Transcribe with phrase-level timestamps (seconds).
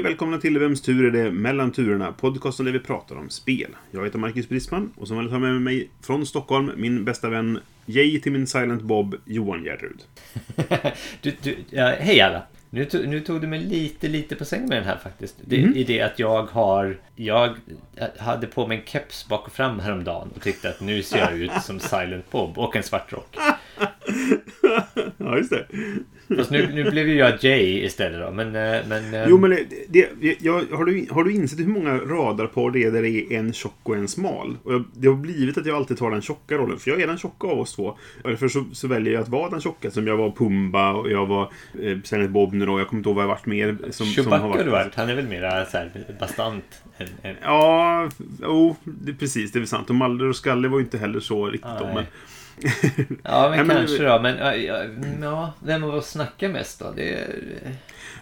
[0.00, 2.12] Hej och välkomna till Vems tur är det mellan turerna?
[2.12, 3.76] Podcasten där vi pratar om spel.
[3.90, 7.28] Jag heter Marcus Brisman och som vanligt har jag med mig från Stockholm min bästa
[7.28, 10.00] vän Jay till min Silent Bob, Johan Gärrud.
[11.20, 12.42] du, du, ja, hej alla!
[12.70, 15.36] Nu, to, nu tog du mig lite, lite på sängen med den här faktiskt.
[15.44, 15.76] Det, Mhm.
[15.76, 16.96] I det att jag har...
[17.16, 17.54] Jag
[18.18, 21.38] hade på mig en keps bak och fram häromdagen och tyckte att nu ser jag
[21.38, 23.36] ut som Silent Bob och en svart rock.
[25.16, 25.66] ja, just det.
[26.36, 28.46] Fast nu, nu blev ju jag Jay istället då, men...
[28.46, 29.50] eh, men eh, Jo, men
[29.88, 30.08] det,
[30.40, 33.52] jag, har, du, har du insett hur många radarpar det är där det är en
[33.52, 34.56] tjock och en smal?
[34.64, 37.06] Och jag, det har blivit att jag alltid tar den tjocka rollen, för jag är
[37.06, 37.96] den tjocka av oss två.
[38.22, 41.10] Och Därför så, så väljer jag att vara den tjocka, som jag var Pumba och
[41.10, 42.78] jag var eh, Silent Bob nu då.
[42.78, 43.76] Jag kommer inte ihåg vad jag varit mer.
[43.82, 44.94] Som, som Chewbacca har har du varit.
[44.94, 47.08] Han är väl mera så här bastant än...
[47.22, 48.08] än Ja,
[48.42, 49.52] jo, det, precis.
[49.52, 49.90] Det är väl sant.
[49.90, 51.88] Och Malder och Skalle var ju inte heller så riktigt Nej.
[51.88, 51.94] om.
[51.94, 52.04] Men,
[53.24, 54.20] Ja, men Ja, men- kanske då.
[54.22, 54.84] Men ja, ja,
[55.22, 56.92] ja, vem av oss snackar mest då?
[56.96, 57.02] Det,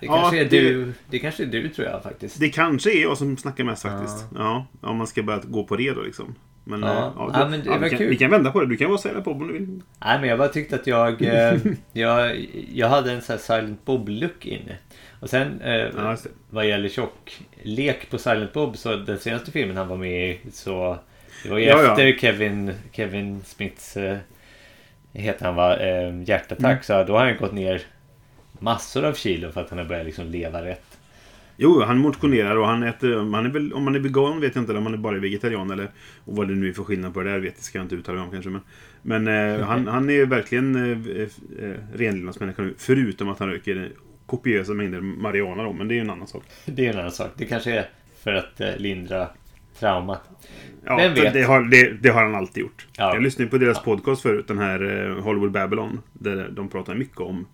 [0.00, 0.92] det Ja, kanske är det- du.
[1.10, 2.40] Det kanske är du tror jag faktiskt.
[2.40, 4.24] det kanske är jag som snackar mest faktiskt.
[4.36, 4.66] Ja.
[4.80, 6.34] om man ska börja gå på det då liksom.
[6.64, 6.88] Men, Ja.
[6.88, 8.66] eh, ja, Ja, det, men det ja, vi, kan, vi kan vända på det.
[8.66, 9.80] Du kan vara Silent Bob om du vill.
[10.04, 11.22] Nej, men jag bara tyckte att jag...
[11.22, 11.54] Eh,
[11.92, 14.76] jag, jag hade en sån här Silent Bob-look inne.
[15.20, 16.16] Och sen eh, Ja,
[16.50, 20.98] vad gäller tjocklek på Silent Bob så den senaste filmen han var med i så...
[21.42, 21.90] Det var ju Ja, ja.
[21.90, 23.96] efter Kevin, Kevin Smiths...
[23.96, 24.18] Eh,
[25.12, 25.76] heter han va?
[25.76, 26.64] Eh, hjärtattack.
[26.64, 26.82] Mm.
[26.82, 27.82] Så då har han gått ner
[28.58, 30.98] massor av kilo för att han har börjat liksom leva rätt.
[31.56, 33.16] Jo, han motionerar och han äter...
[33.16, 35.18] Han är väl, om man är vegan vet jag inte, eller om man är bara
[35.18, 35.90] vegetarian eller...
[36.24, 37.94] Och vad det nu är för skillnad på det där vet jag, ska jag inte
[37.94, 38.50] uttala mig om kanske.
[38.50, 38.62] Men,
[39.02, 41.22] men eh, han, han är verkligen eh,
[41.62, 42.74] eh, renlevnadsmänniska nu.
[42.78, 43.90] Förutom att han röker
[44.26, 46.42] kopiösa mängder marijuana då, men det är ju en annan sak.
[46.64, 47.30] Det är en annan sak.
[47.36, 47.88] Det kanske är
[48.22, 49.28] för att eh, lindra
[49.80, 50.22] traumat.
[50.84, 51.32] Ja, Vem vet?
[51.32, 52.86] Det, har, det, det har han alltid gjort.
[52.96, 53.14] Ja.
[53.14, 56.00] Jag lyssnade på deras podcast förut, den här eh, Hollywood Babylon.
[56.12, 57.46] Där de pratar mycket om,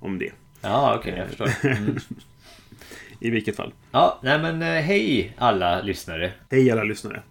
[0.00, 0.30] om det.
[0.60, 1.68] Ja, okej, jag förstår.
[1.70, 1.96] Mm.
[3.20, 3.72] I vilket fall.
[3.90, 6.32] Ja, nej men eh, hej alla lyssnare.
[6.50, 7.22] Hej alla lyssnare.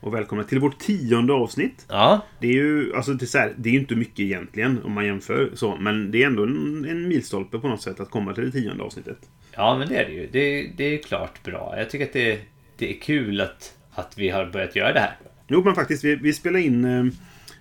[0.00, 1.86] Och välkomna till vårt tionde avsnitt.
[1.88, 4.92] Ja, Det är ju alltså, det är, så här, det är inte mycket egentligen om
[4.92, 5.50] man jämför.
[5.54, 8.50] Så, men det är ändå en, en milstolpe på något sätt att komma till det
[8.50, 9.18] tionde avsnittet.
[9.56, 10.28] ja men det är det ju.
[10.32, 11.74] Det, det är klart bra.
[11.76, 12.40] Jag tycker att det,
[12.78, 15.16] det är kul att, att vi har börjat göra det här.
[15.48, 17.04] Jo, men faktiskt, vi, vi spelade in eh,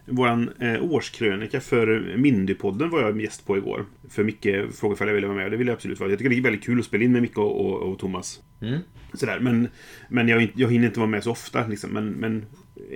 [0.05, 3.85] våran eh, årskrönika för Mindypodden var jag gäst på igår.
[4.09, 6.09] För Micke frågade ifall jag ville vara med och det ville jag absolut vara.
[6.09, 8.41] Jag tycker det är väldigt kul att spela in med Micke och, och, och Thomas.
[8.61, 8.79] Mm.
[9.13, 9.67] Sådär, men
[10.09, 11.67] men jag, jag hinner inte vara med så ofta.
[11.67, 11.89] Liksom.
[11.89, 12.45] Men, men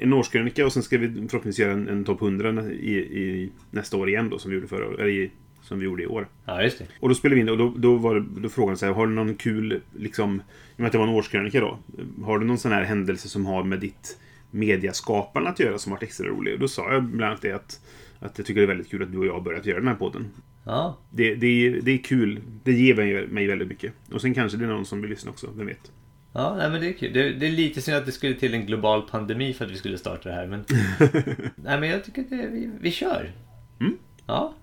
[0.01, 3.97] en årskrönika och sen ska vi förhoppningsvis göra en, en topp 100 i, i nästa
[3.97, 5.31] år igen då, som vi gjorde förra i,
[5.69, 6.27] som vi gjorde i år.
[6.45, 6.85] Ja, just det.
[6.99, 8.85] Och då spelade vi in det och då, då, var det, då frågade han så
[8.85, 10.41] här, har du någon kul, liksom, i
[10.75, 11.77] och med att det var en årskrönika då,
[12.23, 14.17] har du någon sån här händelse som har med ditt
[14.51, 16.53] mediaskapande att göra som varit extra rolig?
[16.53, 17.79] Och då sa jag bland annat det att,
[18.19, 19.87] att jag tycker det är väldigt kul att du och jag har börjat göra den
[19.87, 20.27] här podden.
[20.65, 23.93] Ja, Det, det, är- det är kul, det ger mig, mig väldigt mycket.
[24.13, 25.91] Och sen kanske det är någon som vill lyssna också, vem vet?
[26.33, 27.13] ja nej, men det är kul.
[27.13, 29.75] Det, det är lite synd att det skulle till en global pandemi för att vi
[29.75, 30.47] skulle starta det här.
[30.47, 30.65] Men,
[31.55, 33.31] nej, men jag tycker att det, vi, vi kör.
[33.79, 33.97] Mm.
[34.27, 34.53] Ja,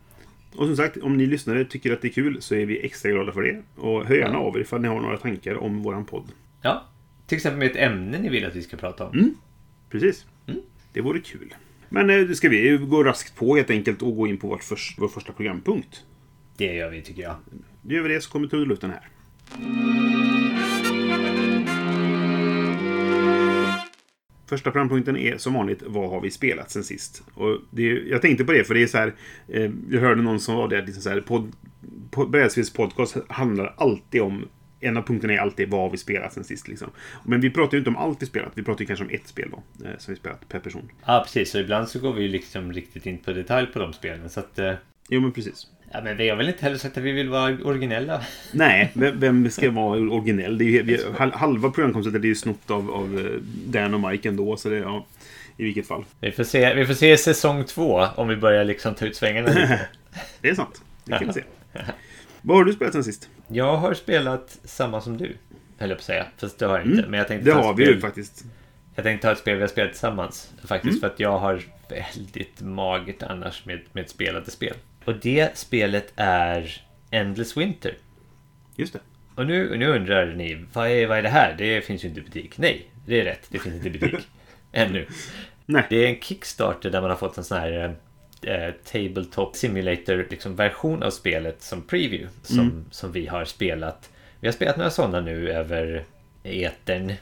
[0.56, 3.10] Och som sagt, om ni lyssnare tycker att det är kul så är vi extra
[3.10, 3.62] glada för det.
[3.82, 6.24] Och hör gärna av er ifall ni har några tankar om våran podd.
[6.62, 6.84] ja.
[7.26, 9.18] Till exempel med ett ämne ni vill att vi ska prata om.
[9.18, 9.34] Mm.
[9.90, 10.26] Precis.
[10.46, 10.60] Mm.
[10.92, 11.54] Det vore kul.
[11.88, 14.94] Men eh, ska vi gå raskt på helt enkelt och gå in på vårt förs-
[14.98, 16.04] vår första programpunkt.
[16.56, 17.34] Det gör vi tycker jag.
[17.82, 19.08] Då gör vi det så kommer trudelutten här.
[24.46, 27.22] Första programpunkten är som vanligt Vad har vi spelat sen sist?
[27.34, 29.14] Och det jag tänkte på det för det är så här
[29.48, 31.52] eh, Jag hörde någon som var det liksom så här pod,
[32.10, 34.48] pod, Brädspels podcast handlar alltid om
[34.80, 36.90] en av punkterna är alltid vad har vi spelat sen sist liksom.
[37.24, 38.52] Men vi pratar ju inte om allt vi spelat.
[38.54, 39.86] Vi pratar ju kanske om ett spel då.
[39.86, 40.90] Eh, som vi spelat per person.
[41.06, 41.50] Ja, precis.
[41.50, 44.30] Så ibland så går vi ju liksom riktigt in på detalj på de spelen.
[44.30, 44.58] Så att...
[44.58, 44.72] eh,
[45.08, 45.66] Jo men precis.
[45.92, 48.20] Ja, men vi har väl inte heller sagt att vi vill vara originella.
[48.52, 50.58] Nej, vem, vem ska vara originell?
[50.58, 53.40] Det är ju, vi, hal- halva programkonceptet är ju snott av, av eh,
[53.72, 55.06] Dan och Mike ändå, så det, ja,
[55.56, 56.04] i vilket fall.
[56.20, 59.48] Vi får se, vi får se säsong två om vi börjar liksom ta ut svängarna
[59.48, 59.80] lite.
[60.40, 60.82] Det är sant.
[61.04, 61.42] Det kan vi se.
[62.42, 63.28] Vad har du spelat sen sist?
[63.48, 65.36] Jag har spelat samma som du.
[65.78, 66.26] Höll jag på att säga.
[66.36, 66.98] Fast det har jag inte.
[66.98, 67.10] Mm.
[67.10, 68.44] Men jag tänkte Det har vi ju faktiskt.
[68.94, 70.50] Jag tänkte ta ett spel vi har spelat tillsammans.
[70.64, 71.00] Faktiskt Mm.
[71.00, 74.74] för att jag har väldigt magert annars med, med spelade spel.
[75.06, 77.94] Och det spelet är Endless Winter.
[78.76, 78.98] Just det.
[79.34, 81.54] Och nu, nu undrar ni, vad är, vad är det här?
[81.58, 82.58] Det finns ju inte i butik.
[82.58, 83.46] Nej, det är rätt.
[83.48, 84.28] Det finns inte i butik.
[84.72, 85.06] Ännu.
[85.66, 85.82] Nej.
[85.90, 87.94] Det är en Kickstarter där man har fått en sån här
[88.42, 92.28] eh, Tabletop Simulator liksom, version av spelet som preview.
[92.42, 92.84] Som, Mm.
[92.90, 94.10] som vi har spelat.
[94.40, 96.04] Vi har spelat några sådana nu över
[96.42, 97.12] etern.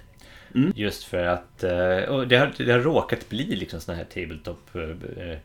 [0.54, 0.72] Mm.
[0.76, 1.64] Just för att...
[1.64, 5.38] eh, Och det har, det har råkat bli liksom såna här Tabletop eh,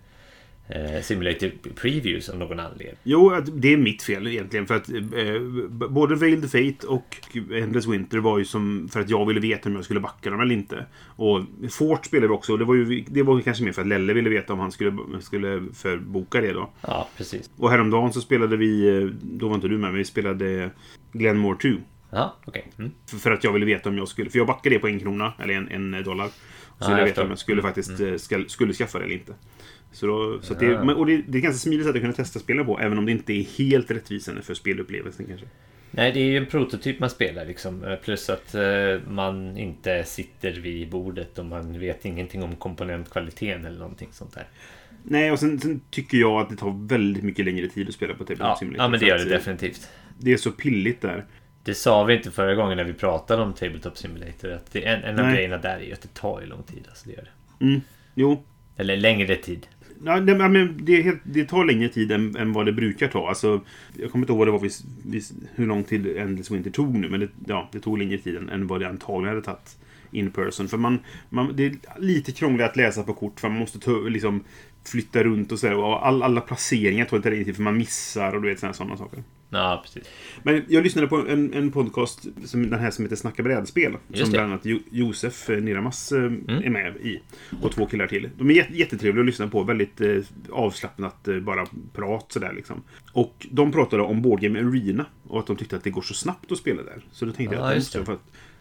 [0.69, 2.98] eh, Simulator previews av någon anledning.
[3.04, 4.68] Jo, det är mitt fel egentligen.
[4.68, 5.42] För att eh,
[5.89, 9.75] både Veiled Fate och Endless Winter var ju som för att jag ville veta om
[9.75, 10.86] jag skulle backa dem eller inte.
[11.06, 12.54] Och Fort spelade vi också.
[12.54, 14.71] Och det var ju det var kanske mer för att Lelle ville veta om han
[14.71, 16.69] skulle, skulle förboka det då.
[16.81, 17.50] Ja, precis.
[17.57, 20.69] Och häromdagen så spelade vi, eh, då var inte du med, men vi spelade
[21.12, 21.69] Glenmore 2.
[22.12, 22.71] Ja, okej.
[22.80, 22.92] Mm.
[23.10, 25.00] För, för att jag ville veta om jag skulle, för jag backade det på en
[25.00, 26.27] krona, eller en, en dollar.
[26.27, 29.16] Så Ja, ville jag veta om jag skulle faktiskt eh, ska, skulle skaffa det eller
[29.16, 29.33] inte.
[29.91, 32.13] Så, då, så det, men, och det, det är ett ganska smidigt sätt att kunna
[32.13, 35.45] testa spelen på, även om det inte är helt rättvisande för spelupplevelsen kanske.
[35.91, 37.83] Nej, det är ju en prototyp man spelar liksom.
[37.83, 38.62] Eh, Plus att eh,
[39.07, 44.47] man inte sitter vid bordet och man vet ingenting om komponentkvaliteten eller någonting sånt där.
[45.03, 48.13] Nej, och sen, sen tycker jag att det tar väldigt mycket längre tid att spela
[48.13, 48.83] på Tabletop Ja, Simulator.
[48.83, 49.89] ja men det gör det eh, definitivt.
[50.18, 51.25] Det är så pilligt där.
[51.63, 54.51] Det sa vi inte förra gången när vi pratade om Tabletop Simulator.
[54.51, 55.35] Att det, en, en av Nej.
[55.35, 56.85] grejerna där är ju att det tar ju lång tid.
[56.89, 57.24] Alltså det gör
[57.59, 57.65] det.
[57.65, 57.81] Mm.
[58.15, 58.44] Jo,
[58.77, 59.68] Eller längre tid.
[60.04, 63.30] Ja, det, men det, helt, det tar längre tid än, än vad det brukar ta.
[63.30, 63.62] Alltså,
[63.98, 66.96] jag kommer inte ihåg vad det var vis, vis, hur lång tid Endless Winter tog
[66.96, 67.10] nu.
[67.10, 69.78] Men det, ja, det tog längre tid än, än vad det antagligen hade tagit
[70.12, 70.68] in person.
[70.68, 71.00] För man,
[71.30, 73.40] man, det är lite krångligt att läsa på kort.
[73.40, 74.44] För man måste ta, liksom,
[74.86, 75.81] flytta runt och så.
[75.81, 78.98] Och all, alla placeringar tar lite längre tid för man missar och du vet sådana
[78.98, 79.24] saker.
[79.50, 80.10] Ja, precis.
[80.44, 83.98] Men jag lyssnade på en, en podcast, som, den här som heter Snacka brädspel.
[84.13, 87.22] Som bland annat jo, Josef eh, Niramas eh, är med i.
[87.62, 88.30] Och två killar till.
[88.38, 89.63] De är jätte, jättetrevliga att lyssna på.
[89.63, 90.18] Väldigt eh,
[90.51, 92.84] avslappnat, eh, bara prat sådär liksom.
[93.12, 95.06] Och de pratade om Board Game Arena.
[95.28, 97.02] Och att de tyckte att det går så snabbt att spela där.
[97.12, 98.18] Så då tänkte Ja, jag att måste, jag,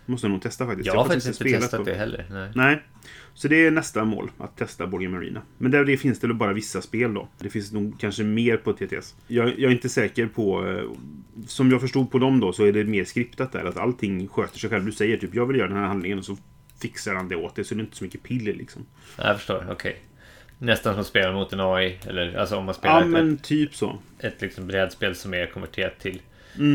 [0.07, 0.87] måste jag nog testa faktiskt.
[0.87, 2.27] Jag har faktiskt faktiskt inte testat det heller.
[2.31, 2.51] Nej.
[2.55, 2.83] Nej.
[3.39, 5.43] Så det är nästa mål, att testa Board Game Arena.
[5.59, 7.29] Men där det finns det väl bara vissa spel då.
[7.39, 9.15] Det finns nog kanske mer på TTS.
[9.27, 10.67] Jag, jag är inte säker på...
[10.69, 10.85] eh,
[11.47, 13.65] Som jag förstod på dem då så är det mer skriptat där.
[13.65, 14.85] Att allting sköter sig själv.
[14.87, 16.37] Du säger typ jag vill göra den här handlingen och så
[16.83, 17.65] fixar han det åt dig.
[17.65, 18.87] Så det är inte så mycket piller liksom.
[19.19, 19.97] Jag förstår, okej.
[20.59, 21.99] Nästan som att spela mot en AI.
[22.07, 23.99] Eller alltså om man spelar Ja ett, men typ så.
[24.19, 26.21] ett liksom brädspel som är konverterat till,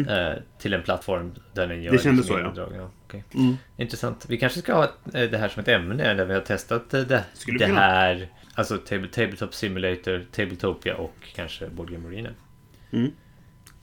[0.09, 1.97] eh, till en plattform där den gör Mm.
[1.97, 2.67] Det kändes liksom så, ja.
[2.75, 2.89] ja.
[3.05, 3.23] okej.
[3.35, 3.55] Mm.
[3.77, 4.25] Intressant.
[4.29, 7.01] Vi kanske ska ha eh, det här som ett ämne där vi har testat eh,
[7.01, 7.23] det,
[7.59, 8.29] det här.
[8.55, 12.29] Alltså table, Tabletop Simulator, Tabletopia och kanske Board Game Arena.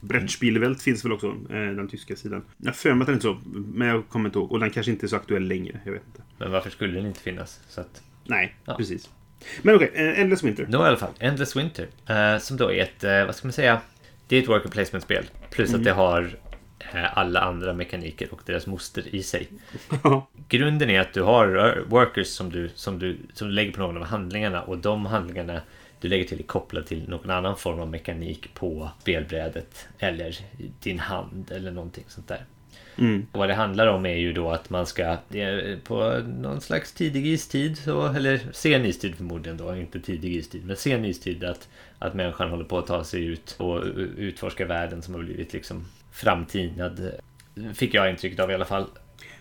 [0.00, 1.26] Brettspielwelt finns väl också.
[1.26, 2.44] Eh, den tyska sidan.
[2.56, 3.40] Jag för mig att den inte så.
[3.54, 4.52] Men jag kommer inte ihåg.
[4.52, 5.80] Och den kanske inte är så aktuell längre.
[5.84, 6.22] Jag vet inte.
[6.38, 7.60] Men varför skulle den inte finnas?
[7.68, 8.74] Så att, Nej, Ja.
[8.76, 9.10] precis.
[9.62, 10.66] Men okej, eh, Endless Winter.
[10.68, 11.86] Då i alla fall, Endless Winter.
[12.06, 13.80] eh, som då är ett, eh, vad ska man säga?
[14.30, 15.24] Det är ett worker placement-spel.
[15.50, 15.80] Plus Mm.
[15.80, 16.36] att det har
[16.94, 19.48] eh, alla andra mekaniker och deras moster i sig.
[20.48, 23.80] Grunden är att du har eh, workers som du, som du, som du lägger på
[23.80, 25.60] någon av handlingarna och de handlingarna
[26.00, 30.36] du lägger till är kopplade till någon annan form av mekanik på spelbrädet eller
[30.82, 32.44] din hand eller någonting sånt där.
[32.98, 33.26] Mm.
[33.32, 37.26] Vad det handlar om är ju då att man ska är på någon slags tidig
[37.26, 41.68] istid, så, eller sen istid förmodligen då, inte tidig istid, men sen istid att,
[42.00, 43.82] att människan håller på att ta sig ut och
[44.16, 47.10] utforska världen som har blivit liksom framtinad.
[47.74, 48.86] Fick jag intrycket av i alla fall.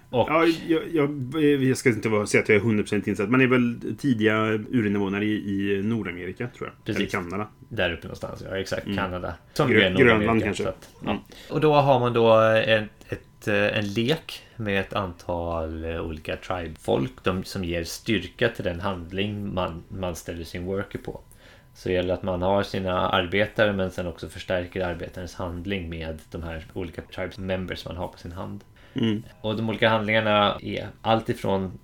[0.10, 1.34] Och Ja, jag, jag,
[1.64, 3.30] jag ska inte säga att jag är 100% insatt.
[3.30, 5.36] Man är väl tidiga urinvånare i,
[5.78, 6.86] i Nordamerika, tror jag.
[6.86, 7.14] Precis.
[7.14, 7.48] Eller Kanada.
[7.70, 8.86] Där uppe någonstans, ja exakt.
[8.96, 9.34] Kanada.
[9.54, 9.78] Som Mm.
[9.82, 10.70] Grö- ju är Grönland kanske.
[10.70, 11.10] Att, ja.
[11.12, 11.22] Mm.
[11.50, 17.12] Och då har man då ett, ett, en lek med ett antal eh, olika tribe-folk
[17.24, 21.22] de, som ger styrka till den handling man, man ställer sin worker på.
[21.74, 26.22] Så det gäller att man har sina arbetare men sen också förstärker arbetarens handling med
[26.32, 28.64] de här olika tribes members man har på sin hand.
[28.94, 29.24] Mm.
[29.42, 31.80] Och de olika handlingarna är allt ifrån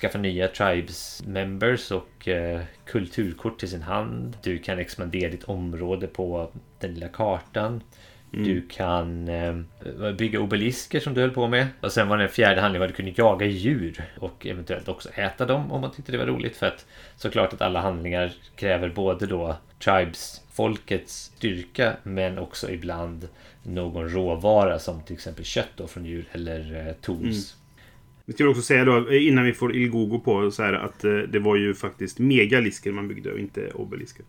[0.00, 4.36] skaffa nya tribes members och eh, kulturkort till sin hand.
[4.42, 7.82] Du kan expandera ditt område på den lilla kartan.
[8.30, 9.54] Du kan eh,
[10.18, 11.66] bygga obelisker som du höll på med.
[11.80, 15.46] Och sen var den fjärde handlingen att du kunde jaga djur och eventuellt också äta
[15.46, 16.56] dem om man tyckte det var roligt.
[16.56, 23.28] För att såklart att alla handlingar kräver både då tribes, folkets styrka men också ibland
[23.62, 27.56] någon råvara som till exempel kött då från djur eller eh, tools.
[28.24, 31.38] Vi ska också säga då, innan vi får Ilgogo på, så här att eh, det
[31.38, 34.24] var ju faktiskt megalisker man byggde och inte obelisker.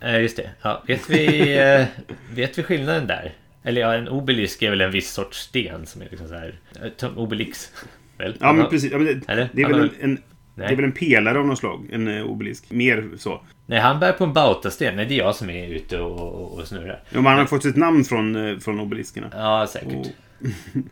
[0.00, 0.50] Eh, just det.
[0.62, 1.86] Ja, vet, vi, eh,
[2.34, 3.32] vet vi skillnaden där?
[3.62, 6.54] Eller ja, en obelisk är väl en viss sorts sten som är liksom så här...
[7.02, 7.72] eh, Obelix.
[8.18, 8.36] Väl?
[8.40, 8.92] Ja, men precis.
[8.92, 9.48] Ja, men det, Eller?
[9.52, 10.18] det, är Han väl en, en,
[10.54, 12.70] det är väl en pelare av något slag, en eh, obelisk.
[12.70, 13.42] Mer så.
[13.66, 14.96] Nej, han bär på en bautasten.
[14.96, 17.02] Nej, det är jag som är ute och, och, och snurrar.
[17.10, 19.30] Ja, man har fått sitt namn från, från obeliskerna.
[19.32, 19.92] Ja, säkert.
[19.92, 20.06] Och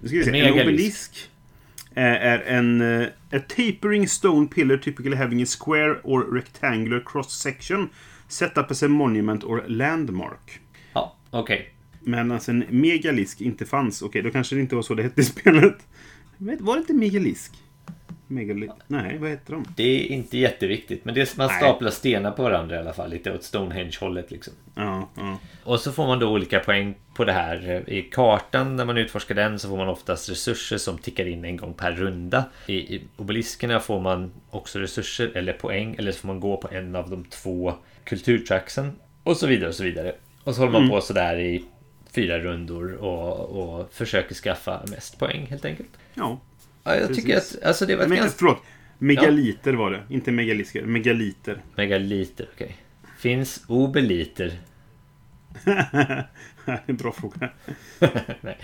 [0.00, 0.40] Nu ska vi se.
[0.40, 1.30] En obelisk
[1.94, 2.82] är, en
[3.32, 7.88] a tapering stone pillar typically having a square or rectangular cross section
[8.30, 10.60] set up as a monument or landmark.
[10.92, 11.70] Ja, okej.
[12.00, 14.02] Men alltså en megalisk inte fanns.
[14.02, 15.76] Okej, då kanske det inte var så det hette i spelet.
[16.36, 17.52] Vet- Var det inte megalisk?
[18.26, 18.68] Megali...
[18.86, 19.64] Nej, vad heter de?
[19.76, 21.56] Det är inte jätteviktigt, men det är, man Nej.
[21.58, 23.10] staplar stenar på varandra i alla fall.
[23.10, 24.52] Lite åt Stonehenge-hållet liksom.
[24.74, 25.38] Ja, ja.
[25.64, 27.84] Och så får man då olika poäng på det här.
[27.90, 31.56] I kartan, när man utforskar den, så får man oftast resurser som tickar in en
[31.56, 32.44] gång per runda.
[32.66, 36.68] I, i obeliskerna får man också resurser eller poäng, eller så får man gå på
[36.70, 38.92] en av de två kulturtracksen.
[39.22, 40.14] Och så vidare och så vidare.
[40.44, 41.64] Och så håller man på sådär i
[42.14, 43.40] fyra rundor och,
[43.80, 45.88] och försöker skaffa mest poäng helt enkelt.
[46.14, 46.40] ja.
[46.84, 47.56] Ja, jag tycker Precis.
[47.58, 48.38] att alltså det var ett Men, ganska...
[48.38, 48.58] förlåt.
[48.98, 50.02] Megaliter var det.
[50.08, 50.82] Inte megalisker.
[50.82, 51.58] Megaliter.
[51.76, 52.76] Megaliter, okej.
[53.18, 54.52] Finns obeliter?
[56.86, 57.50] en bra fråga.
[58.40, 58.58] Nej.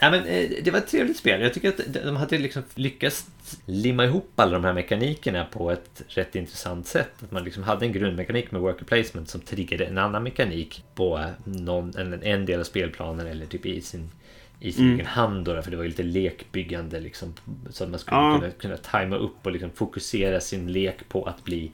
[0.00, 1.40] Nej, men eh, det var ett trevligt spel.
[1.40, 3.26] Jag tycker att de hade liksom lyckats
[3.66, 7.12] limma ihop alla de här mekanikerna på ett rätt intressant sätt.
[7.22, 11.24] Att man liksom hade en grundmekanik med worker placement som triggade en annan mekanik på
[11.44, 14.10] någon, en, en del av spelplanen eller typ i sin
[14.60, 17.34] i sin egen hand då, för det var ju lite lekbyggande liksom.
[17.70, 18.38] Så att man skulle Ja.
[18.40, 21.70] kunna, kunna tajma upp och liksom fokusera sin lek på att bli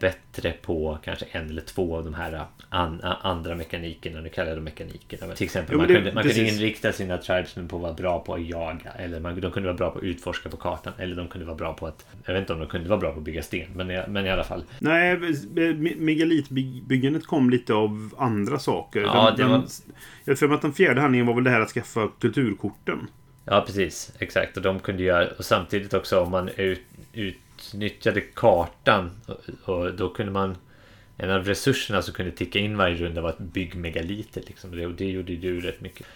[0.00, 4.48] bättre på kanske en eller två av de här an, a- andra mekanikerna, nu kallar
[4.48, 5.34] jag dem mekanikerna.
[5.34, 8.20] Till exempel, Jo, man, det- kunde, man kunde inrikta sina tribesmen på att vara bra
[8.20, 8.90] på att jaga.
[8.98, 10.92] Eller man, de kunde vara bra på att utforska på kartan.
[10.98, 13.12] Eller de kunde vara bra på att, jag vet inte om de kunde vara bra
[13.12, 14.64] på att bygga sten, men, men i alla fall.
[14.78, 19.00] Nej, me- megalitbyggandet kom lite av andra saker.
[19.00, 19.64] Ja, Den- det den- var-
[20.24, 22.98] Jag tror att den fjärde handlingen var väl det här att skaffa kulturkorten.
[23.44, 24.12] Ja, precis.
[24.18, 24.56] Exakt.
[24.56, 26.48] Och de kunde göra, och samtidigt också om man
[27.12, 27.36] ut,
[27.68, 30.56] utnyttjade kartan och, och då kunde man
[31.16, 34.42] en av resurserna som kunde ticka in varje runda var att bygga megaliter.
[34.46, 34.76] Liksom.
[34.76, 36.06] Det, och det gjorde du rätt mycket.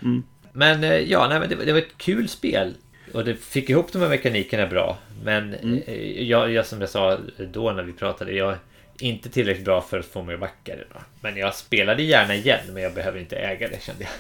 [0.53, 2.75] Men eh, ja, nej, men det, var- det var ett kul spel.
[3.13, 4.99] Och det fick ihop de här mekanikerna bra.
[5.25, 5.55] Men
[5.87, 7.19] eh, jag, jag, som jag sa
[7.53, 8.59] då när vi pratade, jag är
[9.01, 10.85] inte tillräckligt bra för att få mig att backa det.
[10.95, 11.01] Då.
[11.21, 14.11] Men jag spelade gärna igen, men jag behöver inte äga det kände jag.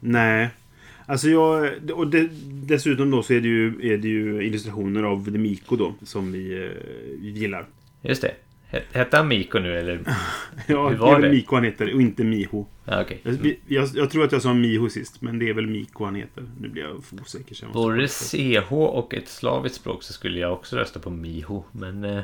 [0.00, 0.48] Nej.
[1.10, 1.70] Alltså jag...
[1.94, 5.94] Och det, dessutom då så är det, ju, är det ju illustrationer av Demiko då.
[6.02, 7.66] Som vi, eh, gillar.
[8.02, 8.34] Just det.
[8.70, 10.00] Het- Hette han Miko nu eller?
[10.66, 11.36] Ja, Hur det var är väl det?
[11.36, 12.64] Miko han heter och inte Miho.
[12.84, 13.20] Ja, okej.
[13.22, 16.14] Jag, jag, jag tror att jag sa Miho sist, men det är väl Miko han
[16.14, 16.44] heter.
[16.60, 17.54] Nu blir jag osäker.
[17.54, 21.10] så jag Vore det CH och ett slaviskt språk så skulle jag också rösta på
[21.10, 21.62] Miho.
[21.72, 22.04] Men...
[22.04, 22.20] Eh,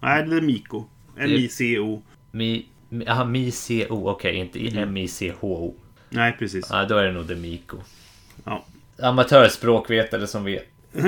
[0.00, 0.84] Nej, det är Miko.
[1.18, 2.02] M-I-C-O.
[2.32, 2.66] mi...
[3.06, 4.08] Aha, Mi-C-O.
[4.10, 5.74] Okej, inte i M-I-C-H-O.
[6.10, 6.66] Nej, precis.
[6.70, 7.76] Ja, då är det nog det Miko.
[8.44, 8.64] Ja.
[9.02, 10.66] Amatörspråkvetare som vet.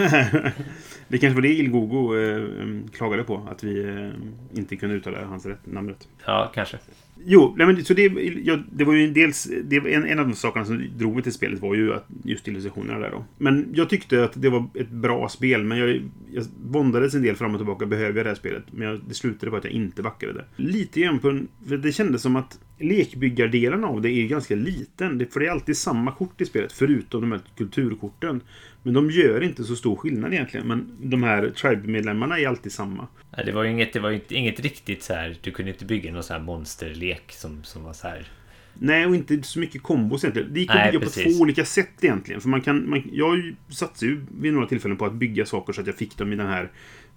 [1.13, 2.47] det kanske var det Ilgogo eh,
[2.93, 3.49] klagade på.
[3.51, 6.09] Att vi eh, inte kunde uttala hans rätt, namn rätt.
[6.27, 6.79] Ja, kanske.
[7.25, 8.03] Jo, nej, men så det,
[8.45, 9.51] ja, det var ju dels...
[9.65, 12.07] Det var en, en av de sakerna som drog mig till spelet var ju att
[12.25, 13.25] just illustrationerna där då.
[13.39, 16.01] Men jag tyckte att det var ett bra spel, men jag,
[16.33, 17.87] jag våndades en del fram och tillbaka.
[17.87, 18.65] Behöver jag det här spelet?
[18.71, 20.45] Men jag, det slutade på att jag inte backade det.
[20.57, 21.49] Lite grann på en...
[21.69, 25.19] För det kändes som att lekbyggardelen av det är ganska liten.
[25.19, 28.41] Det, för det är alltid samma kort i spelet, förutom de här kulturkorten.
[28.83, 30.67] Men de gör inte så stor skillnad egentligen.
[30.69, 33.07] Men de här Tribe-medlemmarna är alltid samma.
[33.47, 35.37] Det var ju inget, det var inget riktigt så här.
[35.41, 38.27] Du kunde inte bygga någon så här monsterlek som, som var så här.
[38.75, 40.55] Nej, och inte så mycket kombos egentligen.
[40.55, 41.25] Det gick att Nej, bygga precis.
[41.25, 42.41] på två olika sätt egentligen.
[42.41, 45.81] För man kan, man, jag satsade ju vid några tillfällen på att bygga saker så
[45.81, 46.71] att jag fick dem i den här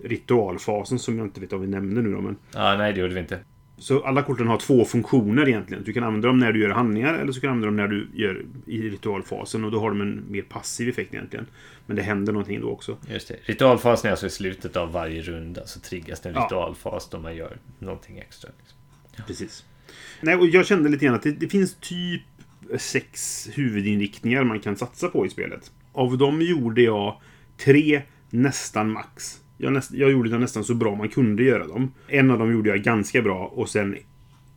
[0.04, 2.22] ritualfasen som jag inte vet om vi nämnde nu då.
[2.22, 3.40] Men, Ja, nej, det gjorde vi inte.
[3.78, 5.84] Så alla korten har två funktioner egentligen.
[5.84, 7.88] Du kan använda dem när du gör handlingar eller så kan du använda dem när
[7.88, 9.64] du gör i ritualfasen.
[9.64, 11.46] Och då har de en mer passiv effekt egentligen.
[11.86, 12.98] Men det händer någonting då också.
[13.10, 13.36] Just det.
[13.44, 16.46] Ritualfasen är alltså i slutet av varje runda så triggas det en Ja.
[16.46, 18.50] ritualfas då man gör någonting extra.
[18.60, 18.78] Liksom.
[19.28, 19.66] Precis.
[20.22, 22.22] Nej, och jag kände lite grann att det, det finns typ
[22.78, 25.72] sex huvudinriktningar man kan satsa på i spelet.
[25.94, 27.22] Av dem gjorde jag
[27.58, 29.42] tre nästan max.
[29.58, 31.92] Jag, näst, jag gjorde det nästan så bra man kunde göra dem.
[32.08, 33.96] En av dem gjorde jag ganska bra och sen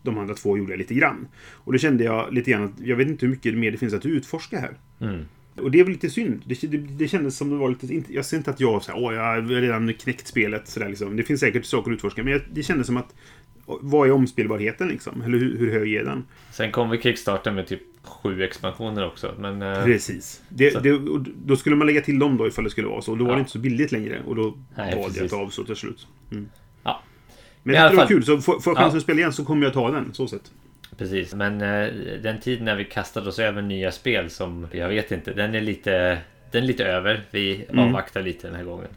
[0.02, 1.28] de andra två gjorde jag lite grann.
[1.52, 3.94] Och då kände jag lite grann att jag vet inte hur mycket mer det finns
[3.94, 4.72] att utforska här.
[5.00, 5.24] Mm.
[5.60, 6.42] Och det är väl lite synd.
[6.46, 8.12] Det, det, det kändes som det var lite...
[8.12, 10.68] Jag ser inte att jag så här, åh, jag har redan knäckt spelet.
[10.68, 11.16] Så där, liksom.
[11.16, 12.24] Det finns säkert saker att utforska.
[12.24, 13.14] Men jag, det kändes som att...
[13.80, 15.22] Vad är omspelbarheten liksom?
[15.22, 16.24] Eller hur, hur hög är den?
[16.50, 19.34] Sen kom vi kickstarta med typ sju expansioner också.
[19.38, 20.42] Men eh, Precis.
[20.48, 20.98] Det, Så- det,
[21.44, 23.14] då skulle man lägga till dem då ifall det skulle vara så.
[23.14, 23.34] Då var Ja.
[23.36, 24.20] det inte så billigt längre.
[24.26, 25.32] Och då Nej, jag precis.
[25.32, 26.06] att avstå till slut.
[26.32, 26.48] Mm.
[26.82, 27.02] Ja.
[27.62, 28.24] Men det var kul.
[28.24, 28.82] Så får, får jag Ja.
[28.82, 30.14] chansen att spela igen så kommer jag ta den.
[30.14, 30.52] Så sett.
[30.98, 31.34] precis.
[31.34, 35.32] Men eh, den tiden när vi kastade oss över nya spel som jag vet inte.
[35.32, 36.18] Den är lite,
[36.50, 37.24] den är lite över.
[37.30, 37.84] Vi Mm.
[37.84, 38.88] avvaktar lite den här gången.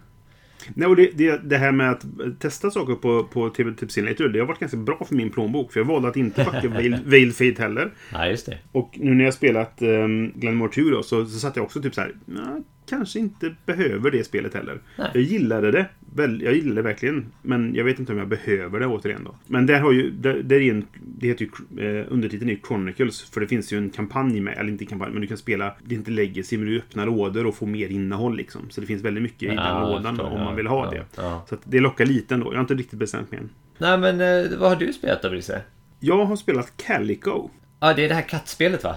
[0.73, 2.05] Nej, och det, det, det här med att
[2.39, 5.73] testa saker på, på TV Tip Simulator, det har varit ganska bra för min plånbok.
[5.73, 6.67] För jag valde att inte backa
[7.05, 7.91] Veil- Fate heller.
[8.11, 8.57] Ja, just det.
[8.71, 11.95] Och nu när jag spelat um, Glenmore 2 då, så, så satt jag också typ
[11.95, 12.61] så här, "Nja,
[12.91, 14.81] kanske inte behöver det spelet heller.
[14.97, 15.11] Nej.
[15.13, 15.85] Jag gillade det.
[16.17, 17.25] Jag gillade det verkligen.
[17.41, 19.35] Men jag vet inte om jag behöver det återigen då.
[19.47, 23.21] Men där har ju, där, där är en, det heter ju, eh, undertiteln är Chronicles.
[23.21, 25.95] För det finns ju en kampanj med, eller inte kampanj, men du kan spela, det
[25.95, 28.69] är inte legacy, men du öppnar lådor och får mer innehåll liksom.
[28.69, 30.67] Så det finns väldigt mycket i den Ja, jag lådan förstår, om ja, man vill
[30.67, 31.49] ha ja, det.
[31.49, 32.47] Så det lockar lite ändå.
[32.47, 33.49] Jag har inte riktigt bestämt mig än.
[33.77, 35.61] Nej, men eh, vad har du spelat då, Brisse?
[35.99, 37.49] Jag har spelat Calico.
[37.79, 38.95] Ja, det är det här kattspelet va?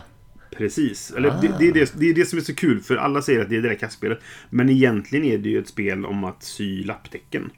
[0.56, 1.10] Precis.
[1.10, 3.40] Eller det, det, är det, det är det som är så kul, för alla säger
[3.40, 4.20] att det är det där kastspelet.
[4.50, 7.50] Men egentligen är det ju ett spel om att sy lapptäcken.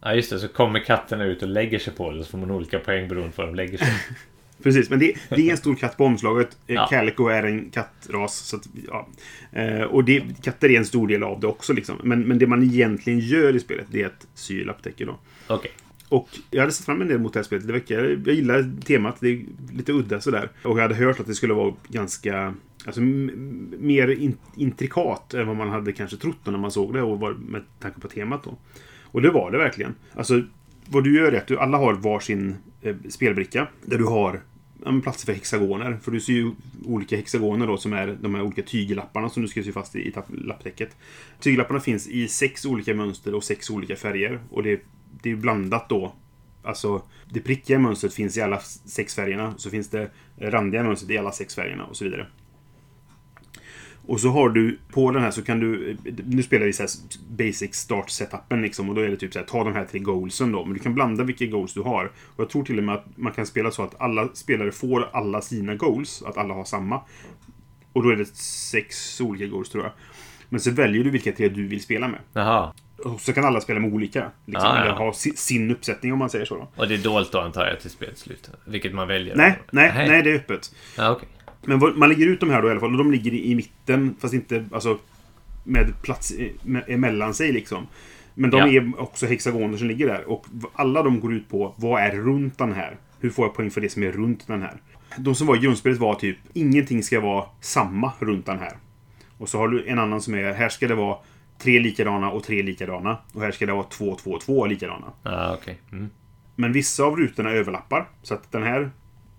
[0.00, 0.38] Ja, just det.
[0.38, 2.24] Så kommer katterna ut och lägger sig på det.
[2.24, 3.88] Så får man olika poäng beroende på var de lägger sig.
[4.62, 6.56] Precis, men det, det är en stor katt på omslaget.
[6.66, 6.86] Eh, Ja.
[6.86, 8.36] Calico är en kattras.
[8.36, 9.08] Så att, ja.
[9.52, 11.72] eh, och det, katter är en stor del av det också.
[11.72, 11.96] Liksom.
[12.02, 15.04] Men, men det man egentligen gör i spelet, det är att sy lapptäcke.
[15.04, 15.18] Då.
[15.46, 15.70] Okej.
[16.08, 17.66] Och jag hade sett fram en del mot det här spelet.
[17.66, 19.16] Det verkar, jag gillar temat.
[19.20, 20.50] Det är lite udda sådär.
[20.64, 22.54] Och jag hade hört att det skulle vara ganska...
[22.86, 27.20] Alltså mer in, intrikat än vad man hade kanske trott när man såg det och
[27.20, 28.58] var, med tanke på temat då.
[29.02, 29.94] Och det var det verkligen.
[30.14, 30.42] Alltså,
[30.86, 33.68] vad du gör är att du alla har varsin eh, spelbricka.
[33.84, 34.40] Där du har
[34.84, 35.98] ja, platser för hexagoner.
[36.02, 36.50] För du ser ju
[36.84, 39.98] olika hexagoner då som är de här olika tyglapparna som du ska sy fast i,
[39.98, 40.96] i lapptäcket.
[41.40, 44.40] Tyglapparna finns i sex olika mönster och sex olika färger.
[44.50, 44.80] Och det,
[45.22, 46.12] det är ju blandat då.
[46.62, 49.54] Alltså, det prickiga mönstret finns i alla sex färgerna.
[49.56, 52.26] Så finns det randiga mönstret i alla sex färgerna och så vidare.
[54.06, 55.96] Och så har du på den här så kan du...
[56.26, 56.90] Nu spelar vi så här
[57.30, 58.88] basic start setupen liksom.
[58.88, 60.64] Och då är det typ så här, ta de här tre goalsen då.
[60.64, 62.04] Men du kan blanda vilka goals du har.
[62.06, 65.08] Och jag tror till och med att man kan spela så att alla spelare får
[65.12, 66.22] alla sina goals.
[66.22, 67.00] Att alla har samma.
[67.92, 69.92] Och då är det sex olika goals tror jag.
[70.48, 72.20] Men så väljer du vilka tre du vill spela med.
[72.32, 72.72] Jaha.
[73.04, 74.30] Och så kan alla spela med olika.
[74.46, 74.82] Liksom, Ah, ja.
[74.84, 76.54] Eller ha si- sin uppsättning om man säger så.
[76.56, 76.68] Då.
[76.76, 78.50] Och det är dolt då antar jag till spelets slut?
[78.64, 79.36] Vilket man väljer?
[79.36, 80.74] Nej, nej, nej, det är öppet.
[80.96, 81.28] Ja, okej.
[81.62, 82.92] Men man lägger ut de här då i alla fall.
[82.92, 84.14] Och de ligger i, mitten.
[84.20, 84.98] Fast inte alltså,
[85.64, 86.32] med plats
[86.64, 87.86] me- emellan sig liksom.
[88.34, 88.68] Men de Ja.
[88.68, 90.28] är också hexagoner som ligger där.
[90.30, 92.96] Och alla de går ut på vad är runt den här?
[93.20, 94.76] Hur får jag poäng för det som är runt den här?
[95.18, 98.72] De som var i grundspelet var typ ingenting ska vara samma runt den här.
[99.38, 101.16] Och så har du en annan som är här ska det vara
[101.58, 103.18] tre likadana och tre likadana.
[103.32, 105.12] Och här ska det vara två, två, två likadana.
[105.22, 105.78] Ja, okej.
[105.92, 106.10] Mm.
[106.54, 108.08] Men vissa av rutorna överlappar.
[108.22, 108.90] Så att den här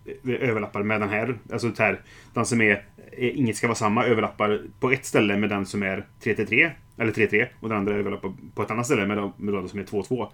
[0.05, 1.37] eh, överlappar med den här.
[1.51, 2.01] Alltså det här,
[2.33, 5.83] den som är eh, inget ska vara samma överlappar på ett ställe med den som
[5.83, 6.71] är 3-3.
[6.97, 7.47] Eller 3-3.
[7.59, 10.27] Och den andra överlappar på ett annat ställe med den, med den som är 2-2.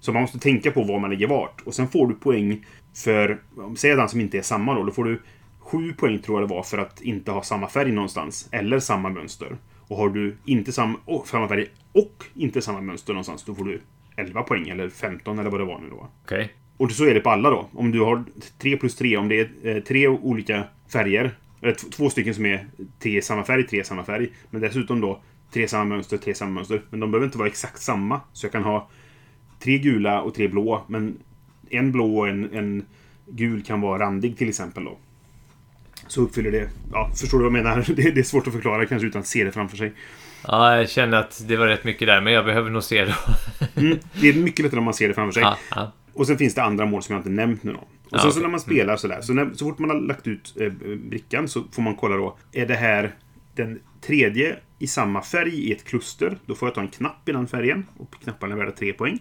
[0.00, 1.60] Så man måste tänka på var man ligger vart.
[1.64, 3.40] Och sen får du poäng för,
[3.76, 4.84] säg den som inte är samma då.
[4.84, 5.22] Då får du
[5.58, 8.48] sju poäng tror jag det var för att inte ha samma färg någonstans.
[8.52, 9.56] Eller samma mönster.
[9.90, 13.44] Och har du inte samma, oh, samma färg och inte samma mönster någonstans.
[13.44, 13.80] Då får du
[14.16, 16.08] 11 poäng eller 15 eller vad det var nu då.
[16.24, 16.52] Okej.
[16.76, 17.68] Och så är det på alla då.
[17.72, 18.24] Om du har
[18.58, 21.34] 3 plus 3, om det är eh, tre olika färger.
[21.60, 22.66] Eller två stycken som är
[22.98, 24.28] tre samma färg, tre samma färg.
[24.50, 25.20] Men dessutom då
[25.52, 26.82] tre samma mönster, tre samma mönster.
[26.90, 28.20] Men de behöver inte vara exakt samma.
[28.32, 28.88] Så jag kan ha
[29.58, 30.84] tre gula och tre blå.
[30.86, 31.18] Men
[31.70, 32.86] en blå och en, en
[33.26, 34.98] gul kan vara randig till exempel då.
[36.10, 36.68] Så uppfyller det...
[36.92, 37.84] Ja, förstår du vad jag menar?
[37.96, 39.92] Det, det är svårt att förklara kanske utan att se det framför sig.
[40.46, 43.14] Ja, jag känner att det var rätt mycket där, men jag behöver nog se det.
[43.76, 45.42] Mm, det är mycket lättare om man ser det framför sig.
[45.42, 45.92] ja, ja.
[46.12, 47.78] Och sen finns det andra mål som jag inte nämnt nu då.
[47.78, 48.42] Och Ja, sen så okej.
[48.42, 50.72] när man spelar sådär, så, när, så fort man har lagt ut eh,
[51.10, 52.36] brickan så får man kolla då.
[52.52, 53.14] Är det här
[53.56, 56.38] den tredje i samma färg i ett kluster?
[56.46, 57.86] Då får jag ta en knapp i den färgen.
[57.96, 59.18] Och knapparna är värda tre poäng.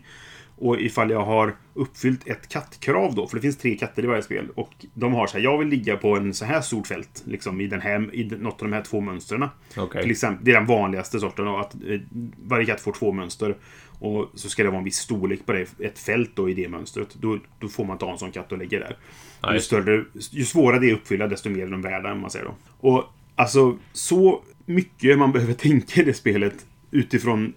[0.62, 4.22] Och ifall jag har uppfyllt ett kattkrav då, för det finns tre katter i varje
[4.22, 4.48] spel.
[4.56, 7.24] Och de har så här, jag vill ligga på en så här stort fält.
[7.26, 9.48] Liksom i, den här, i något av de här två mönstren.
[9.78, 10.02] Okej.
[10.02, 12.00] Till exempel, det är den vanligaste sorten då, att eh,
[12.46, 13.56] varje katt får två mönster.
[14.00, 16.70] Och så ska det vara en viss storlek på det, ett fält då i det
[16.70, 17.14] mönstret.
[17.14, 18.98] Då, då får man ta en sån katt och lägga där.
[19.42, 22.30] Och ju, större, ju svårare det är att uppfylla, desto mer är de värda, man
[22.30, 22.56] säger då.
[22.90, 23.04] Och
[23.36, 27.54] alltså, så mycket man behöver tänka i det spelet utifrån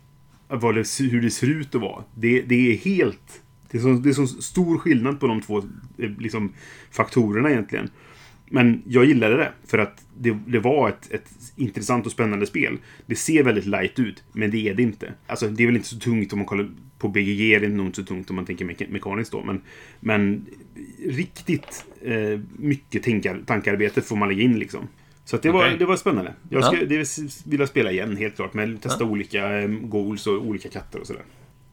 [0.61, 2.05] vad det, hur det ser ut att vara.
[2.15, 3.43] Det, det är helt...
[3.71, 5.59] Det är, så, det är så stor skillnad på de två
[5.99, 6.53] eh, liksom,
[6.91, 7.91] faktorerna egentligen.
[8.51, 12.79] Men jag gillade det, för att det, det var ett, ett intressant och spännande spel.
[13.07, 15.13] Det ser väldigt light ut, men det är det inte.
[15.27, 17.87] Alltså, det är väl inte så tungt om man kollar på BGG, är det nog
[17.87, 19.45] inte så tungt om man tänker me mekaniskt då.
[19.45, 19.61] Men,
[20.01, 20.47] men
[21.07, 24.89] riktigt eh, mycket tankar, tankarbete får man lägga in liksom.
[25.25, 25.77] Så det, var, Okej.
[25.79, 26.35] det var spännande.
[26.49, 27.05] Jag ska, Ja.
[27.45, 28.55] jag spela igen, helt klart.
[28.55, 29.11] Men testa Ja.
[29.11, 31.23] olika eh, goals och olika katter och sådär.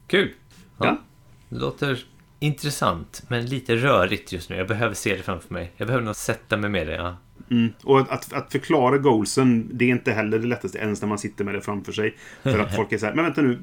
[0.06, 0.32] Kul!
[0.78, 1.00] Ja.
[1.48, 2.04] Det låter
[2.38, 4.56] intressant, men lite rörigt just nu.
[4.56, 5.72] Jag behöver se det framför mig.
[5.76, 6.94] Jag behöver nog sätta mig med det.
[6.94, 7.16] Ja.
[7.50, 7.72] Mm.
[7.84, 11.44] Och att, att, förklara goalsen, det är inte heller det lättaste ens när man sitter
[11.44, 12.16] med det framför sig.
[12.42, 13.62] För att folk är så här, men vänta nu,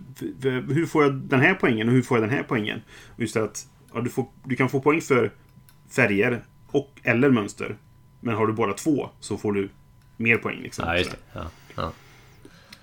[0.70, 2.82] hur får jag den här poängen och hur får jag den här poängen?
[3.18, 5.32] Just att ja, du, får, du kan få poäng för
[5.90, 7.78] färger och eller mönster.
[8.20, 9.70] Men har du bara två så får du
[10.18, 10.62] mer poäng.
[10.62, 11.18] Liksom, Ja, just det.
[11.34, 11.92] Ja, ja.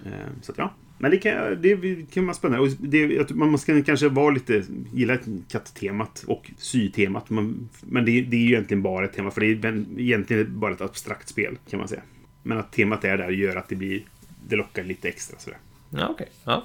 [0.06, 0.70] Eh, Så att, ja.
[0.98, 2.64] Men det kan, det kan vara spännande.
[2.66, 4.64] Och det, man ska kanske vara lite...
[4.92, 5.18] Gilla
[5.48, 7.30] katttemat och sytemat.
[7.30, 9.30] Man, men det, det är ju egentligen bara ett tema.
[9.30, 12.02] För det är egentligen bara ett abstrakt spel, kan man säga.
[12.42, 14.02] Men att temat är där gör att det blir...
[14.48, 15.58] Det lockar lite extra sådär.
[15.90, 16.28] ja okej.
[16.44, 16.64] Ja.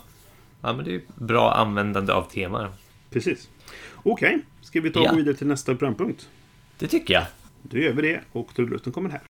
[0.62, 2.72] ja, men det är bra användande av teman.
[3.10, 3.50] Precis.
[3.96, 5.10] Okej, ska vi ta och Ja.
[5.12, 6.30] gå vidare till nästa programpunkt?
[6.80, 7.24] Det tycker jag.
[7.62, 9.22] Då gör vi det och trudelutten kommer här.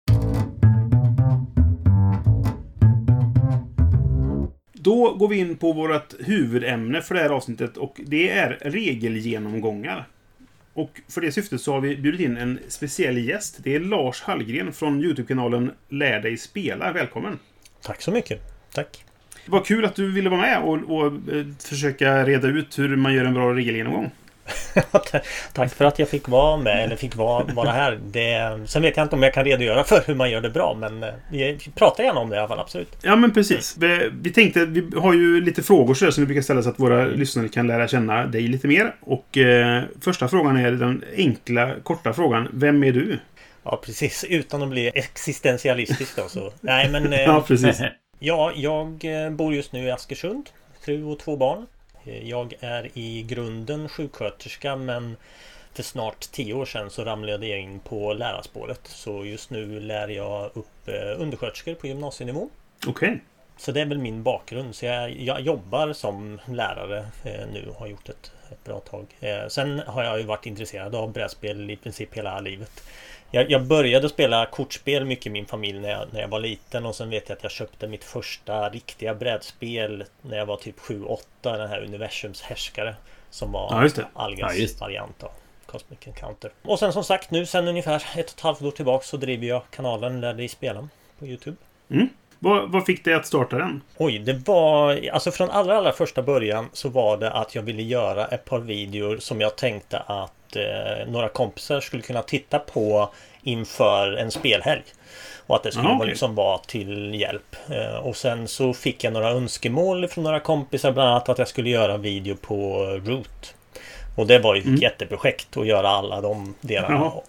[4.82, 10.08] Då går vi in på vårt huvudämne för det här avsnittet och det är regelgenomgångar.
[10.74, 13.60] Och för det syftet så har vi bjudit in en speciell gäst.
[13.64, 16.92] Det är Lars Hallgren från YouTube-kanalen Lär dig spela.
[16.92, 17.40] Välkommen!
[17.82, 18.42] Tack så mycket.
[18.74, 19.06] Tack.
[19.46, 23.14] Vad kul att du ville vara med och, och eh, försöka reda ut hur man
[23.14, 24.12] gör en bra regelgenomgång.
[25.54, 28.00] Tack för att jag fick vara med eller fick vara, vara här.
[28.06, 30.78] Det, sen vet jag inte om jag kan redogöra för hur man gör det bra
[30.80, 32.98] men eh, vi pratar gärna om det i alla fall, absolut.
[33.02, 33.76] Ja, men precis.
[33.80, 36.80] Vi, vi tänkte, vi har ju lite frågor så som vi brukar ställa så att
[36.80, 38.96] våra lyssnare kan lära känna dig lite mer.
[39.02, 42.48] Och eh, första frågan är den enkla, korta frågan.
[42.54, 43.20] Vem är du?
[43.64, 44.26] Ja, precis.
[44.30, 46.54] Utan att bli existentialistisk då så.
[46.62, 47.14] Nej, men...
[47.14, 47.82] Eh, Ja, precis.
[48.22, 50.50] Ja, jag eh, bor just nu i Askersund.
[50.86, 51.66] Fru och två barn.
[52.06, 55.18] Eh, Jag är i grunden sjuksköterska men
[55.74, 58.82] för snart tio år sedan så ramlade jag in på lärarspåret.
[58.88, 62.50] Så just nu lär jag upp eh, undersköterskor på gymnasienivå.
[62.88, 63.20] Okej.
[63.58, 64.76] Så det är väl min bakgrund.
[64.76, 69.06] Så jag, jag jobbar som lärare eh, nu och har gjort ett, ett bra tag.
[69.20, 72.84] Eh, sen har jag ju varit intresserad av brädspel i princip hela livet.
[73.32, 76.86] Jag, jag började spela kortspel mycket i min familj när jag, när jag var liten
[76.86, 80.80] och sen vet jag att jag köpte mitt första riktiga brädspel när jag var typ
[80.80, 81.18] 7-8.
[81.42, 82.96] Den här Universums härskare.
[83.30, 84.04] Som var Ja.
[84.14, 85.32] Algas Ja, variant av
[85.66, 86.52] Cosmic Encounter.
[86.62, 89.48] Och sen som sagt nu sen ungefär ett och ett halvt år tillbaka så driver
[89.48, 90.88] jag kanalen Lär dig spela
[91.20, 91.58] på Youtube.
[92.40, 93.82] Vad, vad fick dig att starta den?
[93.98, 95.10] Oj, det var...
[95.14, 98.60] Alltså från allra, allra första början så var det att jag ville göra ett par
[98.60, 103.10] videor som jag tänkte att eh, några kompisar skulle kunna titta på
[103.44, 104.84] inför en spelhelg.
[105.48, 106.08] Och att det skulle Ah, okej.
[106.10, 107.56] liksom vara till hjälp.
[107.72, 111.48] Eh, och sen så fick jag några önskemål från några kompisar, bland annat att jag
[111.48, 113.56] skulle göra video på Root.
[114.20, 116.96] Och det var ju ett jätteprojekt att göra alla de delarna.
[116.96, 117.22] Jaha.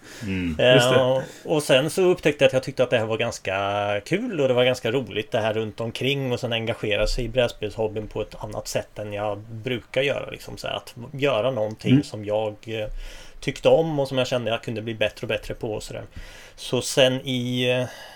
[0.59, 4.41] Eh, Och sen så upptäckte jag att jag tyckte att det här var ganska kul
[4.41, 8.07] och det var ganska roligt det här runt omkring och sen engagera sig i brädspelshobbyn
[8.07, 10.29] på ett annat sätt än jag brukar göra.
[10.29, 12.03] Liksom så här, att göra någonting Mm.
[12.03, 12.87] som jag eh,
[13.39, 15.73] tyckte om och som jag kände jag kunde bli bättre och bättre på.
[15.73, 16.03] Och så, där.
[16.55, 17.69] så sen i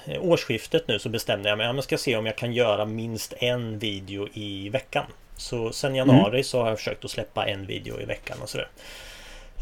[0.06, 2.86] eh, årsskiftet nu så bestämde jag mig att jag ska se om jag kan göra
[2.86, 5.06] minst en video i veckan.
[5.38, 8.67] Så sen januari så har jag försökt att släppa en video i veckan och sådär.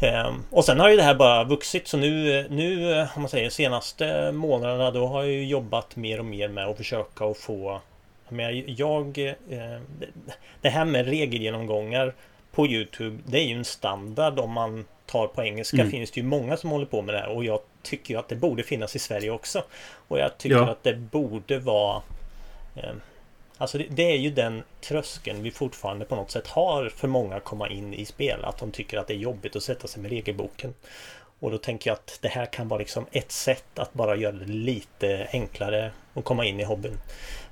[0.00, 3.50] Ehm, Och sen har ju det här bara vuxit så nu, nu om man säger
[3.50, 7.80] senaste månaderna då har jag ju jobbat mer och mer med att försöka att få
[8.66, 9.80] jag, eh,
[10.60, 12.14] det- här med regelgenomgångar
[12.52, 15.90] på Youtube Det är ju en standard om man tar på engelska Mm.
[15.90, 18.36] finns det ju många som håller på med det här och jag tycker att det
[18.36, 19.62] borde finnas i Sverige också.
[20.08, 20.68] Och jag tycker Ja.
[20.70, 22.02] att det borde vara
[22.76, 22.92] eh,
[23.64, 27.36] Alltså det, det är ju den tröskeln vi fortfarande på något sätt har för många
[27.36, 28.44] att komma in i spel.
[28.44, 30.74] Att de tycker att det är jobbigt att sätta sig med regelboken.
[31.40, 34.32] Och då tänker jag att det här kan vara liksom ett sätt att bara göra
[34.32, 36.98] det lite enklare att komma in i hobbyn.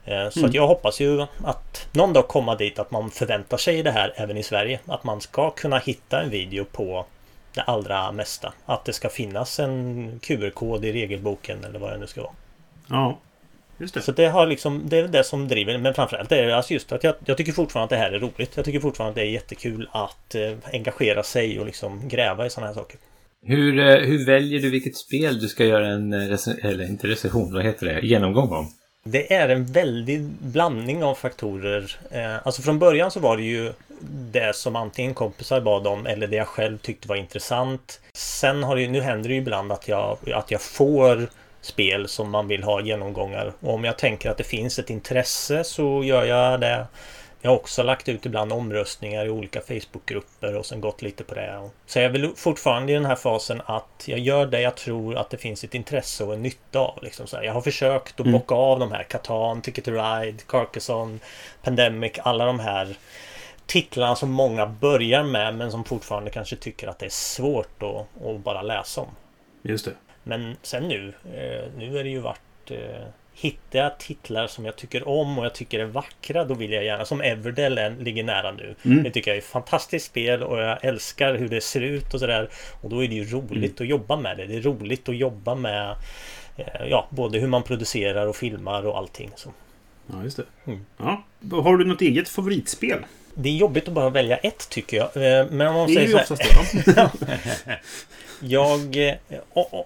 [0.04, 3.82] Eh, Så att jag hoppas ju att någon dag komma dit att man förväntar sig
[3.82, 4.80] det här även i Sverige.
[4.86, 7.06] Att man ska kunna hitta en video på
[7.54, 8.52] det allra mesta.
[8.66, 12.32] Att det ska finnas en QR-kod i regelboken eller vad det nu ska vara.
[12.88, 13.18] Ja,
[13.82, 14.02] just det.
[14.02, 16.92] Så det har liksom, det är det som driver Men framförallt är det alltså just
[16.92, 18.50] att jag, jag tycker fortfarande att det här är roligt.
[18.54, 22.50] Jag tycker fortfarande att det är jättekul att eh, engagera sig och liksom gräva i
[22.50, 22.98] sådana här saker.
[23.46, 27.54] Hur, eh, hur väljer du vilket spel du ska göra en, eh, eller inte recension,
[27.54, 28.72] vad heter det, genomgång om?
[29.04, 31.96] Det är en väldig blandning av faktorer.
[32.10, 33.72] Eh, alltså från början så var det ju
[34.32, 38.00] det som antingen kompisar bad om eller det jag själv tyckte var intressant.
[38.12, 41.28] Sen har det ju, nu händer det ju ibland att jag, att jag får
[41.62, 43.52] spel som man vill ha genomgångar.
[43.60, 46.86] Och om jag tänker att det finns ett intresse så gör jag det.
[47.44, 51.34] Jag har också lagt ut ibland omröstningar i olika Facebookgrupper och sen gått lite på
[51.34, 51.70] det.
[51.86, 55.30] Så jag väl fortfarande i den här fasen att jag gör det jag tror att
[55.30, 56.98] det finns ett intresse och en nytta av.
[57.02, 57.44] Liksom så här.
[57.44, 61.18] Jag har försökt att bocka av de här Catan, Ticket to Ride, Carcassonne,
[61.62, 62.96] Pandemic, alla de här
[63.66, 68.26] titlarna som många börjar med men som fortfarande kanske tycker att det är svårt att,
[68.26, 69.08] att bara läsa om.
[69.62, 69.92] Just det.
[70.22, 74.76] Men sen nu, eh, nu är det ju varit eh, Hittar jag titlar som jag
[74.76, 78.52] tycker om och jag tycker är vackra då vill jag gärna Som Everdell ligger nära
[78.52, 79.02] nu Mm.
[79.02, 82.20] Det tycker jag är ett fantastiskt spel och jag älskar hur det ser ut och
[82.20, 82.48] sådär
[82.80, 85.54] Och då är det ju roligt att jobba med det Det är roligt att jobba
[85.54, 85.96] med
[86.56, 89.52] eh, Ja, både hur man producerar och filmar och allting så.
[90.06, 90.44] Ja, just det.
[90.64, 90.86] Mm.
[90.96, 91.22] Ja.
[91.50, 92.98] Har du något eget favoritspel?
[93.34, 95.10] Det är jobbigt att bara välja ett tycker jag
[95.52, 96.84] Men om man Det är säger ju så här, oftast
[97.66, 97.78] det.
[98.44, 99.14] Jag, eh,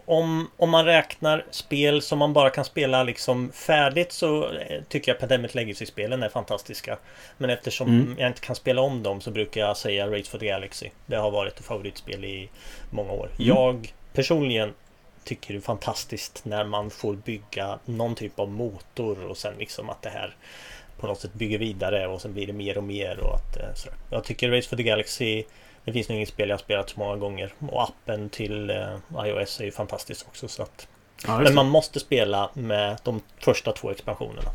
[0.07, 5.13] om, om man räknar spel som man bara kan spela liksom färdigt så eh, tycker
[5.13, 6.99] jag Pandemic Legacy-spelen är fantastiska.
[7.39, 8.15] Men eftersom Mm.
[8.19, 10.91] jag inte kan spela om dem så brukar jag säga Race for the Galaxy.
[11.07, 12.49] Det har varit ett favoritspel i
[12.91, 13.27] många år.
[13.39, 13.49] Mm.
[13.49, 14.75] Jag personligen
[15.25, 19.91] tycker det är fantastiskt när man får bygga någon typ av motor och sen liksom
[19.91, 20.35] att det här
[21.01, 23.75] på något sätt bygger vidare och sen blir det mer och mer och att eh,
[23.75, 23.99] sådär.
[24.11, 25.45] Jag tycker Race for the Galaxy
[25.87, 27.53] det finns nog inget spel jag har spelat så många gånger.
[27.71, 30.49] Och appen till eh, iOS är ju fantastisk också.
[30.49, 30.89] Så att,
[31.27, 34.51] Ja, men man måste spela med de första två expansionerna.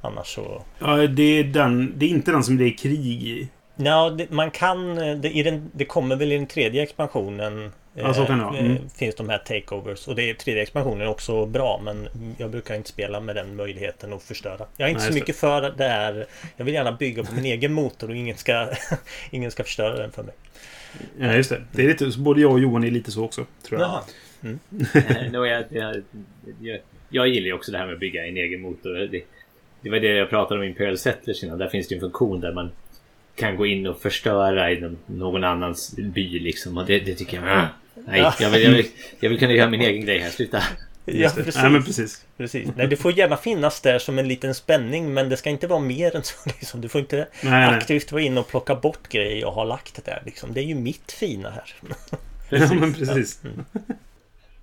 [0.00, 0.62] Annars så...
[0.78, 3.48] Ja, det, är den, det är inte den som det är krig i.
[3.76, 4.98] Ja, det, man kan...
[4.98, 7.72] eh, Det, i den, det kommer väl i den tredje expansionen.
[7.94, 8.58] Ja, så kan det vara.
[8.58, 8.88] eh, Mm.
[8.96, 10.08] Finns de här takeovers.
[10.08, 11.80] Och det är, tredje expansionen är också bra.
[11.84, 14.66] Men jag brukar inte spela med den möjligheten att förstöra.
[14.76, 16.26] Jag är inte Nej, så mycket för det här.
[16.56, 18.68] Jag vill gärna bygga på min egen motor och ingen ska,
[19.30, 20.34] ingen ska förstöra den för mig.
[21.18, 21.62] Ja, just det.
[21.72, 23.46] det är lite, både jag och Johan är lite så också.
[23.68, 23.90] Tror jag.
[23.90, 24.02] Jaha.
[25.32, 26.02] no, jag, jag,
[26.60, 28.94] jag, jag gillar ju också det här med att bygga en egen motor.
[28.94, 29.22] Det,
[29.80, 31.58] det var det jag pratade om i Imperial Settlers innan.
[31.58, 32.70] Där finns det en funktion där man
[33.40, 36.78] kan gå in och förstöra i någon, annans by liksom.
[36.78, 37.58] Och det, det tycker jag...
[37.58, 37.66] Ah,
[38.06, 38.86] nej, jag vill, jag, vill,
[39.20, 40.30] jag vill kunna göra min egen grej här.
[40.30, 40.62] Sluta.
[41.04, 41.56] Ja, precis.
[41.56, 42.24] Ja, men precis.
[42.36, 42.68] Precis.
[42.76, 45.80] Nej, det får gärna finnas där som en liten spänning men det ska inte vara
[45.80, 46.34] mer än så.
[46.46, 46.80] Liksom.
[46.80, 47.64] Du får inte Nej, nej.
[47.64, 50.22] aktivt vara inne och plocka bort grejer och ha lagt det där.
[50.26, 50.54] Liksom.
[50.54, 51.74] Det är ju mitt fina här.
[52.52, 53.40] Ja, men precis.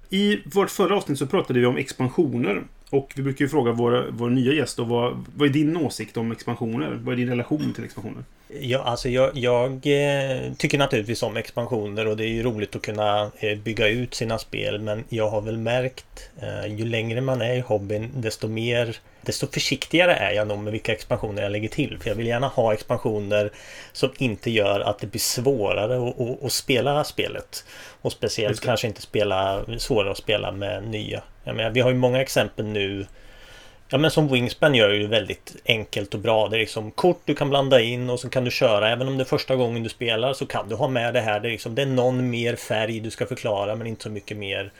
[0.09, 2.63] I vårt förra avsnitt så pratade vi om expansioner.
[2.89, 6.17] Och vi brukar ju fråga vår, vår nya gäst då, vad, vad är din åsikt
[6.17, 6.99] om expansioner?
[7.03, 8.23] Vad är din relation till expansioner?
[8.61, 12.81] Ja, alltså jag, jag eh, tycker naturligtvis om expansioner och det är ju roligt att
[12.81, 17.41] kunna eh, bygga ut sina spel men jag har väl märkt eh, ju längre man
[17.41, 21.69] är i hobbyn desto mer desto försiktigare är jag nog med vilka expansioner jag lägger
[21.69, 21.99] till.
[21.99, 23.51] För jag vill gärna ha expansioner
[23.91, 27.65] som inte gör att det blir svårare att, att, att spela spelet.
[28.01, 31.23] Och speciellt kanske inte spela svårare att spela med nya.
[31.43, 33.05] Jag menar, vi har ju många exempel nu
[33.89, 36.47] Ja men som Wingspan gör ju väldigt enkelt och bra.
[36.47, 38.89] Det är liksom kort du kan blanda in och så kan du köra.
[38.89, 41.39] Även om det är första gången du spelar så kan du ha med det här.
[41.39, 44.37] Det är, liksom, det är någon mer färg du ska förklara men inte så mycket
[44.37, 44.71] mer.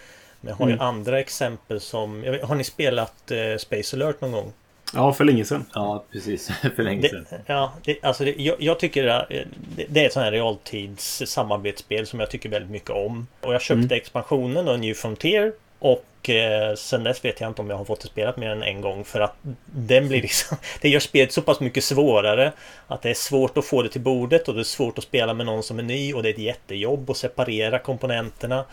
[0.48, 0.88] Men jag har ju Mm.
[0.88, 2.24] andra exempel som...
[2.24, 4.54] jag vet- Har ni spelat eh, Space Alert någon gång?
[4.94, 5.66] Ja, för länge sedan.
[5.74, 6.48] Ja, precis.
[6.76, 7.26] För länge Det, sedan.
[7.46, 11.24] ja, det, alltså det, jag, jag tycker det, det, det är ett sånt här realtids
[11.26, 13.28] samarbetsspel som jag tycker väldigt mycket om.
[13.42, 13.98] Och jag köpte Mm.
[13.98, 15.52] expansionen och New Frontier.
[15.80, 18.64] Och eh, sen dess vet jag inte om jag har fått det spelat mer än
[18.64, 22.52] en gång för att den blir liksom Det gör spelet så pass mycket svårare
[22.88, 25.34] Att det är svårt att få det till bordet och det är svårt att spela
[25.34, 28.66] med någon som är ny och det är ett jättejobb att separera komponenterna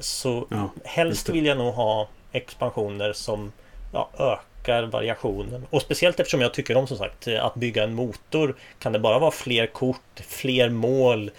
[0.00, 3.52] Så Ja, helst vill jag nog ha expansioner som
[3.92, 5.66] ja, ökar variationen.
[5.70, 8.54] Och speciellt eftersom jag tycker om som sagt att bygga en motor.
[8.78, 11.30] Kan det bara vara fler kort, fler mål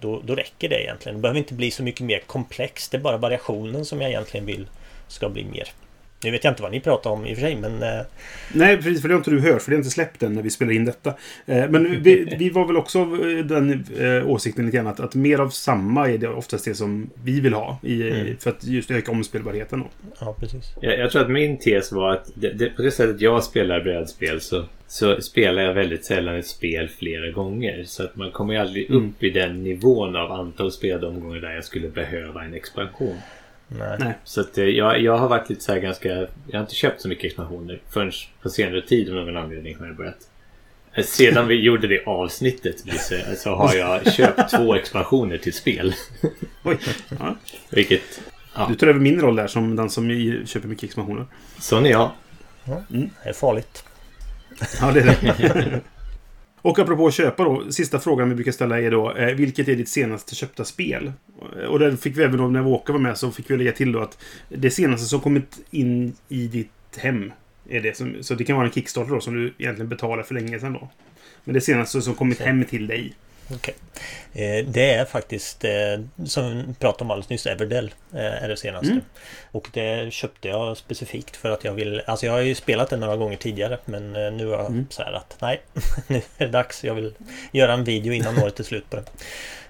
[0.00, 1.16] då, då räcker det egentligen.
[1.16, 2.90] Det behöver inte bli så mycket mer komplext.
[2.90, 4.66] Det är bara variationen som jag egentligen vill
[5.08, 5.68] ska bli mer.
[6.24, 8.00] Nu vet jag inte vad ni pratar om i och för sig men eh,
[8.54, 9.00] Nej, precis.
[9.00, 9.62] För det har inte du hört.
[9.62, 11.10] För det har inte släppt än när vi spelar in detta.
[11.46, 13.84] Eh, Men vi, vi var väl också av eh, den
[14.26, 17.52] åsikten lite grann att, att mer av samma är det oftast det som vi vill
[17.54, 17.78] ha.
[17.82, 18.36] I, Mm.
[18.36, 19.80] För att just öka omspelbarheten.
[19.80, 19.86] Då.
[20.20, 20.74] ja precis.
[20.80, 23.80] Jag, jag tror att min tes var att det, det, på det sättet jag spelar
[23.80, 27.84] brädspel så, så spelar jag väldigt sällan ett spel flera gånger.
[27.84, 29.08] Så att man kommer ju aldrig Mm.
[29.08, 33.16] upp i den nivån av antal spelade omgångar där jag skulle behöva en expansion.
[33.78, 33.96] Nej.
[34.00, 34.12] Nej.
[34.24, 36.08] Så att eh, jag, jag har varit lite så här ganska...
[36.08, 39.86] Jag har inte köpt så mycket expansioner förrän på senare tid av någon anledning har
[39.86, 40.28] jag börjat.
[40.94, 45.94] Eh, Sedan vi gjorde det avsnittet Brisse, så har jag köpt två expansioner till spel.
[46.64, 46.78] Oj.
[47.18, 47.36] Ja.
[47.70, 48.20] Vilket...
[48.54, 50.10] Ja, Du tar över min roll där som den som
[50.46, 51.26] köper mycket expansioner.
[51.58, 52.10] sån är jag.
[52.88, 53.84] Det är farligt.
[54.80, 55.80] Ja, det är det.
[56.62, 57.72] Och apropå att köpa då.
[57.72, 59.12] Sista frågan vi brukar ställa är då.
[59.12, 61.12] Eh, vilket är ditt senaste köpta spel?
[61.68, 63.92] Och där fick vi även då när Walker var med så fick vi lägga till
[63.92, 64.18] då att
[64.48, 67.32] det senaste som kommit in i ditt hem
[67.68, 68.16] är det som...
[68.20, 70.88] Så det kan vara en Kickstarter då som du egentligen betalar för länge sedan då.
[71.44, 73.14] Men det senaste som kommit hem till dig.
[73.54, 73.74] Okej.
[74.32, 75.70] Eh, det är faktiskt, eh,
[76.26, 78.90] som vi pratade om alldeles nyss, Everdell eh, är det senaste.
[78.92, 79.04] Mm.
[79.52, 82.96] Och det köpte jag specifikt för att jag vill, alltså jag har ju spelat det
[82.96, 84.86] några gånger tidigare men nu har jag Mm.
[84.90, 85.60] så här att nej,
[86.06, 86.84] nu är det dags.
[86.84, 87.14] Jag vill
[87.52, 89.04] göra en video innan året är slut på det.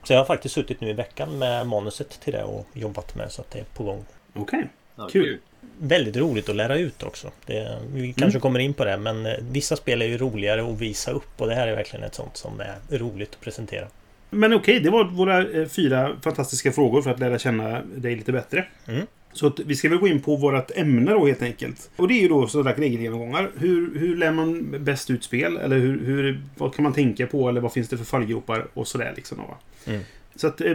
[0.04, 3.32] Så jag har faktiskt suttit nu i veckan med manuset till det och jobbat med
[3.32, 4.04] så att det är på gång.
[4.34, 4.68] Okej.
[4.96, 5.38] Ja, Kul.
[5.78, 7.30] Väldigt roligt att lära ut också.
[7.46, 10.80] Det, vi kanske kommer in på det men eh, vissa spel är ju roligare att
[10.80, 13.86] visa upp och det här är verkligen ett sånt som är roligt att presentera.
[14.30, 18.32] Men okej, det var våra eh, fyra fantastiska frågor för att lära känna dig lite
[18.32, 18.66] bättre.
[18.86, 19.06] Mm.
[19.32, 21.90] Så vi ska väl gå in på vårt ämne då helt enkelt.
[21.96, 23.50] Och det är ju då sådana regelgenomgångar.
[23.58, 25.56] Hur, hur lär man bäst ut spel?
[25.56, 27.48] Eller hur, hur, vad kan man tänka på?
[27.48, 28.66] Eller vad finns det för fallgropar?
[28.74, 29.38] Och sådär liksom.
[29.38, 29.58] Va?
[29.86, 30.00] Mm.
[30.34, 30.70] Så att, eh,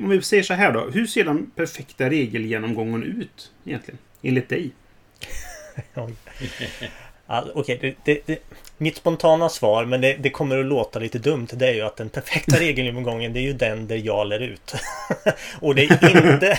[0.00, 0.90] om vi säger så här då.
[0.92, 3.98] Hur ser den perfekta regelgenomgången ut egentligen?
[4.22, 4.70] Enligt dig?
[5.94, 6.14] Oj.
[7.26, 8.38] Ja, Okej, det, det, det,
[8.78, 11.96] mitt spontana svar, men det, det kommer att låta lite dumt, det är ju att
[11.96, 14.74] den perfekta regelgenomgången det är ju den där jag lär ut.
[15.60, 16.58] Och det är, inte,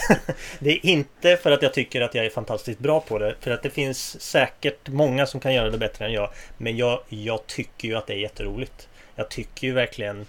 [0.59, 3.51] det är inte för att jag tycker att jag är fantastiskt bra på det, för
[3.51, 6.29] att det finns säkert många som kan göra det bättre än jag.
[6.57, 8.87] Men jag, jag tycker ju att det är jätteroligt.
[9.15, 10.25] Jag tycker ju verkligen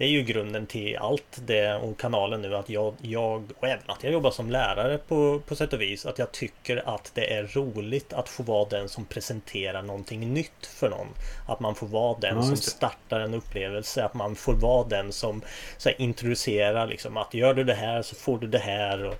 [0.00, 3.84] det är ju grunden till allt det och kanalen nu att jag, jag och även
[3.86, 7.34] att jag jobbar som lärare på, på sätt och vis att jag tycker att det
[7.34, 11.06] är roligt att få vara den som presenterar någonting nytt för någon.
[11.48, 15.12] Att man får vara den Ja, som startar en upplevelse, att man får vara den
[15.12, 15.42] som
[15.76, 19.04] så här, introducerar liksom att gör du det här så får du det här.
[19.04, 19.14] Och,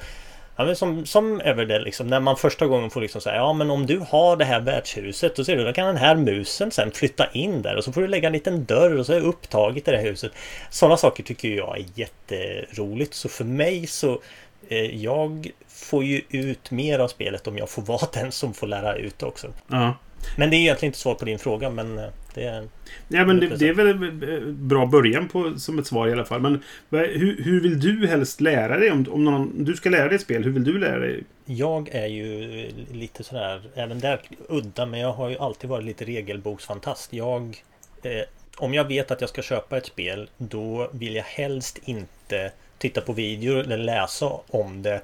[0.60, 3.52] Ja, men som, som över det liksom, när man första gången får liksom säga ja
[3.52, 6.70] men om du har det här värdshuset då ser du, då kan den här musen
[6.70, 9.20] sen flytta in där och så får du lägga en liten dörr och så är
[9.20, 10.32] det upptaget i det här huset.
[10.70, 14.20] Sådana saker tycker jag är jätteroligt så för mig så
[14.68, 18.66] eh, jag får ju ut mer av spelet om jag får vara den som får
[18.66, 19.48] lära ut också.
[19.68, 19.94] Ja.
[20.36, 22.68] Men det är egentligen inte svar på din fråga men eh, det är...
[23.08, 26.24] Ja, men det, det är väl en bra början på, som ett svar i alla
[26.24, 26.40] fall.
[26.40, 28.90] Men hur, hur vill du helst lära dig?
[28.90, 31.24] Om, om någon, du ska lära dig ett spel, hur vill du lära dig?
[31.44, 36.04] Jag är ju lite sådär, även där udda, men jag har ju alltid varit lite
[36.04, 37.12] regelboksfantast.
[37.12, 37.62] Jag,
[38.02, 38.22] eh,
[38.56, 43.00] om jag vet att jag ska köpa ett spel, då vill jag helst inte titta
[43.00, 45.00] på videor eller läsa om det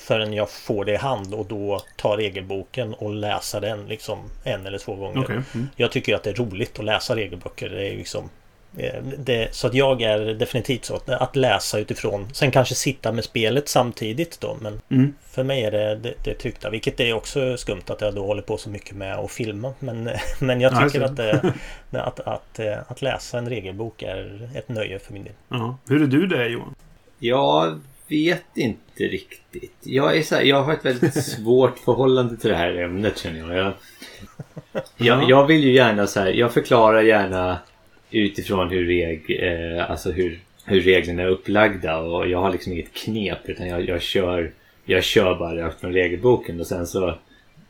[0.00, 4.66] förrän jag får det i hand och då ta regelboken och läsa den liksom en
[4.66, 5.24] eller två gånger.
[5.24, 5.40] Okej.
[5.54, 5.68] Mm.
[5.76, 7.68] Jag tycker att det är roligt att läsa regelböcker.
[7.68, 8.30] Det är liksom
[8.76, 13.12] eh, det, så att jag är definitivt så att, att läsa utifrån Sen kanske sitta
[13.12, 15.14] med spelet samtidigt då men Mm.
[15.30, 18.42] För mig är det det, det tryckta Vilket är också skumt att jag då håller
[18.42, 20.10] på så mycket med att filma Men,
[20.40, 21.52] men jag Ja, tycker just att, det,
[22.02, 25.76] att, att, eh, att läsa en regelbok är ett nöje för min del Ja.
[25.88, 26.74] Hur är du där Johan?
[27.18, 29.76] Jag vet inte riktigt.
[29.82, 33.56] Jag, är så här, jag har ett väldigt svårt förhållande till det här ämnet känner
[33.56, 33.56] jag.
[33.56, 33.72] Jag,
[34.96, 37.58] jag, jag vill ju gärna så här, jag förklarar gärna
[38.10, 42.92] utifrån hur, reg, eh, alltså hur, hur reglerna är upplagda och jag har liksom inget
[42.92, 44.52] knep utan jag, jag, kör,
[44.84, 47.18] jag kör bara rakt från regelboken och sen så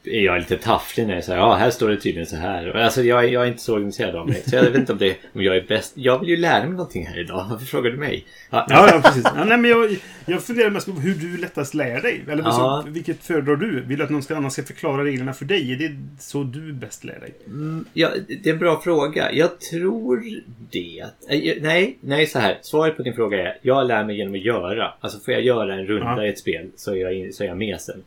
[0.05, 2.77] är jag lite tafflig när jag säger ja här står det tydligen så här.
[2.77, 4.43] Alltså jag, jag är inte så organiserad av mig.
[4.47, 5.93] Så jag vet inte om, det, om jag är bäst.
[5.97, 7.47] Jag vill ju lära mig någonting här idag.
[7.51, 8.25] Varför frågar du mig?
[8.51, 9.25] Ja, Ja, ja precis.
[9.25, 12.21] Ja, nej, men jag, jag funderar mest på hur du lättast lär dig.
[12.29, 12.83] Eller Ja.
[12.85, 13.81] så, vilket föredrar du?
[13.81, 15.73] Vill du att någon ska, annan ska förklara reglerna för dig?
[15.73, 17.33] Är det så du bäst lär dig?
[17.47, 19.33] Mm, ja, det är en bra fråga.
[19.33, 20.23] Jag tror
[20.71, 21.01] det.
[21.01, 22.59] Eh, Nej, nej så här.
[22.63, 24.93] Svaret på din fråga är jag lär mig genom att göra.
[25.01, 27.57] Alltså får jag göra en runda i ett spel så är jag, så är jag
[27.59, 28.03] med sen.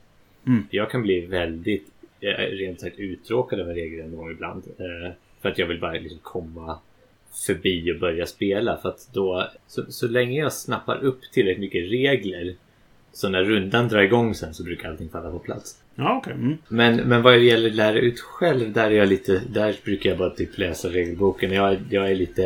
[0.47, 0.67] Mm.
[0.69, 1.87] Jag kan bli väldigt
[2.21, 4.63] eh, rent sagt uttråkad av en gång ibland.
[4.77, 6.79] Eh, För att jag vill bara liksom komma
[7.47, 8.77] förbi och börja spela.
[8.77, 12.55] För att då, så, så länge jag snappar upp tillräckligt mycket regler
[13.13, 15.77] så när rundan drar igång sen så brukar allting falla på plats.
[15.95, 16.33] Ja, okej.
[16.33, 16.57] Mm.
[16.67, 19.41] Men, men vad det gäller att lära ut själv, där är jag lite...
[19.49, 21.51] Där brukar jag bara typ läsa regelboken.
[21.51, 22.41] Jag, jag, är lite,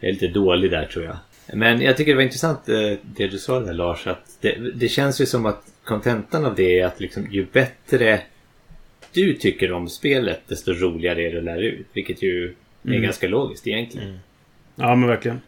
[0.00, 1.16] jag är lite dålig där tror jag.
[1.54, 4.06] Men jag tycker det var intressant eh, det du sa där Lars.
[4.06, 8.20] Att det, det känns ju som att kontentan av det är att liksom, ju bättre
[9.12, 11.86] du tycker om spelet, desto roligare är det att lära ut.
[11.92, 12.44] Vilket ju
[12.82, 13.02] är Mm.
[13.02, 14.08] ganska logiskt egentligen.
[14.08, 14.20] Mm.
[14.76, 15.40] Ja, men verkligen.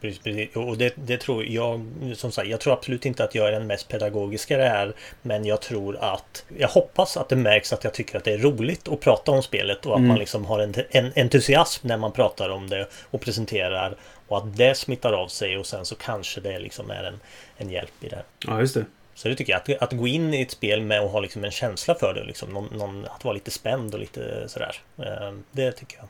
[0.00, 0.56] Precis, precis.
[0.56, 3.66] Och det, det tror jag, som sagt, jag tror absolut inte att jag är den
[3.66, 4.92] mest pedagogiska det här.
[5.22, 8.38] Men jag tror att, jag hoppas att det märks att jag tycker att det är
[8.38, 10.08] roligt att prata om spelet och att Mm.
[10.08, 13.96] man liksom har en, en entusiasm när man pratar om det och presenterar.
[14.28, 17.20] Och att det smittar av sig och sen så kanske det liksom är en,
[17.56, 18.22] en hjälp i det.
[18.46, 18.84] Ja, just det.
[19.16, 21.44] Så det tycker jag, att, att gå in i ett spel med att ha liksom
[21.44, 24.76] en känsla för det, liksom, någon, någon, att vara lite spänd och lite sådär.
[24.98, 26.08] Eh, Det tycker jag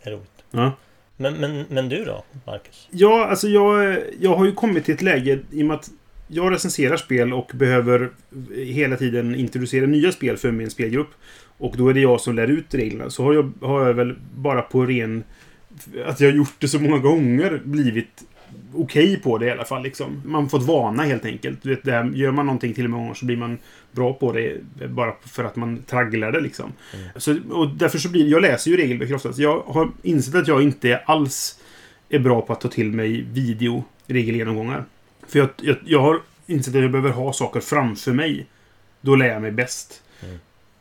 [0.00, 0.44] är roligt.
[0.50, 0.72] Ja.
[1.16, 2.88] Men, men, men du då, Marcus?
[2.90, 5.90] Ja, alltså jag, jag har ju kommit till ett läge i och med att
[6.28, 8.10] jag recenserar spel och behöver
[8.56, 11.10] hela tiden introducera nya spel för min spelgrupp.
[11.58, 13.10] Och då är det jag som lär ut reglerna.
[13.10, 15.24] Så har jag, har jag väl bara på ren...
[16.06, 18.22] Att jag gjort det så många gånger blivit
[18.74, 19.82] okej på det i alla fall.
[19.82, 20.22] Liksom.
[20.24, 21.62] Man har fått vana helt enkelt.
[21.62, 23.58] Du vet, det här, gör man någonting till många gånger så blir man
[23.92, 26.40] bra på det bara för att man tragglar det.
[26.40, 26.72] Liksom.
[27.16, 29.38] Så, och därför så blir Jag läser ju regelböcker oftast.
[29.38, 31.60] Jag har insett att jag inte alls
[32.08, 34.84] är bra på att ta till mig video regelgenomgångar.
[35.28, 38.46] För jag, jag, jag har insett att jag behöver ha saker framför mig.
[39.00, 40.02] då lär jag mig bäst.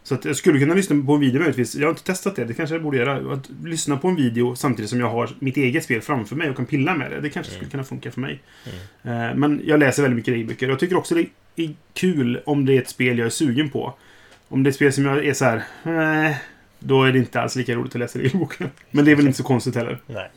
[0.05, 1.75] Så att jag skulle kunna lyssna på en video möjligtvis.
[1.75, 2.45] Jag har inte testat det.
[2.45, 3.33] Det kanske jag borde göra.
[3.33, 6.55] Att lyssna på en video samtidigt som jag har mitt eget spel framför mig och
[6.55, 7.21] kan pilla med det.
[7.21, 8.39] Det kanske skulle kunna funka för mig.
[9.03, 10.69] Eh, Men jag läser väldigt mycket regelböcker.
[10.69, 13.93] Jag tycker också det är kul om det är ett spel jag är sugen på.
[14.47, 15.57] Om det är ett spel som jag är så här...
[16.27, 16.35] Eh,
[16.79, 18.69] då är det inte alls lika roligt att läsa regelboken.
[18.91, 19.99] Men det är väl inte så konstigt heller.
[20.07, 20.29] Nej.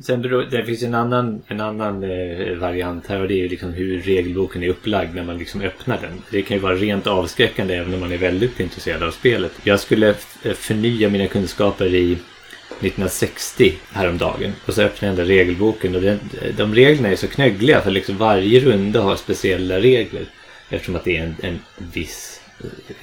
[0.00, 3.48] Sen beror, det finns en annan, en annan eh, variant här och det är ju
[3.48, 6.22] liksom hur regelboken är upplagd när man liksom öppnar den.
[6.30, 9.52] Det kan ju vara rent avskräckande även om man är väldigt intresserad av spelet.
[9.62, 10.08] Jag skulle
[10.42, 16.02] eh, förnya mina kunskaper i 1960 häromdagen och så öppnade jag den där regelboken och
[16.02, 16.18] den,
[16.56, 20.24] de reglerna är så knöggliga för liksom varje runda har speciella regler
[20.68, 21.58] eftersom att det är en, en
[21.92, 22.37] viss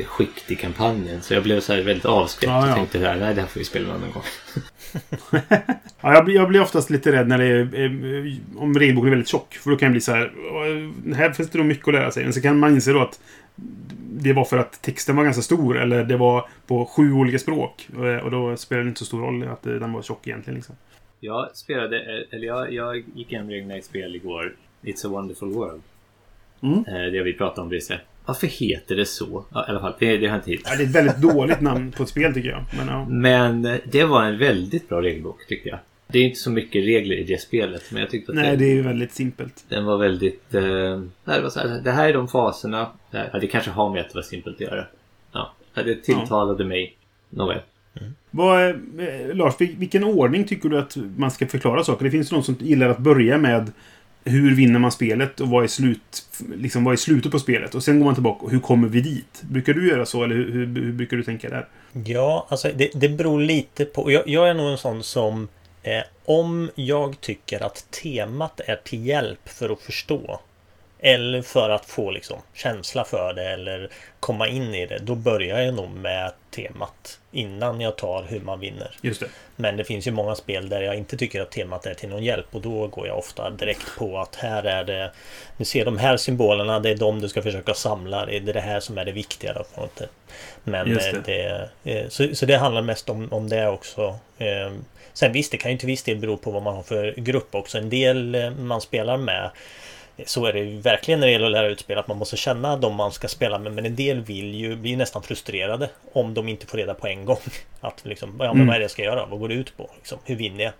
[0.05, 1.21] skikt i kampanjen.
[1.21, 2.71] Så jag blev så här väldigt avskräckt Ja, ja.
[2.71, 4.23] och tänkte här, nej det här får vi spela någon gång.
[6.01, 7.59] Ja, jag, blir, jag blir oftast lite rädd när det är,
[8.25, 9.53] eh, om regelboken är väldigt tjock.
[9.53, 10.31] För då kan jag bli så här...
[10.51, 12.23] "Åh, Här finns det nog mycket att lära sig.
[12.23, 13.19] Men så kan man inse då att
[14.11, 15.77] det var för att texten var ganska stor.
[15.77, 17.87] Eller det var på sju olika språk.
[17.97, 20.55] Och, och då spelar det inte så stor roll att eh, den var tjock egentligen.
[20.55, 20.75] Liksom.
[21.19, 24.55] Jag spelade, eh, eller jag, jag gick igenom reglerna i ett spel igår.
[24.81, 25.81] It's a wonderful world.
[26.61, 26.79] Mm.
[26.87, 27.97] Eh, Det vi pratade om precis.
[28.25, 29.45] Varför heter det så?
[29.53, 30.71] Ja, I alla fall, det, det har inte hittat.
[30.71, 32.63] Ja, det är ett väldigt dåligt namn på ett spel tycker jag.
[32.77, 33.05] Men ja.
[33.09, 35.79] Men eh, det var en väldigt bra regelbok tycker jag.
[36.07, 37.83] Det är inte så mycket regler i det spelet.
[37.91, 39.65] Men jag tyckte att Nej, det, det är ju väldigt simpelt.
[39.69, 40.53] den var väldigt...
[40.55, 42.87] Eh, det, var så här, det här är de faserna.
[43.11, 44.85] Det, här, ja, det kanske har med att det var simpelt att göra.
[45.31, 46.95] Ja, det tilltalade mig.
[47.29, 47.59] Nåväl.
[48.31, 48.75] Vad, eh,
[49.33, 52.05] Lars, vil- vilken ordning tycker du att man ska förklara saker?
[52.05, 53.71] Det finns ju någon som gillar att börja med
[54.25, 57.75] hur vinner man spelet och vad är, slut, liksom, vad är slutet på spelet?
[57.75, 59.41] Och sen går man tillbaka och hur kommer vi dit?
[59.41, 61.67] Brukar du göra så eller hur, hur, hur brukar du tänka där?
[62.05, 64.11] Ja, alltså det, det beror lite på.
[64.11, 65.47] Jag, jag är nog en sån som
[65.83, 70.39] eh, om jag tycker att temat är till hjälp för att förstå
[71.05, 73.89] eller för att få liksom känsla för det eller
[74.19, 74.97] komma in i det.
[74.97, 78.91] Då börjar jag nog med temat innan jag tar hur man vinner.
[79.01, 79.27] Just det.
[79.55, 82.23] Men det finns ju många spel där jag inte tycker att temat är till någon
[82.23, 85.11] hjälp och då går jag ofta direkt på att här är det
[85.57, 88.25] Du ser de här symbolerna, det är de du ska försöka samla.
[88.25, 89.53] Det är det här som är det viktiga.
[89.53, 90.01] Då, på något.
[90.63, 91.69] Men Just eh, det.
[91.83, 94.19] det, eh, så, så det handlar mest om, om det också.
[94.37, 94.71] Eh,
[95.13, 97.55] Sen visst, det kan ju till viss del bero på vad man har för grupp
[97.55, 97.77] också.
[97.77, 99.49] En del man spelar med
[100.25, 102.37] så är det ju verkligen när det gäller att lära ut spel att man måste
[102.37, 103.73] känna de man ska spela med.
[103.73, 107.25] Men en del vill ju bli nästan frustrerade om de inte får reda på en
[107.25, 107.37] gång.
[107.81, 108.67] Att liksom, ja men Mm.
[108.67, 109.25] vad är det jag ska göra?
[109.25, 109.89] Vad går det ut på?
[109.97, 110.73] Liksom, hur vinner jag?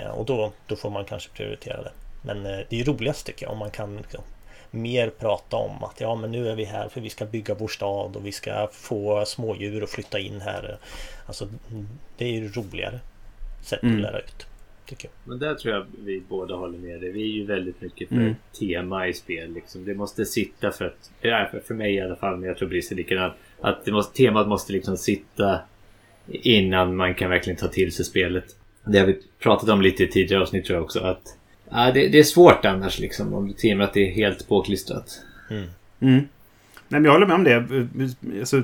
[0.00, 1.90] Eh, och då, då får man kanske prioritera det.
[2.22, 4.20] Men eh, det är roligast tycker jag om man kan liksom,
[4.70, 7.68] mer prata om att ja men nu är vi här för vi ska bygga vår
[7.68, 10.78] stad och vi ska få smådjur att flytta in här.
[11.26, 11.48] Alltså
[12.18, 13.00] det är ju roligare
[13.62, 13.96] sätt Mm.
[13.96, 14.46] att lära ut.
[14.86, 15.28] Tycker jag.
[15.28, 17.12] Men där tror jag vi båda håller med dig.
[17.12, 18.34] Vi är ju väldigt mycket för Mm.
[18.58, 19.52] tema i spel.
[19.52, 19.84] Liksom.
[19.84, 21.10] Det måste sitta för att...
[21.20, 23.34] Ja, för- för mig i alla fall, men jag tror Briss är likadant.
[23.60, 25.60] Att det måste, temat måste liksom sitta
[26.28, 28.44] innan man kan verkligen ta till sig spelet.
[28.86, 31.00] Det har vi pratat om lite i tidigare avsnitt tror jag också.
[31.00, 31.36] Att
[31.70, 35.20] ja, det, det är svårt annars liksom om temat är helt påklistrat.
[35.50, 35.64] Mm.
[35.98, 36.26] Nej,
[36.88, 38.38] men jag håller med om det.
[38.40, 38.62] Alltså,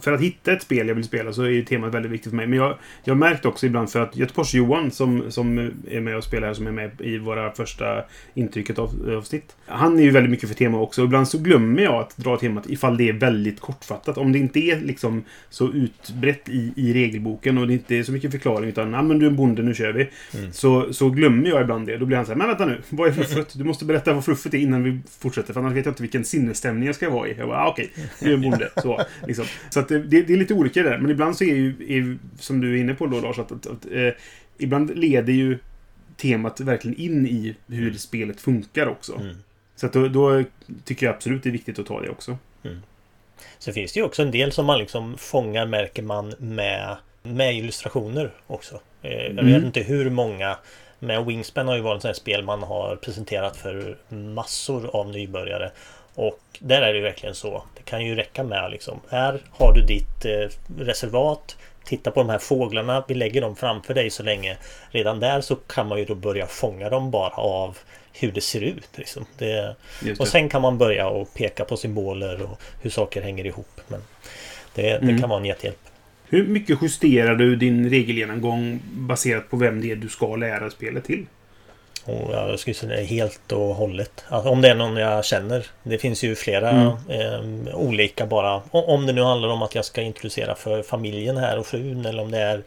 [0.00, 2.46] för att hitta ett spel jag vill spela så är temat väldigt viktigt för mig.
[2.46, 5.58] Men jag, jag har märkt också ibland för att Göteborgs-Johan som, som
[5.90, 9.56] är med och spelar här, som är med i våra första intrycket av avsnitt.
[9.66, 11.02] Han är ju väldigt mycket för tema också.
[11.02, 14.18] Och ibland så glömmer jag att dra temat ifall det är väldigt kortfattat.
[14.18, 18.12] Om det inte är liksom så utbrett i, i regelboken och det inte är så
[18.12, 20.08] mycket förklaring utan ja men du är en bonde, nu kör vi.
[20.52, 21.96] Så, så glömmer jag ibland det.
[21.96, 23.58] Då blir han så här, men vänta nu, vad är fluffet?
[23.58, 26.24] Du måste berätta vad fluffet är innan vi fortsätter för annars vet jag inte vilken
[26.24, 27.34] sinnesstämning jag ska vara i.
[27.38, 27.90] Jag bara, ah, okej,
[28.20, 28.70] du är en bonde.
[28.82, 29.44] Så, liksom.
[29.70, 30.98] så att det, det är lite olika där.
[30.98, 33.66] Men ibland så är ju, är, som du är inne på då Lars, att, att,
[33.66, 34.08] att eh,
[34.58, 35.58] ibland leder ju
[36.16, 39.14] temat verkligen in i hur spelet funkar också.
[39.20, 39.36] Mm.
[39.76, 40.44] Så att då, då
[40.84, 42.38] tycker jag absolut det är viktigt att ta det också.
[43.58, 47.54] Så finns det ju också en del som man liksom fångar märker man med, med
[47.56, 48.80] illustrationer också.
[49.02, 49.46] Eh, Jag Mm.
[49.46, 50.56] vet inte hur många
[50.98, 55.08] men Wingspan har ju varit ett sånt här spel man har presenterat för massor av
[55.10, 55.70] nybörjare.
[56.14, 57.62] Och där är det verkligen så.
[57.76, 59.00] Det kan ju räcka med liksom.
[59.10, 60.48] Här har du ditt eh,
[60.78, 61.56] reservat.
[61.84, 63.04] Titta på de här fåglarna.
[63.08, 64.56] Vi lägger dem framför dig så länge.
[64.90, 67.78] Redan där så kan man ju då börja fånga dem bara av
[68.12, 68.88] hur det ser ut.
[68.94, 69.24] Liksom.
[69.38, 69.76] Det,
[70.18, 73.80] och sen kan man börja och peka på symboler och hur saker hänger ihop.
[73.88, 74.00] Men
[74.74, 75.20] det, det Mm.
[75.20, 75.78] kan vara en jättehjälp.
[76.28, 81.04] Hur mycket justerar du din regelgenomgång baserat på vem det är du ska lära spelet
[81.04, 81.26] till?
[82.04, 84.24] Och jag skulle säga helt och hållet.
[84.28, 85.66] Alltså, om det är någon jag känner.
[85.82, 87.66] Det finns ju flera Mm.
[87.68, 88.62] eh, olika bara.
[88.70, 92.22] Om det nu handlar om att jag ska introducera för familjen här och frun eller
[92.22, 92.62] om det är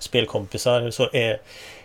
[0.00, 1.38] spelkompisar så är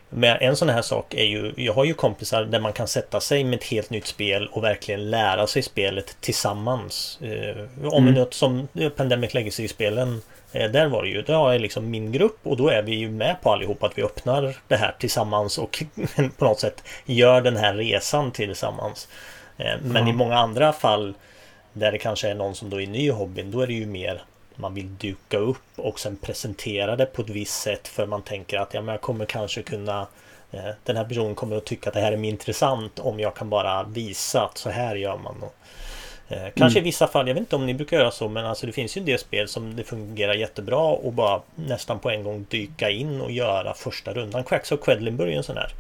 [0.10, 3.20] Men en sån här sak är ju, jag har ju kompisar där man kan sätta
[3.20, 7.20] sig med ett helt nytt spel och verkligen lära sig spelet tillsammans.
[7.22, 8.14] Eh, om Mm.
[8.20, 12.38] något som Pandemic Legacy-spelen eh, där var det ju, då har jag liksom min grupp
[12.44, 15.84] och då är vi ju med på allihop att vi öppnar det här tillsammans och
[16.38, 19.08] på något sätt gör den här resan tillsammans.
[19.58, 20.14] Eh, Men Ja.
[20.14, 21.14] i många andra fall
[21.74, 23.86] där det kanske är någon som då är ny i hobbyn, då är det ju
[23.86, 24.22] mer
[24.56, 28.58] man vill duka upp och sen presentera det på ett visst sätt för man tänker
[28.60, 30.08] att ja, men jag kommer kanske kunna
[30.52, 33.36] eh, den här personen kommer att tycka att det här är mer intressant om jag
[33.36, 35.36] kan bara visa att så här gör man.
[35.44, 35.56] Och,
[36.30, 38.66] eh, kanske i vissa fall, jag vet inte om ni brukar göra så, men alltså
[38.66, 42.24] det finns ju en del spel som det fungerar jättebra och bara nästan på en
[42.24, 44.44] gång dyka in och göra första rundan.
[44.44, 45.72] Cracks of Quedlinburg är en sån här.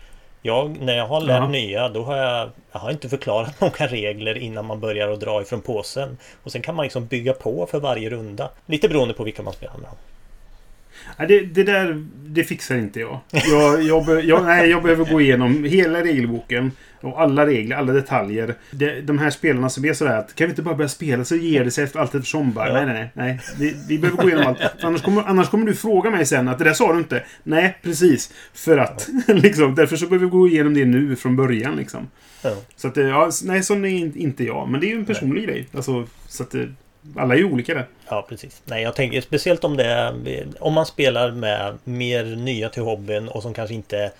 [0.41, 1.47] Jag, när jag har lärt Ja.
[1.47, 5.41] nya då har jag, jag har inte förklarat många regler innan man börjar att dra
[5.41, 6.17] ifrån påsen.
[6.43, 8.49] Och sen kan man liksom bygga på för varje runda.
[8.65, 9.89] Lite beroende på vilka man spelar med.
[11.17, 13.19] Nej, det, det där det fixar inte jag.
[13.31, 16.71] Jag, jag, be, jag, nej, jag behöver gå igenom hela regelboken
[17.05, 18.55] och alla regler, alla detaljer.
[18.71, 21.35] Det, de här spelarna som är sådär att kan vi inte bara börja spela så
[21.35, 22.51] ger det sig efter allt eftersom.
[22.53, 22.73] Bara, Ja.
[22.73, 23.09] Nej, nej, nej.
[23.13, 23.39] nej.
[23.59, 24.57] Vi, vi behöver gå igenom allt.
[24.79, 27.23] För annars, kommer, annars kommer du fråga mig sen att det där sa du inte.
[27.43, 28.33] Nej, precis.
[28.53, 29.09] För att.
[29.27, 31.75] liksom, därför så behöver vi gå igenom det nu från början.
[31.75, 32.07] Liksom.
[32.43, 32.55] Ja.
[32.75, 34.69] Så att, det- ja, nej, sån är in- inte jag.
[34.69, 35.67] Men det är ju en personlig grej.
[35.75, 36.67] Alltså, så att, det-
[37.15, 37.85] alla är ju olika där.
[38.09, 38.61] Ja, precis.
[38.65, 40.13] Nej, jag tänker speciellt om det är,
[40.59, 44.11] om man spelar med mer nya till hobbyn och som kanske inte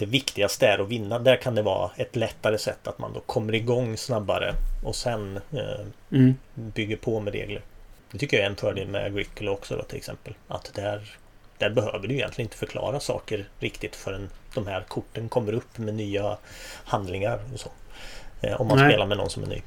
[0.00, 1.18] det viktigaste är att vinna.
[1.18, 5.40] Där kan det vara ett lättare sätt att man då kommer igång snabbare och sen
[5.52, 6.34] eh, Mm.
[6.54, 7.62] bygger på med regler.
[8.12, 10.34] Det tycker jag är en fördel med Agricola också då till exempel.
[10.48, 11.16] Att där,
[11.58, 15.94] där behöver du egentligen inte förklara saker riktigt förrän de här korten kommer upp med
[15.94, 16.36] nya
[16.84, 17.70] handlingar och så.
[18.40, 18.90] Eh, om man Nej.
[18.90, 19.62] spelar med någon som är ny.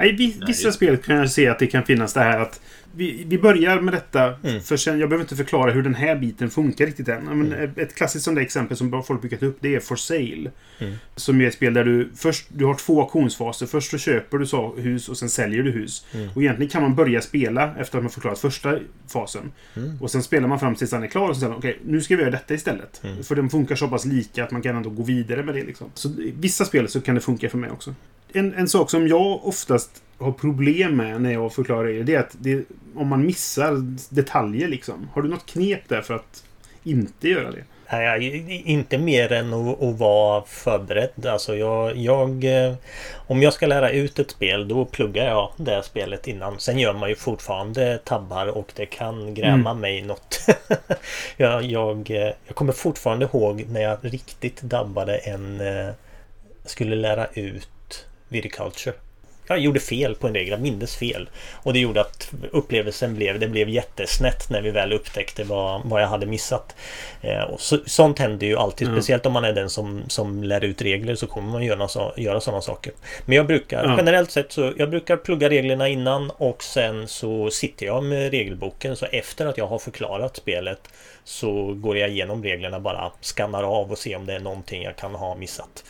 [0.00, 2.60] Nej, Nej, vissa det- spel kan jag se att det kan finnas det här att
[2.94, 4.60] vi, vi börjar med detta Mm.
[4.60, 7.24] för sen, jag behöver inte förklara hur den här biten funkar riktigt än.
[7.24, 7.70] Men Mm.
[7.76, 10.50] Ett klassiskt sånt där exempel som folk brukar ta upp det är For Sale.
[10.78, 10.94] Mm.
[11.16, 13.66] Som är ett spel där du först du har två auktionsfaser.
[13.66, 16.06] Först så köper du hus och sen säljer du hus.
[16.14, 16.28] Mm.
[16.34, 18.78] Och egentligen kan man börja spela efter att man förklarat första
[19.12, 19.52] fasen.
[19.76, 19.96] Mm.
[20.00, 22.16] Och sen spelar man fram tills den är klar och så säger okej, nu ska
[22.16, 23.00] vi göra detta istället.
[23.04, 23.22] Mm.
[23.24, 25.64] För de funkar så pass lika att man kan ändå gå vidare med det.
[25.64, 25.90] Liksom.
[25.94, 27.94] Så i vissa spel så kan det funka för mig också.
[28.32, 32.20] En, en sak som jag oftast har problem med när jag förklarar det, det är
[32.20, 32.64] att det,
[32.94, 35.08] om man missar detaljer liksom.
[35.14, 36.44] Har du något knep där för att
[36.82, 37.64] inte göra det?
[37.92, 41.26] Nej, inte mer än att, att vara förberedd.
[41.26, 42.44] Alltså jag, jag...
[42.44, 42.74] eh,
[43.26, 46.60] Om jag ska lära ut ett spel då pluggar jag det spelet innan.
[46.60, 50.38] Sen gör man ju fortfarande tabbar och det kan gräma mig något.
[51.36, 55.60] jag, jag, eh, jag kommer fortfarande ihåg när jag riktigt dabbade en...
[55.60, 55.88] eh,
[56.64, 57.68] Skulle lära ut
[58.30, 58.94] Viticulture.
[59.48, 61.28] Jag gjorde fel på en regel, jag mindes fel.
[61.62, 66.02] Och det gjorde att upplevelsen blev, det blev jättesnett när vi väl upptäckte vad, vad
[66.02, 66.76] jag hade missat.
[67.20, 68.92] Eh, och så, sånt händer ju alltid, Ja.
[68.92, 72.12] speciellt om man är den som, som lär ut regler så kommer man göra, så,
[72.16, 72.92] göra sådana saker.
[73.26, 73.94] Men jag brukar, Ja.
[73.96, 78.96] generellt sett så, jag brukar plugga reglerna innan och sen så sitter jag med regelboken.
[78.96, 80.80] Så efter att jag har förklarat spelet
[81.24, 84.96] så går jag igenom reglerna bara, skannar av och ser om det är någonting jag
[84.96, 85.84] kan ha missat.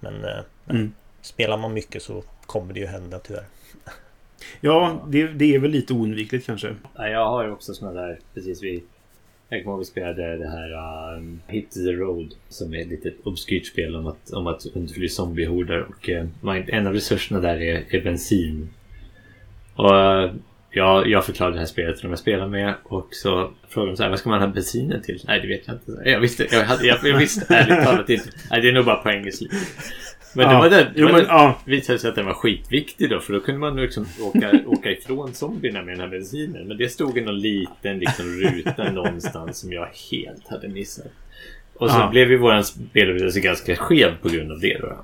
[0.00, 0.30] Men eh,
[0.70, 0.92] Mm.
[1.26, 3.44] Spelar man mycket så kommer det ju hända tyvärr.
[4.60, 6.74] Ja, det, det är väl lite oundvikligt kanske.
[6.94, 8.82] Ja, jag har ju också såna där, precis vi...
[9.48, 10.72] Jag kommer ihåg vi spelade det här
[11.16, 15.08] um, Hit the Road som är ett litet obskyrt spel om att, om att undfly
[15.08, 16.10] zombiehordar och
[16.40, 18.68] man, en av resurserna där är, är bensin.
[19.74, 20.32] Och eh,
[20.70, 23.96] jag, jag förklarade det här spelet för de jag spelar med och så frågade de
[23.96, 25.22] så här, vad ska man ha bensinen till?
[25.26, 26.10] Nej, det vet jag inte.
[26.10, 28.28] Jag visste, jag, hade, jag, jag visste ärligt talat inte.
[28.50, 29.44] Nej, det är nog bara på engelska.
[30.36, 30.58] Men det Ja.
[30.58, 31.58] var den, det Jo, men, ja.
[31.64, 35.34] visade sig att den var skitviktig då för då kunde man liksom åka, åka ifrån
[35.34, 36.68] zombierna med den här bensinen.
[36.68, 41.06] Men det stod i någon liten liksom, ruta någonstans som jag helt hade missat.
[41.74, 42.08] Och så Ja.
[42.10, 44.96] blev ju våran spelupplevelse ganska skev på grund av det då.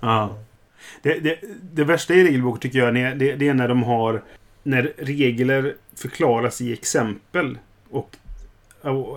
[0.00, 0.38] Ja.
[1.02, 1.38] Det, det,
[1.72, 4.22] det värsta i regelbok tycker jag är, det, det är när de har...
[4.62, 7.58] När regler förklaras i exempel.
[7.90, 8.16] Och-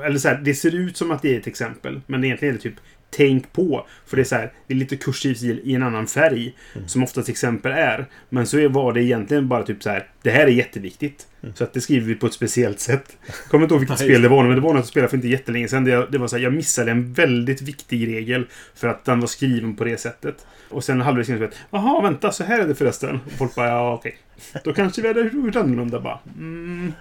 [0.05, 2.01] eller så här, det ser ut som att det är ett exempel.
[2.07, 2.75] Men egentligen är det typ
[3.09, 3.85] tänk på.
[4.05, 6.55] För det är så här, det är lite kursivt i, i en annan färg.
[6.85, 8.05] Som oftast exempel är.
[8.29, 10.07] Men så var det egentligen bara typ så här.
[10.21, 11.27] Det här är jätteviktigt.
[11.53, 13.17] Så att det skriver vi på ett speciellt sätt.
[13.49, 15.27] Kommer inte ihåg vilket spel det var men det var något jag spelade för inte
[15.27, 15.83] jättelänge sedan.
[15.83, 18.47] Det, det var så här, jag missade en väldigt viktig regel.
[18.75, 20.45] För att den var skriven på det sättet.
[20.69, 23.19] Och sen halvvägs in så vet Jaha, vänta, så här är det förresten.
[23.25, 24.17] Och folk bara, ja okej.
[24.63, 26.19] Då kanske vi hade gjort annorlunda bara.
[26.37, 26.93] Mm,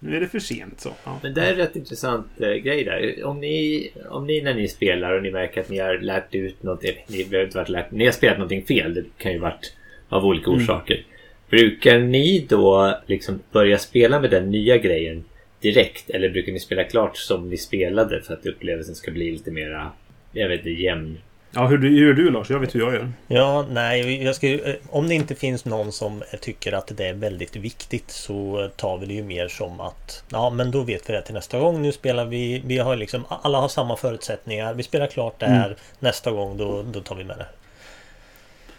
[0.00, 0.92] nu är det för sent så.
[1.04, 1.20] Ja.
[1.22, 3.24] Men det är en rätt intressant eh, grej där.
[3.24, 6.62] Om ni, om ni när ni spelar och ni märker att ni har lärt ut
[6.62, 8.94] något, ni behöver inte varit lärt, ni har spelat någonting fel.
[8.94, 9.76] Det kan ju varit
[10.08, 11.04] av olika orsaker.
[11.50, 15.24] Brukar ni då liksom börja spela med den nya grejen
[15.60, 16.10] direkt?
[16.10, 19.92] Eller brukar ni spela klart som ni spelade för att upplevelsen ska bli lite mera
[20.32, 21.18] jag vet inte, jämn.
[21.52, 22.50] Ja, hur, du- hur gör du Lars?
[22.50, 23.12] Jag vet hur jag gör.
[23.26, 27.14] Ja, nej, jag ska, eh, om det inte finns någon som tycker att det är
[27.14, 31.12] väldigt viktigt så tar vi det ju mer som att Ja, men då vet vi
[31.12, 31.82] det till nästa gång.
[31.82, 34.74] Nu spelar vi, vi har liksom, alla har samma förutsättningar.
[34.74, 35.76] Vi spelar klart det här.
[35.98, 37.46] Nästa gång då, då tar vi med det.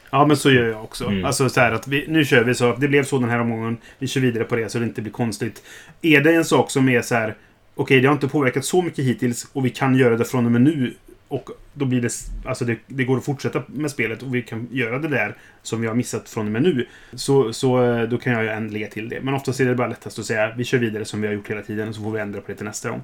[0.10, 1.06] Ja, men så gör jag också.
[1.06, 1.26] Mm.
[1.26, 2.76] Alltså så här att vi, nu kör vi så.
[2.76, 3.78] Det blev så den här omgången.
[4.00, 5.64] Vi kör vidare på det så det inte blir konstigt.
[6.02, 7.36] Är det en sak som är så här.
[7.76, 10.52] Okej, det har inte påverkat så mycket hittills och vi kan göra det från och
[10.52, 10.94] med nu.
[11.32, 12.12] Och då blir det...
[12.46, 15.82] Alltså det, det går att fortsätta med spelet och vi kan göra det där som
[15.82, 16.88] vi har missat från och med nu.
[17.14, 19.22] Så, så eh, då kan jag ju lägga till det.
[19.22, 21.50] Men oftast är det bara lättast att säga vi kör vidare som vi har gjort
[21.50, 23.02] hela tiden och så får vi ändra på det till nästa gång.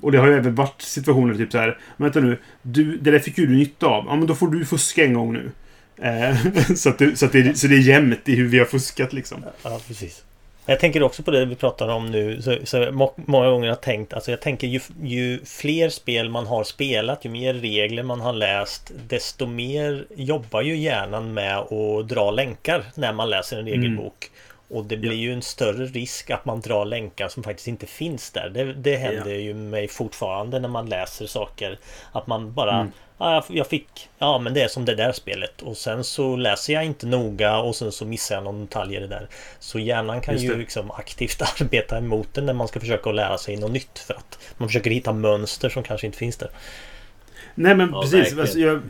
[0.00, 1.78] Och det har ju även varit situationer typ så här.
[1.96, 2.38] Men vänta nu.
[2.62, 4.04] Du, det där fick ju du nytta av.
[4.06, 5.50] Ja, men då får du fuska en gång nu.
[5.96, 6.36] Eh,
[6.76, 9.12] så, att det, så, att det, så det är jämnt i hur vi har fuskat
[9.12, 9.44] liksom.
[9.62, 10.24] Ja, precis.
[10.66, 12.42] Jag tänker också på det vi pratar om nu.
[12.42, 16.46] Så, så må, många gånger har tänkt, alltså jag tänker ju, ju fler spel man
[16.46, 22.08] har spelat, ju mer regler man har läst, desto mer jobbar ju hjärnan med att
[22.08, 24.30] dra länkar när man läser en regelbok.
[24.68, 28.30] Och det blir ju en större risk att man drar länkar som faktiskt inte finns
[28.30, 28.50] där.
[28.50, 31.78] Det, det händer ju mig fortfarande när man läser saker.
[32.12, 32.88] Att man bara
[33.18, 34.08] Ja, jag- fick...
[34.18, 35.62] Ja, men det är som det där spelet.
[35.62, 39.00] Och sen så läser jag inte noga och sen så missar jag någon detalj i
[39.00, 39.28] det där.
[39.58, 43.56] Så hjärnan kan ju liksom aktivt arbeta emot den när man ska försöka lära sig
[43.56, 43.98] något nytt.
[43.98, 46.50] För att man försöker hitta mönster som kanske inte finns där.
[47.54, 48.38] Nej men Ja, precis.
[48.38, 48.80] Alltså, jag,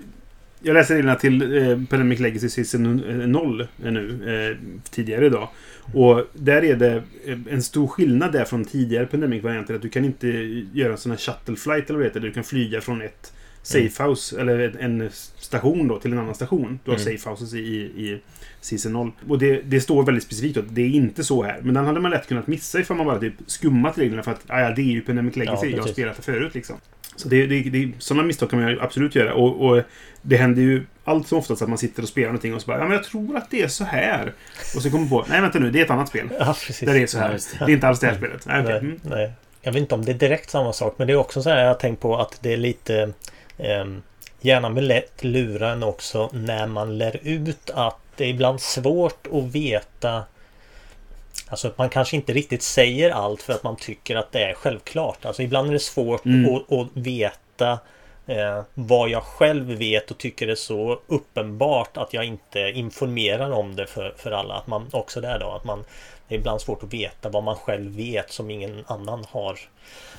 [0.63, 2.97] jag läser till eh, Pandemic Legacy Season
[3.33, 4.51] 0 nu.
[4.51, 5.49] Eh, tidigare idag.
[5.95, 6.93] Och där är det
[7.27, 9.75] eh, en stor skillnad där från tidigare Pandemic-varianter.
[9.75, 10.29] Att du kan inte
[10.73, 12.21] göra en sån här shuttle flight eller vad det heter.
[12.21, 13.33] Du kan flyga från ett
[13.65, 16.79] safehouse eller en- station då till en annan station.
[16.85, 17.17] Du har Mm.
[17.19, 18.21] safehouses i, i
[18.61, 19.13] Season 0.
[19.29, 21.61] Och det, det står väldigt specifikt att det är inte så här.
[21.63, 24.41] Men den hade man lätt kunnat missa ifall man bara typ skummat reglerna för att
[24.47, 25.71] "Ah, ja, det är ju Pandemic Legacy.
[25.71, 26.77] jag har spelat det förut liksom.
[27.17, 29.35] Så det, det, det, sådana misstag kan man absolut göra.
[29.35, 29.83] Och, och
[30.23, 32.79] det händer ju allt som oftast att man sitter och spelar någonting och så bara
[32.79, 34.33] ja men jag tror att det är så här.
[34.77, 36.29] Och så kommer man på nej vänta nu, det är ett annat spel.
[36.39, 36.81] Ja, precis.
[36.87, 37.33] Där det är så Ja, här.
[37.33, 38.47] just Det är inte alls det här spelet.
[38.47, 38.63] Nej.
[38.63, 39.01] Nej, Mm.
[39.03, 39.33] nej.
[39.63, 41.61] Jag vet inte om det är direkt samma sak men det är också så här
[41.61, 43.13] jag har tänkt på att det är lite
[43.57, 44.03] um,
[44.41, 49.27] Hjärnan vill lätt lura en också när man lär ut att det är ibland svårt
[49.33, 50.25] att veta
[51.49, 54.55] Alltså att man kanske inte riktigt säger allt för att man tycker att det är
[54.55, 55.25] självklart.
[55.25, 56.55] Alltså ibland är det svårt Mm.
[56.55, 57.79] att, att veta
[58.27, 63.77] eh, vad jag själv vet och tycker är så uppenbart att jag inte informerar om
[63.77, 64.55] det för, för alla.
[64.55, 65.85] Att man också där då, att man
[66.29, 69.59] det är ibland svårt att veta vad man själv vet som ingen annan har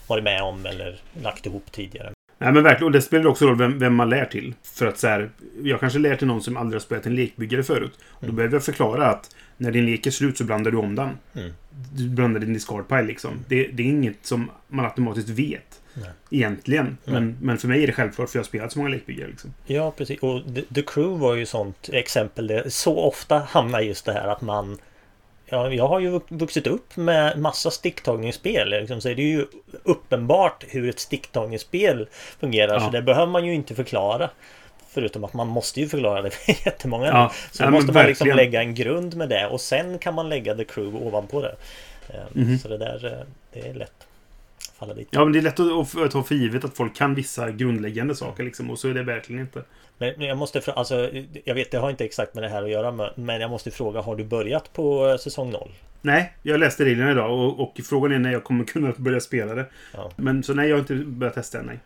[0.08, 2.15] varit med om eller lagt ihop tidigare.
[2.38, 2.86] Nej men verkligen.
[2.86, 4.54] Och det spelar också roll vem, vem man lär till.
[4.64, 5.30] För att så här,
[5.64, 8.00] jag kanske lär till någon som aldrig har spelat en lekbyggare förut.
[8.10, 10.96] Och då behöver jag förklara att när din lek är slut så blandar du om
[10.96, 11.10] den.
[11.34, 11.54] Mm.
[11.94, 13.32] Du blandar din discard pile liksom.
[13.48, 15.82] Det, det är inget som man automatiskt vet.
[15.94, 16.10] Nej.
[16.30, 16.98] Egentligen.
[17.06, 19.30] Men, men för mig är det självklart för jag har spelat så många lekbyggare.
[19.30, 19.54] Liksom.
[19.66, 20.20] Ja, precis.
[20.20, 22.48] Och The, The Crew var ju sånt exempel.
[22.48, 24.78] Det så ofta hamnar just det här att man
[25.50, 28.70] Ja, jag har ju vux- vuxit upp med massa sticktagningsspel.
[28.70, 29.46] Liksom, så är det ju
[29.84, 32.08] uppenbart hur ett sticktagningsspel
[32.40, 32.74] fungerar.
[32.74, 32.80] Ja.
[32.80, 34.30] Så det behöver man ju inte förklara.
[34.90, 37.06] Förutom att man måste ju förklara det för jättemånga.
[37.08, 39.48] Ja, Så ja, måste men man liksom lägga en grund med det.
[39.48, 41.56] Och sen kan man lägga The Crew ovanpå det.
[42.10, 42.58] Eh, Mhm.
[42.60, 44.08] Så det där, eh, det är lätt.
[44.80, 45.08] Falla dit.
[45.12, 48.16] Ja, men det är lätt att, att ta för givet att folk kan vissa grundläggande
[48.16, 48.70] saker liksom.
[48.70, 49.64] Och så är det verkligen inte.
[49.98, 51.10] Men jag måste alltså,
[51.44, 54.02] jag vet det har inte exakt med det här att göra men jag måste fråga,
[54.02, 55.72] har du börjat på eh, säsong 0?
[56.02, 59.56] Nej, jag läste reglerna idag och, och frågan är när jag kommer kunna börja spela
[59.56, 59.66] det.
[59.94, 60.12] Ja.
[60.16, 61.80] Men så nej, jag har inte börjat testa än, nej.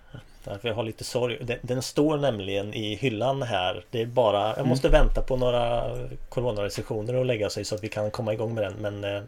[0.43, 1.37] Därför jag har lite sorg.
[1.41, 3.83] Den, den står nämligen i hyllan här.
[3.91, 4.69] Det är bara, jag Mm.
[4.69, 5.83] måste vänta på några
[6.29, 8.73] coronarestriktioner och lägga sig så att vi kan komma igång med den.
[8.81, 9.23] Men eh,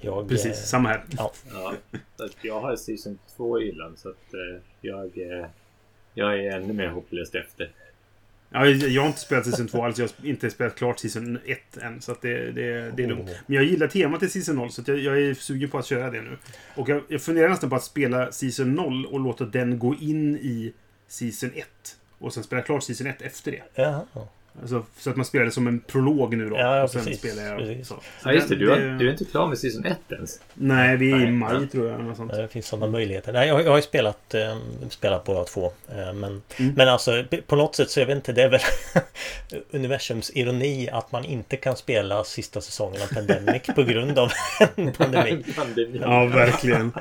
[0.00, 0.28] jag...
[0.28, 1.02] Precis, eh, samma här.
[1.18, 1.72] Ja, Ja,
[2.42, 5.46] jag har Season 2 i hyllan så att eh, jag, eh,
[6.14, 7.70] jag är ännu mer hopplöst efter.
[8.56, 9.98] Ja, jag har inte spelat Season 2 alls.
[9.98, 12.00] Jag har inte spelat klart Season 1 än.
[12.00, 13.30] Så att det, det, det är lugnt.
[13.46, 16.10] Men jag gillar temat i Season 0 så jag, jag är sugen på att köra
[16.10, 16.36] det nu.
[16.74, 20.36] Och jag, jag funderar nästan på att spela Season 0 och låta den gå in
[20.36, 20.72] i
[21.08, 21.66] Season 1.
[22.18, 23.62] Och sen spela klart Season 1 efter det.
[24.14, 24.28] ja,
[24.60, 26.56] Alltså, så att man spelar det som en prolog nu då.
[26.56, 27.88] Ja, ja, och sen precis, spelar jag precis.
[27.88, 27.94] så.
[27.94, 30.40] så Ja just det, du, har, du är inte klar med Season 1 ens.
[30.54, 31.66] Nej, vi är i Nej, maj ja.
[31.72, 32.00] tror jag.
[32.04, 32.32] Något sånt.
[32.32, 33.32] det finns sådana möjligheter.
[33.32, 34.56] Nej, jag, jag har ju spelat, eh,
[34.88, 35.72] spelat båda två.
[35.88, 36.74] Eh, men, Mm.
[36.76, 38.60] men alltså på något sätt så jag vet inte, det är väl
[39.70, 44.32] universums ironi att man inte kan spela sista säsongen av Pandemic på grund av
[44.76, 45.44] en pandemi.
[45.56, 45.98] Pandemi.
[46.02, 46.92] Ja, verkligen.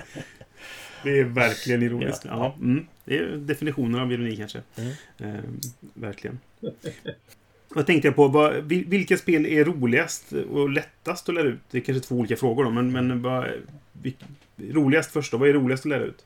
[1.04, 2.26] Det är verkligen ironiskt.
[2.26, 2.56] Ja.
[2.60, 2.88] mm.
[3.06, 4.62] Det är definitionen av ironi kanske.
[4.76, 4.92] Mm.
[5.20, 5.42] Eh,
[5.94, 6.40] verkligen.
[7.76, 8.28] Vad tänkte jag på?
[8.28, 10.24] Vad, vil- vilka spel är roligast
[10.54, 11.60] och lättast att lära ut?
[11.72, 13.46] Det är kanske två olika frågor då, men, men vad,
[13.92, 14.14] vil,
[14.72, 15.38] roligast först då?
[15.38, 16.26] Vad är roligast att lära ut?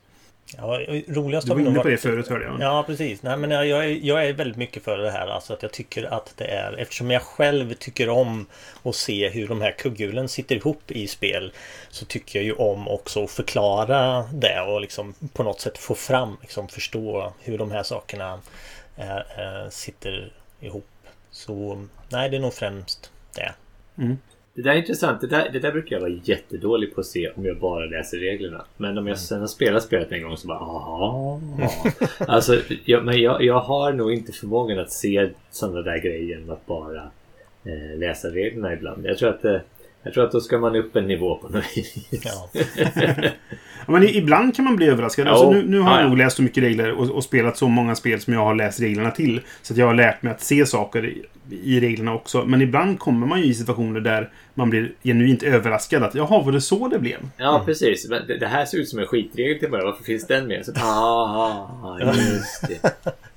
[0.58, 2.00] Ja, roligast Du var inne på det varit...
[2.02, 2.58] förut hörde jag.
[2.60, 3.24] Ja, precis.
[3.24, 5.28] Nej, men jag, jag, är, jag är väldigt mycket för det här.
[5.28, 6.74] Alltså att jag tycker att det är...
[6.78, 8.46] Eftersom jag själv tycker om
[8.84, 11.52] att se hur de här kugghjulen sitter ihop i spel.
[11.90, 15.96] Så tycker jag ju om också att förklara det och liksom på något sätt få
[15.96, 18.40] fram, liksom förstå hur de här sakerna
[18.96, 20.86] är, är, sitter ihop.
[21.40, 23.54] Så nej, det är nog främst det.
[24.54, 25.22] Det där är intressant.
[25.22, 28.18] Det där, det där brukar jag vara jättedålig på att se om jag bara läser
[28.18, 28.66] reglerna.
[28.78, 31.42] Men om jag sen har spelat spelet en gång så bara aha.
[32.20, 36.50] Alltså, jag, men jag, jag har nog inte förmågan att se sådana där grejer genom
[36.50, 37.12] att bara
[37.64, 39.06] eh, läsa reglerna ibland.
[39.06, 39.58] Jag tror att eh,
[40.04, 41.96] jag tror att då ska man upp en nivå på något vis.
[42.12, 42.50] Ja.
[43.88, 45.28] Ja, men ibland kan man bli överraskad.
[45.28, 45.32] Ja.
[45.32, 46.08] Alltså, nu, nu har Ja, jag ja.
[46.10, 48.80] nog läst så mycket regler och, och spelat så många spel som jag har läst
[48.80, 49.42] reglerna till.
[49.62, 51.26] Så att jag har lärt mig att se saker i,
[51.64, 52.46] i reglerna också.
[52.46, 56.04] Men ibland kommer man ju i situationer där man blir genuint överraskad.
[56.04, 57.18] Att jaha, var det så det blev?
[57.38, 58.10] Ja, precis.
[58.10, 59.86] Men det, det här ser ut som en skitregel till början.
[59.86, 60.66] Varför finns den med?
[60.66, 62.92] Så, ah, just det.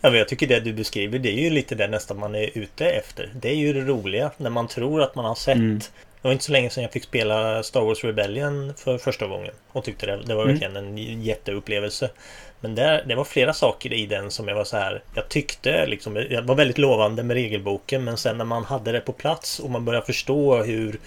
[0.00, 2.50] Ja, men jag tycker det du beskriver det är ju lite det nästan man är
[2.58, 3.30] ute efter.
[3.34, 5.56] Det är ju det roliga när man tror att man har sett.
[5.56, 5.78] Mm.
[6.22, 9.52] Det var inte så länge sedan jag fick spela Star Wars Rebellion för första gången.
[9.72, 10.54] Och tyckte det, det var Mm.
[10.54, 12.10] verkligen en jätteupplevelse.
[12.60, 15.02] Men där, det var flera saker i den som jag var så här.
[15.14, 18.04] Jag tyckte liksom, det var väldigt lovande med regelboken.
[18.04, 20.98] Men sen när man hade det på plats och man började förstå hur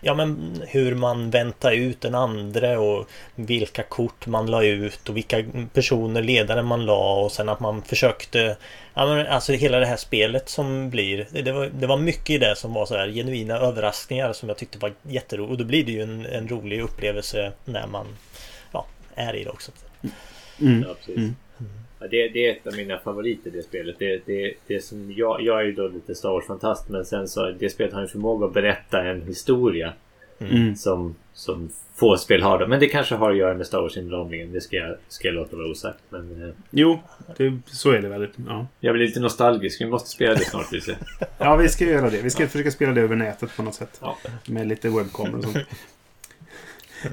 [0.00, 5.16] Ja men hur man väntade ut den andra och vilka kort man la ut och
[5.16, 8.56] vilka personer, ledare man la och sen att man försökte
[8.94, 12.38] Ja men alltså hela det här spelet som blir Det var, det var mycket i
[12.38, 15.84] det som var så här genuina överraskningar som jag tyckte var jätteroligt och då blir
[15.84, 18.06] det ju en, en rolig upplevelse när man
[18.72, 19.72] Ja, är i det också.
[20.60, 20.84] Mm.
[20.88, 21.16] Ja, precis.
[21.16, 21.36] Mm.
[21.98, 23.96] Ja, det, det är ett av mina favoriter det spelet.
[23.98, 27.50] Det, det, det som jag, jag är ju då lite Star Wars-fantast men sen så
[27.50, 29.92] det spelet har en förmåga att berätta en historia
[30.50, 30.76] Mm.
[30.76, 32.58] som, som få spel har.
[32.58, 32.66] Då.
[32.66, 34.52] Men det kanske har att göra med Star Wars-inramningen.
[34.52, 35.98] Det ska jag, ska jag låta vara osagt.
[36.10, 37.00] Men eh, Jo,
[37.36, 38.28] det, så är det väl.
[38.48, 38.66] Ja.
[38.80, 39.80] jag blir lite nostalgisk.
[39.80, 40.96] Vi måste spela det snart Lise.
[41.38, 42.22] ja, vi ska göra det.
[42.22, 43.98] Vi ska försöka spela det över nätet på något sätt.
[44.02, 44.18] Ja.
[44.46, 45.58] Med lite webbkameror och sånt.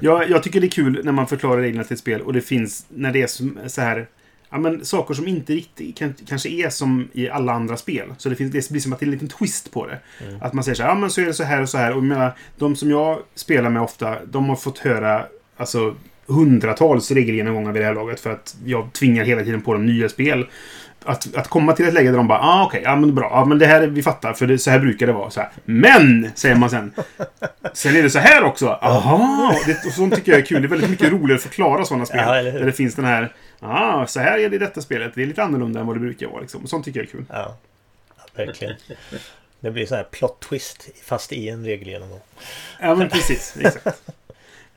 [0.02, 2.42] Ja, jag tycker det är kul när man förklarar reglerna till ett spel och det
[2.42, 4.08] finns när det är så här
[4.50, 8.14] Ja, men saker som inte riktigt kan, kanske är som i alla andra spel.
[8.18, 10.00] Så det, finns, det blir som att det är en liten twist på det.
[10.42, 11.96] Att man säger så här, ja men så är det så här och så här.
[11.96, 15.26] Och menar, de som jag spelar med ofta, de har fått höra
[15.58, 15.96] alltså
[16.28, 18.20] hundratals regelgenomgångar vid det här laget.
[18.20, 20.48] För att jag tvingar hela tiden på dem nya spel.
[21.06, 23.46] Att, att komma till ett läge där de bara, ah, okej, ja men bra, ja
[23.46, 25.30] men det här, vi fattar, för det, så här brukar det vara.
[25.30, 25.50] Så här.
[25.66, 26.92] Men, säger man sen.
[27.74, 28.68] Sen är det så här också.
[28.68, 29.56] Aha!
[29.66, 30.62] Det, och sånt tycker jag är kul.
[30.62, 32.22] Det är väldigt mycket roligare att förklara sådana spel.
[32.26, 35.16] Ja, där det finns den här, ah, så här är det i detta spelet.
[35.16, 36.42] Det är lite annorlunda än vad det brukar vara.
[36.42, 36.68] Liksom.
[36.68, 37.26] Sånt tycker jag är kul.
[37.30, 37.58] Ja,
[38.18, 38.76] ja verkligen.
[39.60, 42.22] Det blir så här plot twist fast i en regelgenomgång.
[42.82, 43.58] Ja, men precis.
[43.60, 44.12] Exakt.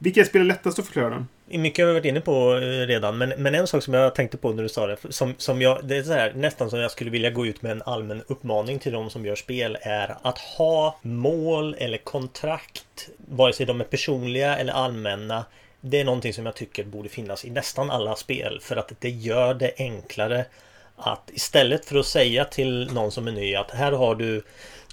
[0.03, 1.25] Vilka spel är lättast att förklara då?
[1.59, 4.37] Mycket har vi varit inne på eh, redan, men, men en sak som jag tänkte
[4.37, 6.91] på när du sa det, som, som jag, det är så här, nästan som jag
[6.91, 10.39] skulle vilja gå ut med en allmän uppmaning till de som gör spel, är att
[10.39, 15.45] ha mål eller kontrakt, vare sig de är personliga eller allmänna.
[15.81, 19.11] Det är någonting som jag tycker borde finnas i nästan alla spel, för att det
[19.11, 20.45] gör det enklare
[20.97, 24.43] att istället för att säga till någon som är ny att här har du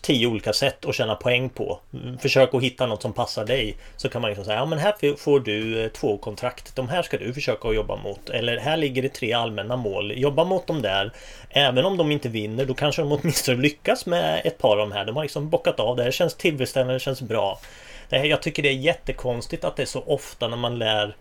[0.01, 1.79] tio olika sätt att tjäna poäng på.
[2.19, 3.77] Försök att hitta något som passar dig.
[3.97, 6.75] Så kan man liksom säga, ja men här får du eh, två kontrakt.
[6.75, 8.29] De här ska du försöka att jobba mot.
[8.29, 10.13] Eller här ligger det tre allmänna mål.
[10.15, 11.11] Jobba mot dem där.
[11.49, 14.91] Även om de inte vinner, då kanske de åtminstone lyckas med ett par av de
[14.91, 15.05] här.
[15.05, 16.03] De har liksom bockat av det.
[16.03, 17.59] Det känns tillfredsställande, det känns bra.
[18.09, 21.15] Det här- Jag tycker det är jättekonstigt att det är så ofta när man lär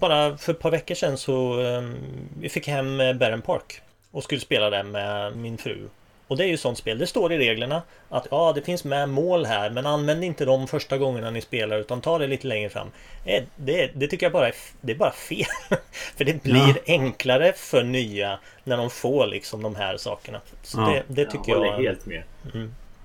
[0.00, 1.96] bara för ett par veckor sedan så um,
[2.40, 5.88] vi fick hem eh, Barren Park och skulle spela det med min fru.
[6.28, 6.98] Och det är ju sånt spel.
[6.98, 10.66] Det står i reglerna att ja, det finns med mål här, men använd inte dem
[10.68, 12.90] första gångerna ni spelar utan ta det lite längre fram.
[13.24, 15.46] Eh, Det, det tycker jag bara är, det är bara fel.
[16.16, 16.74] för det blir Ja.
[16.86, 20.40] enklare för nya när de får liksom de här sakerna.
[20.62, 20.86] Så Ja.
[20.86, 21.72] det, det tycker jag jag.
[21.72, 22.22] håller helt med.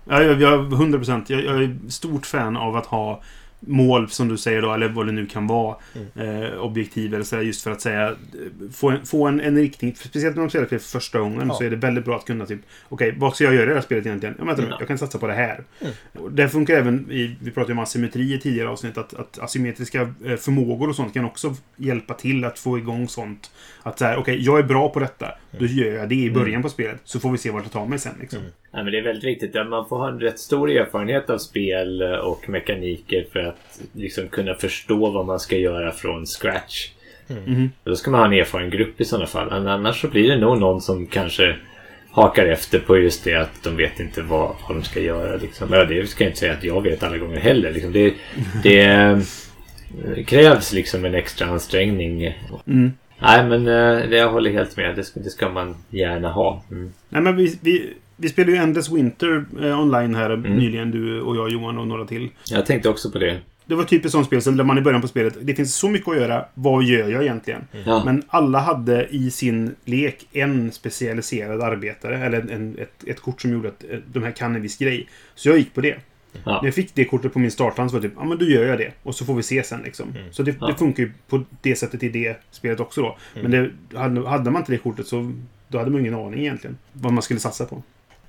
[0.09, 1.29] Ja, jag, jag, 100 procent.
[1.29, 3.21] Jag, jag är stort fan av att ha
[3.61, 5.75] mål, som du säger då, eller vad det nu kan vara.
[6.15, 8.15] Eh, objektiv eller sådär, just för att säga...
[8.73, 9.95] Få en, få en, en riktning.
[9.95, 11.53] Speciellt när de spelar spel för första gången Ja.
[11.53, 12.59] så är det väldigt bra att kunna typ...
[12.89, 14.35] Okej, vad ska jag göra i det här spelet egentligen?
[14.39, 14.75] Ja, vänta Mm.
[14.79, 15.63] jag kan satsa på det här.
[16.19, 17.35] Och Det funkar även i...
[17.41, 18.97] Vi pratade om asymmetri i tidigare avsnitt.
[18.97, 23.51] Att, att asymmetriska eh, förmågor och sånt kan också hjälpa till att få igång sånt.
[23.83, 25.31] Att så här, okej, jag är bra på detta.
[25.51, 27.01] Då gör jag det i början på spelet.
[27.03, 28.15] Så får vi se vart det tar mig sen.
[28.19, 28.39] Liksom.
[28.71, 29.51] Nej, men det är väldigt viktigt.
[29.53, 34.27] Ja, Man får ha en rätt stor erfarenhet av spel och mekaniker för att liksom
[34.27, 36.89] kunna förstå vad man ska göra från scratch.
[37.27, 37.71] Mhm.
[37.83, 39.67] Då ska man ha en erfaren grupp i sådana fall.
[39.67, 41.55] Annars så blir det nog någon som kanske
[42.11, 45.35] hakar efter på just det att de vet inte vad, vad de ska göra.
[45.35, 45.73] Liksom.
[45.73, 47.71] Ja, det ska jag inte säga att jag vet alla gånger heller.
[47.71, 47.91] Liksom.
[47.91, 48.13] Det,
[48.63, 49.19] det eh,
[50.25, 52.37] krävs liksom en extra ansträngning.
[52.67, 52.91] Mm.
[53.19, 54.95] Nej, men eh, det jag håller helt med.
[54.95, 56.63] Det ska, det ska man gärna ha.
[56.71, 56.93] Mm.
[57.09, 61.35] Nej, men vi, vi, vi spelade ju Endless Winter eh, online här nyligen, du och
[61.35, 62.29] jag, Johan och några till.
[62.45, 63.39] Jag tänkte också på det.
[63.65, 65.89] Det var typ ett sånt spel där man i början på spelet, det finns så
[65.89, 66.45] mycket att göra.
[66.53, 67.61] Vad gör jag egentligen?
[67.85, 68.01] Ja.
[68.05, 73.51] Men alla hade i sin lek en specialiserad arbetare, eller en, ett, ett kort som
[73.51, 75.07] gjorde att eh, de här kan en viss grej.
[75.35, 75.95] Så jag gick på det.
[76.45, 76.51] Ja.
[76.51, 78.45] När jag fick det kortet på min starthand så var det typ, ja men då
[78.45, 78.91] gör jag det.
[79.03, 80.15] Och så får vi se sen liksom.
[80.31, 80.67] Så det, Ja.
[80.67, 83.17] det funkar ju på det sättet i det spelet också då.
[83.41, 85.33] Men det, hade, hade man inte det kortet så
[85.67, 87.83] då hade man ingen aning egentligen vad man skulle satsa på.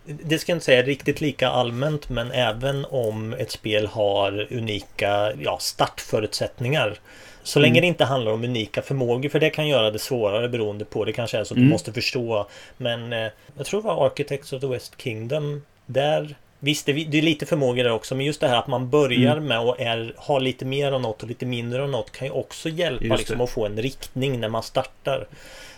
[0.04, 5.32] Det ska jag inte säga riktigt lika allmänt men även om ett spel har unika
[5.38, 6.98] ja, startförutsättningar.
[7.42, 10.84] Så länge det inte handlar om unika förmågor för det kan göra det svårare beroende
[10.84, 11.04] på.
[11.04, 12.48] Det kanske är så att du måste förstå.
[12.76, 15.62] Men eh, jag tror det var Architects of the West Kingdom.
[15.86, 18.90] Där Visst, det, det är lite förmågor där också, men just det här att man
[18.90, 22.28] börjar med att är, ha lite mer av något och lite mindre av något kan
[22.28, 25.26] ju också hjälpa liksom, att få en riktning när man startar.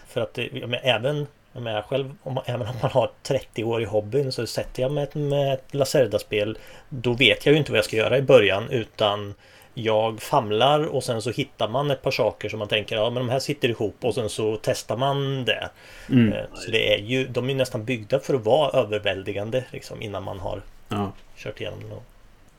[0.08, 3.64] För att jag menar, även jag menar, själv, om man, även om man har 30
[3.64, 6.58] år i hobbyn så sätter jag mig ett, med ett Lacerda-spel
[6.88, 9.34] Då vet jag ju inte vad jag ska göra i början utan
[9.74, 13.26] jag famlar och sen så hittar man ett par saker som man tänker ja men
[13.26, 15.70] de här sitter ihop och sen så testar man det.
[16.08, 16.32] Mm.
[16.32, 20.22] Eh, Så det är ju, de är nästan byggda för att vara överväldigande liksom innan
[20.22, 21.12] man har Ja.
[21.36, 22.00] kört igenom dem.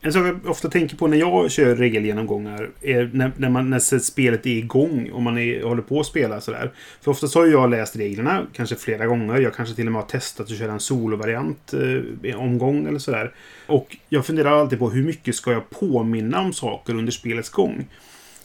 [0.06, 3.98] En sak jag ofta tänker på när jag kör regelgenomgångar är när, när, man, när
[3.98, 6.72] spelet är igång och man är, håller på att spela sådär.
[7.00, 9.40] För oftast har ju jag läst reglerna, kanske flera gånger.
[9.40, 11.74] Jag kanske till och med har testat att köra en solovariant
[12.22, 13.32] eh, omgång eller sådär.
[13.66, 17.86] Och jag funderar alltid på hur mycket ska jag påminna om saker under spelets gång.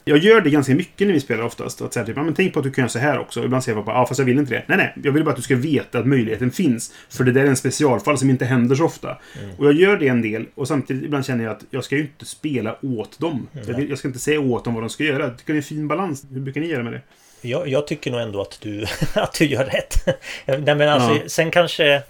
[0.04, 1.80] Jag gör det ganska mycket när vi spelar oftast.
[1.82, 3.44] Att säga typ, ja, men tänk på att du kan göra så här också.
[3.44, 4.62] Ibland säger jag bara, ja fast jag vill inte det.
[4.66, 4.94] Nej, nej.
[5.04, 6.94] Jag vill bara att du ska veta att möjligheten finns.
[7.08, 9.18] För det där är en specialfall som inte händer så ofta.
[9.58, 10.46] Och jag gör det en del.
[10.54, 13.48] Och samtidigt ibland känner jag att jag ska ju inte spela åt dem.
[13.66, 15.22] Jag, vill, jag ska inte säga åt dem vad de ska göra.
[15.22, 16.26] Jag tycker det är en fin balans.
[16.30, 17.00] Hur brukar ni göra med det?
[17.42, 18.84] Jag, jag tycker nog ändå att du,
[19.14, 19.94] att du gör rätt.
[20.46, 21.28] Nej, men alltså, Ja.
[21.28, 22.02] Sen kanske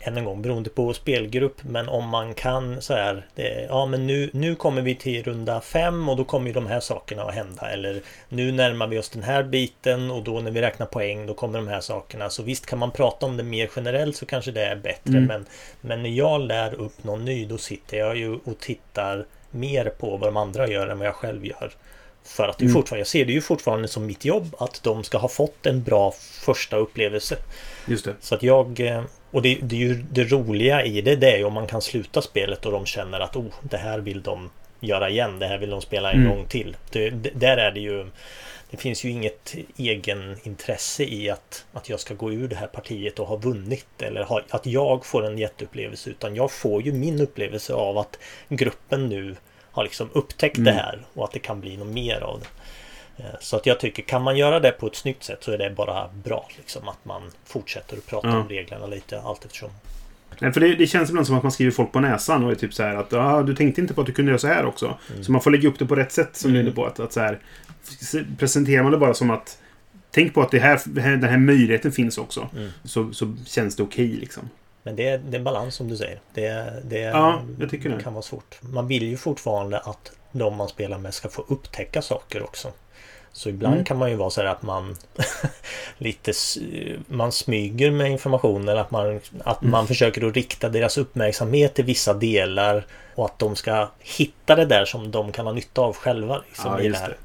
[0.00, 4.06] än en gång beroende på spelgrupp men om man kan så här det, Ja men
[4.06, 7.34] nu, nu kommer vi till runda fem och då kommer ju de här sakerna att
[7.34, 11.26] hända eller Nu närmar vi oss den här biten och då när vi räknar poäng
[11.26, 14.26] då kommer de här sakerna så visst kan man prata om det mer generellt så
[14.26, 15.24] kanske det är bättre Mm.
[15.24, 15.46] men
[15.80, 20.16] Men när jag lär upp någon ny då sitter jag ju och tittar mer på
[20.16, 21.72] vad de andra gör än vad jag själv gör
[22.24, 22.74] för att det Mm.
[22.74, 25.82] fortfarande, jag ser det ju fortfarande som mitt jobb att de ska ha fått en
[25.82, 26.12] bra
[26.44, 27.36] första upplevelse.
[27.88, 28.14] Just det.
[28.20, 28.80] Så att jag...
[28.80, 31.66] eh, Och det, det är ju det roliga i det, det är ju om man
[31.66, 35.46] kan sluta spelet och de känner att oh, det här vill de göra igen, det
[35.46, 36.36] här vill de spela en Mm.
[36.36, 36.76] gång till.
[36.90, 38.06] Det, det, där är det ju...
[38.70, 43.18] Det finns ju inget egenintresse i att, att jag ska gå ur det här partiet
[43.18, 47.20] och ha vunnit eller ha, att jag får en jätteupplevelse utan jag får ju min
[47.20, 48.18] upplevelse av att
[48.48, 49.36] gruppen nu
[49.70, 52.46] har liksom upptäckt det här och att det kan bli något mer av det.
[53.18, 55.58] Eh, Så att jag tycker, kan man göra det på ett snyggt sätt så är
[55.58, 56.48] det bara bra.
[56.56, 58.38] Liksom, att man fortsätter att prata Ja.
[58.40, 59.70] om reglerna lite allt eftersom.
[60.40, 62.54] Nej, för det, det känns ibland som att man skriver folk på näsan och är
[62.54, 64.64] typ så här att ah, du tänkte inte på att du kunde göra så här
[64.66, 64.98] också.
[65.22, 66.86] Så man får lägga upp det på rätt sätt som du är på.
[66.86, 67.38] Att, att så här,
[68.38, 69.58] presenterar man det bara som att
[70.10, 70.80] Tänk på att det här,
[71.16, 72.48] den här möjligheten finns också.
[72.56, 72.70] Mm.
[72.84, 74.50] Så, så känns det okej liksom.
[74.82, 76.20] Men det är, det är en balans som du säger.
[76.34, 78.02] Det, det Ja, det.
[78.02, 78.58] kan vara svårt.
[78.62, 82.72] Man vill ju fortfarande att de man spelar med ska få upptäcka saker också.
[83.38, 83.84] Så ibland Mm.
[83.84, 84.96] kan man ju vara så här att man
[85.98, 86.58] lite s-
[87.06, 89.70] man smyger med information eller att man, att Mm.
[89.72, 94.64] man försöker att rikta deras uppmärksamhet till vissa delar och att de ska hitta det
[94.64, 96.42] där som de kan ha nytta av själva.
[96.48, 97.08] Liksom, Ja, i det, här.
[97.08, 97.16] det.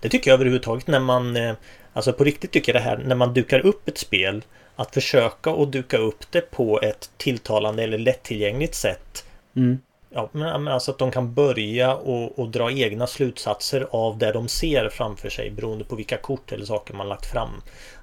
[0.00, 1.54] det tycker jag överhuvudtaget när man eh,
[1.92, 4.42] Alltså på riktigt tycker jag det här när man dukar upp ett spel
[4.76, 9.24] Att försöka att duka upp det på ett tilltalande eller lättillgängligt sätt
[9.56, 9.78] Mm.
[10.12, 14.48] Ja, men alltså att de kan börja och, och dra egna slutsatser av det de
[14.48, 17.48] ser framför sig beroende på vilka kort eller saker man lagt fram.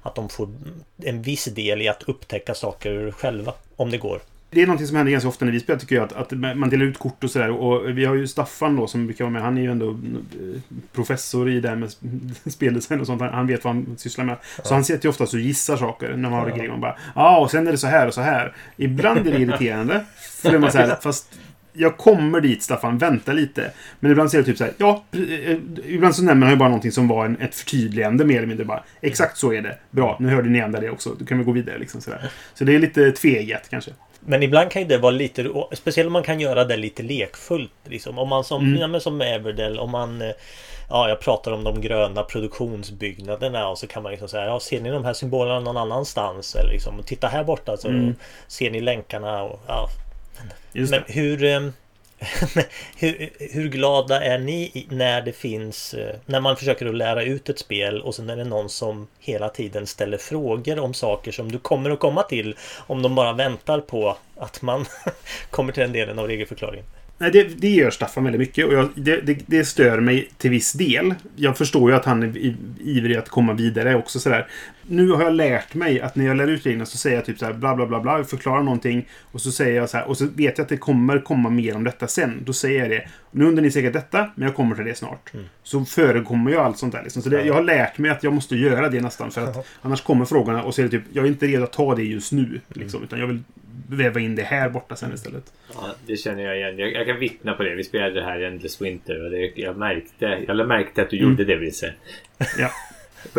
[0.01, 0.49] Att de får
[1.03, 4.20] en viss del i att upptäcka saker själva, om det går.
[4.49, 6.03] Det är någonting som händer ganska ofta när vi spelar tycker jag.
[6.03, 7.49] Att, att man delar ut kort och sådär.
[7.49, 9.41] Och vi har ju Staffan då som brukar vara med.
[9.41, 10.62] Han är ju ändå eh,
[10.93, 11.91] professor i det här med
[12.51, 13.22] speldesign och sånt.
[13.22, 14.38] Han- vet vad han sysslar med.
[14.64, 16.55] Så han sitter ju oftast och gissar saker när man har Ja.
[16.55, 16.70] grejer.
[16.70, 18.55] Man bara ja, och sen är det så här och så här.
[18.78, 20.05] Ibland är det irriterande.
[20.41, 21.39] För man så här, fast
[21.78, 23.71] jag kommer dit Staffan, vänta lite.
[23.99, 26.69] Men ibland säger jag typ så här, ja, eh, ibland så nämner han ju bara
[26.69, 28.84] någonting som var en, ett förtydligande mer eller mindre bara.
[29.01, 29.78] Exakt så är det.
[29.91, 31.09] Bra, nu hörde ni ändå det också.
[31.19, 32.30] Då kan vi gå vidare liksom sådär.
[32.53, 33.91] Så det är lite tveget kanske.
[34.19, 37.71] Men ibland kan ju det vara lite, speciellt om man kan göra det lite lekfullt.
[37.86, 38.17] Liksom.
[38.19, 38.93] Om man som, Mm.
[38.93, 40.32] ja, som Everdell, om man eh,
[40.89, 44.82] Ja, jag pratar om de gröna produktionsbyggnaderna och så kan man liksom säga, ja, ser
[44.82, 46.55] ni de här symbolerna någon annanstans?
[46.55, 48.15] Eller liksom, titta här borta så Mm.
[48.47, 49.89] ser ni länkarna och ja.
[50.73, 51.13] Just Men det.
[51.13, 51.43] hur...
[51.43, 51.69] eh,
[52.97, 57.49] hur, hur glada är ni när det finns eh, När man försöker att lära ut
[57.49, 61.51] ett spel och sen är det någon som hela tiden ställer frågor om saker som
[61.51, 62.55] du kommer att komma till
[62.88, 64.85] Om de bara väntar på att man
[65.49, 66.85] kommer till den delen av regelförklaringen
[67.20, 70.49] Nej, det, det gör Staffan väldigt mycket och jag, det, det, det, stör mig till
[70.49, 71.15] viss del.
[71.36, 74.47] Jag förstår ju att han är ivrig att komma vidare också sådär.
[74.88, 77.39] Nu har jag lärt mig att när jag lär ut reglerna så säger jag typ
[77.39, 80.26] såhär bla bla bla bla, förklarar någonting och så säger jag så här och så
[80.26, 82.43] vet jag att det kommer komma mer om detta sen.
[82.45, 83.07] Då säger jag det.
[83.32, 85.34] Nu undrar ni säkert detta, men jag kommer till det snart.
[85.34, 85.45] Mm.
[85.63, 87.22] Så förekommer jag allt sånt där liksom.
[87.22, 90.01] Så det, jag har lärt mig att jag måste göra det nästan för att annars
[90.01, 92.32] kommer frågorna och så är det typ, jag är inte redo att ta det just
[92.32, 92.61] nu.
[92.68, 93.43] Liksom, utan jag vill
[93.89, 95.53] väva in det här borta sen istället.
[95.73, 96.80] Ja, det känner jag igen.
[96.80, 97.75] Jag, jag kan vittna på det.
[97.75, 101.17] Vi spelade det här i Endless Winter och det, jag, märkte, jag märkte att du
[101.17, 101.30] mm.
[101.30, 101.93] gjorde det, Visse.
[102.59, 102.69] Ja.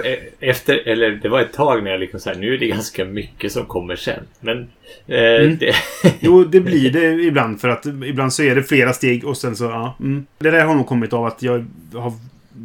[0.04, 3.04] E, efter, eller det var ett tag när jag liksom såhär, nu är det ganska
[3.04, 4.24] mycket som kommer sen.
[4.40, 4.58] Men...
[5.06, 5.56] Eh, mm.
[5.56, 5.74] det...
[6.20, 9.56] jo, det blir det ibland för att ibland så är det flera steg och sen
[9.56, 9.96] så, ja.
[10.00, 10.26] Mm.
[10.38, 12.12] Det där har nog kommit av att jag har...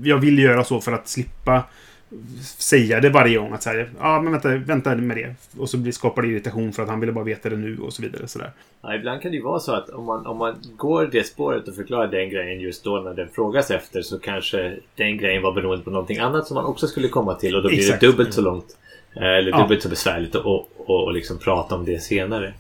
[0.04, 1.64] Jag vill göra så för att slippa
[2.42, 3.54] säga det varje gång.
[3.54, 5.36] Att säga, ja men vänta, vänta med det.
[5.62, 8.02] Och så skapar det irritation för att han ville bara veta det nu och så
[8.02, 8.28] vidare.
[8.28, 8.52] Sådär.
[8.82, 11.68] Ja, ibland kan det ju vara så att om man, om man går det spåret
[11.68, 15.52] och förklarar den grejen just då när den frågas efter så kanske den grejen var
[15.52, 18.02] beroende på någonting annat som man också skulle komma till och då blir Exakt.
[18.02, 18.78] det dubbelt så långt.
[19.16, 19.80] Eh, eller dubbelt ja.
[19.80, 22.54] så besvärligt att och, och, och liksom prata om det senare.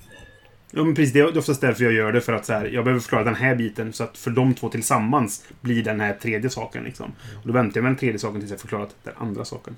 [0.75, 1.13] Ja, men precis.
[1.13, 2.21] Det är oftast därför jag gör det.
[2.21, 3.93] För att så här, jag behöver förklara den här biten.
[3.93, 6.83] Så att för de två tillsammans blir den här tredje saken.
[6.83, 7.11] Liksom.
[7.41, 9.75] Och då väntar jag med den tredje saken tills jag förklarat den andra saken.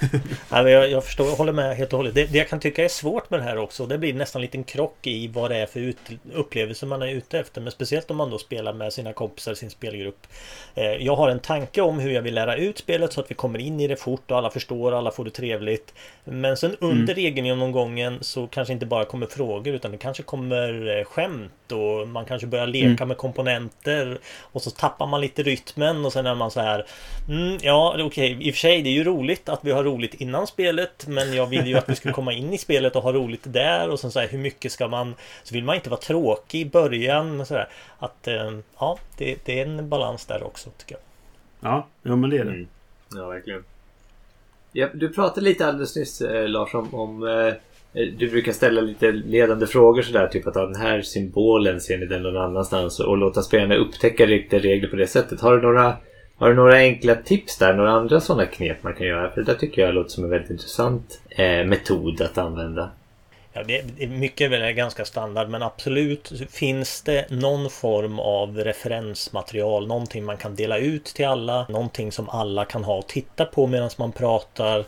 [0.50, 2.14] ja, jag, jag förstår, jag håller med helt och hållet.
[2.14, 3.86] Det, det, jag kan tycka är svårt med det här också.
[3.86, 5.98] Det blir nästan en liten krock i vad det är för ut,
[6.32, 7.60] upplevelse man är ute efter.
[7.60, 10.26] Men speciellt om man då spelar med sina kompisar, sin spelgrupp.
[10.74, 13.34] Eh, jag har en tanke om hur jag vill lära ut spelet så att vi
[13.34, 15.94] kommer in i det fort och alla förstår, alla får det trevligt.
[16.24, 17.14] Men sen under mm.
[17.14, 22.24] regelgenomgången så kanske inte bara kommer frågor utan det kanske kommer eh, skämt och man
[22.24, 23.08] kanske börjar leka mm.
[23.08, 24.18] med komponenter
[24.52, 26.86] och så tappar man lite rytmen och sen är man så här
[27.28, 29.84] mm, Ja, okej, okay, i och för sig det är ju roligt att vi har
[29.84, 33.02] roligt innan spelet men jag vill ju att vi ska komma in i spelet och
[33.02, 35.90] ha roligt där och sen så här hur mycket ska man Så vill man inte
[35.90, 40.42] vara tråkig i början så där, Att eh, ja, det, det, är en balans där
[40.42, 41.02] också tycker jag.
[41.72, 42.50] Ja, ja men det är det.
[42.50, 42.68] Mm.
[43.14, 43.64] Ja, verkligen.
[44.72, 47.54] Ja, du pratade lite alldeles nyss eh, Lars om, om eh,
[47.94, 52.06] Eh, du brukar ställa lite ledande frågor sådär, typ att den här symbolen ser ni
[52.06, 55.40] den någon annanstans och låta spelarna upptäcka riktiga regler på det sättet.
[55.40, 55.96] Har du några,
[56.36, 57.74] har du några enkla tips där?
[57.74, 59.30] Några andra sådana knep man kan göra?
[59.30, 62.90] För det där tycker jag låter som en väldigt intressant eh, metod att använda.
[63.54, 69.86] Ja, det, mycket är väl ganska standard men absolut finns det någon form av referensmaterial,
[69.86, 73.66] någonting man kan dela ut till alla, någonting som alla kan ha och titta på
[73.66, 74.84] medan man pratar.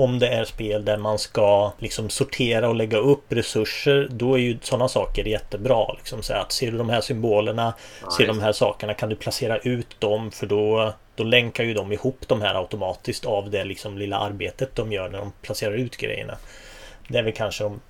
[0.00, 4.38] Om det är spel där man ska liksom sortera och lägga upp resurser Då är
[4.38, 5.92] ju sådana saker jättebra.
[5.92, 7.74] Liksom så att ser du de här symbolerna
[8.04, 8.16] nice.
[8.16, 11.74] Ser du de här sakerna kan du placera ut dem för då Då länkar ju
[11.74, 15.74] de ihop de här automatiskt av det liksom lilla arbetet de gör när de placerar
[15.74, 16.36] ut grejerna.
[17.10, 17.80] Det är väl kanske de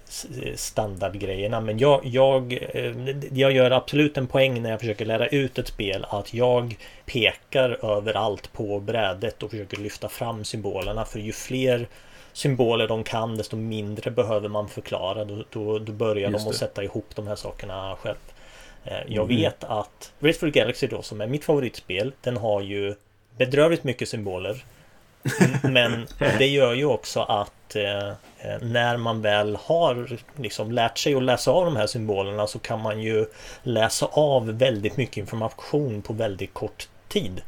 [0.56, 2.94] standardgrejerna men jag, jag, eh,
[3.32, 7.84] jag gör absolut en poäng när jag försöker lära ut ett spel att jag pekar
[7.96, 11.88] överallt på brädet och försöker lyfta fram symbolerna för ju fler
[12.32, 15.24] symboler de kan desto mindre behöver man förklara.
[15.24, 18.16] Då, då, då börjar Just de att sätta ihop de här sakerna själv.
[18.84, 19.36] Eh, jag mm.
[19.36, 22.94] vet att Raceful Galaxy då som är mitt favoritspel den har ju
[23.36, 24.64] bedrövligt mycket symboler.
[25.62, 26.06] Men
[26.38, 28.12] det gör ju också att eh,
[28.60, 32.80] när man väl har liksom lärt sig att läsa av de här symbolerna så kan
[32.80, 33.26] man ju
[33.62, 37.42] läsa av väldigt mycket information på väldigt kort tid.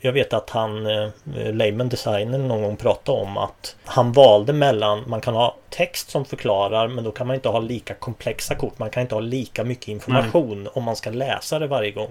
[0.00, 1.08] Jag vet att han, eh,
[1.52, 6.24] Lehman Designer, någon gång pratade om att han valde mellan, man kan ha text som
[6.24, 8.78] förklarar men då kan man inte ha lika komplexa kort.
[8.78, 10.72] Man kan inte ha lika mycket information mm.
[10.74, 12.10] om man ska läsa det varje gång.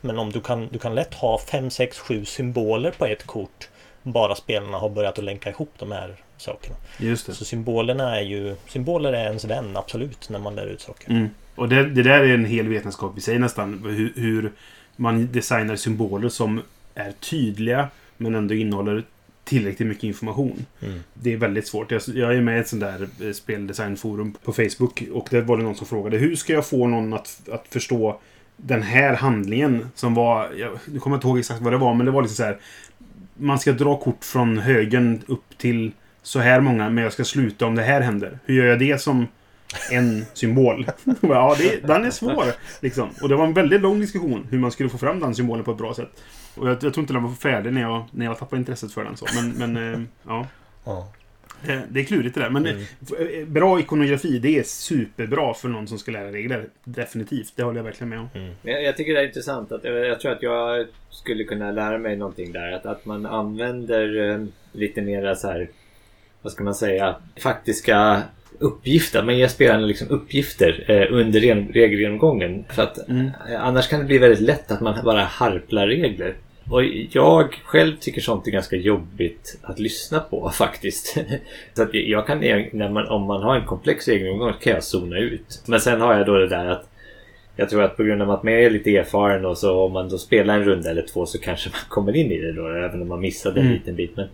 [0.00, 3.68] Men om du kan, du kan lätt ha 5, 6, 7 symboler på ett kort
[4.04, 6.76] bara spelarna har börjat att länka ihop de här sakerna.
[6.98, 7.34] Just det.
[7.34, 11.10] Så symbolerna är ju Symboler är ens vän, absolut, när man lär ut saker.
[11.10, 11.28] Mm.
[11.54, 13.82] Och det, det, där är en hel vetenskap i sig nästan.
[13.84, 14.52] Hur, hur,
[14.96, 16.62] man designar symboler som
[16.94, 19.04] är tydliga men ändå innehåller
[19.44, 20.66] tillräckligt mycket information.
[20.80, 21.00] Mm.
[21.14, 21.90] Det är väldigt svårt.
[21.90, 25.56] Jag, jag är med i ett sånt där eh, speldesignforum på Facebook och det var
[25.56, 28.20] det någon som frågade hur ska jag få någon att, att förstå
[28.56, 30.50] den här handlingen som var...
[30.56, 32.58] Jag kommer inte ihåg exakt vad det var men det var liksom så här
[33.36, 35.92] man ska dra kort från högen upp till
[36.24, 38.38] så här många, men jag ska sluta om det här händer.
[38.44, 39.26] Hur gör jag det som
[39.92, 40.86] en symbol?
[41.20, 42.44] ja, det, den är svår.
[42.80, 43.08] Liksom.
[43.22, 45.70] Och det var en väldigt lång diskussion hur man skulle få fram den symbolen på
[45.70, 46.22] ett bra sätt.
[46.54, 49.04] Och jag, jag tror inte den var färdig när jag, när jag tappade intresset för
[49.04, 49.16] den.
[49.16, 49.26] Så.
[49.34, 50.46] Men, men äh, ja.
[50.84, 51.12] ja.
[51.66, 52.50] Det, det är klurigt det där.
[52.50, 52.82] Men Mm.
[53.40, 56.66] eh, bra ikonografi, det är superbra för någon som ska lära regler.
[56.84, 57.52] Definitivt.
[57.56, 58.28] Det håller jag verkligen med om.
[58.62, 59.72] Jag, jag tycker det är intressant.
[59.72, 62.72] Att, jag, jag tror att jag skulle kunna lära mig någonting där.
[62.72, 65.68] Att, att man använder eh, lite mera så här,
[66.44, 68.22] vad ska man säga, faktiska
[68.58, 69.22] uppgifter.
[69.22, 71.40] Man ger spelarna liksom uppgifter eh, under
[71.72, 72.64] regelgenomgången.
[72.68, 73.26] För att Mm.
[73.50, 76.34] eh, annars kan det bli väldigt lätt att man bara harplar regler.
[76.70, 81.16] Och jag själv tycker sånt är ganska jobbigt att lyssna på faktiskt.
[81.74, 85.18] Så att jag kan, när man, om man har en komplex regelgenomgång kan jag zona
[85.18, 85.62] ut.
[85.66, 86.88] Men sen har jag då det där att
[87.56, 90.08] jag tror att på grund av att man är lite erfaren och så om man
[90.08, 93.02] då spelar en runda eller två så kanske man kommer in i det då även
[93.02, 93.78] om man missade en Mm.
[93.78, 94.16] liten bit.
[94.16, 94.28] Men,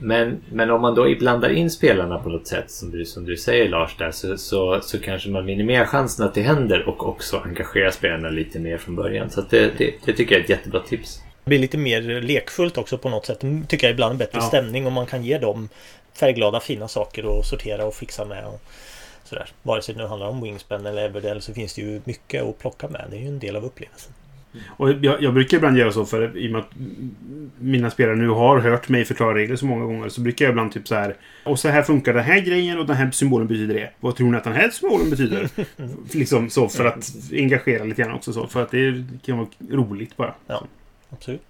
[0.00, 3.36] men, men om man då blandar in spelarna på något sätt som du, som du
[3.36, 7.36] säger Lars där så, så, så kanske man minimerar chansen att det händer och också
[7.44, 9.30] engagerar spelarna lite mer från början.
[9.30, 11.20] Så det, det, det tycker jag är ett jättebra tips.
[11.44, 13.42] Det blir lite mer lekfullt också på något sätt.
[13.42, 14.48] Mm, Tycker jag ibland bättre Ja.
[14.48, 15.68] stämning om man kan ge dem
[16.14, 18.46] färgglada fina saker att sortera och fixa med.
[18.46, 18.60] Och
[19.24, 19.46] sådär.
[19.62, 22.58] Vare sig det nu handlar om Wingspan eller Everdell så finns det ju mycket att
[22.58, 23.04] plocka med.
[23.10, 24.12] Det är ju en del av upplevelsen.
[24.66, 26.70] Och jag, jag brukar ibland göra så för i och med att
[27.58, 30.72] mina spelare nu har hört mig förklara regler så många gånger så brukar jag ibland
[30.72, 33.74] typ så här Och så här funkar den här grejen och den här symbolen betyder
[33.74, 33.90] det.
[34.00, 35.48] Vad tror ni att den här symbolen betyder?
[36.18, 38.46] liksom så för att engagera lite grann också så.
[38.46, 40.34] För att det kan vara roligt bara.
[40.46, 40.64] Ja.
[41.10, 41.42] Absolut.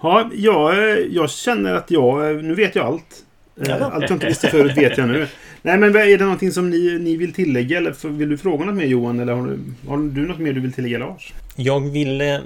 [0.00, 2.44] Ja, jag, jag känner att jag...
[2.44, 3.24] Nu vet jag allt.
[3.66, 3.82] Eh.
[3.82, 5.26] Allt jag inte visste förut vet jag nu.
[5.62, 7.78] Nej, men är det någonting som ni, ni vill tillägga?
[7.78, 9.20] Eller vill du fråga något mer Johan?
[9.20, 9.58] Eller har du,
[9.88, 11.32] har du något mer du vill tillägga Lars?
[11.56, 12.38] Jag vill, eh,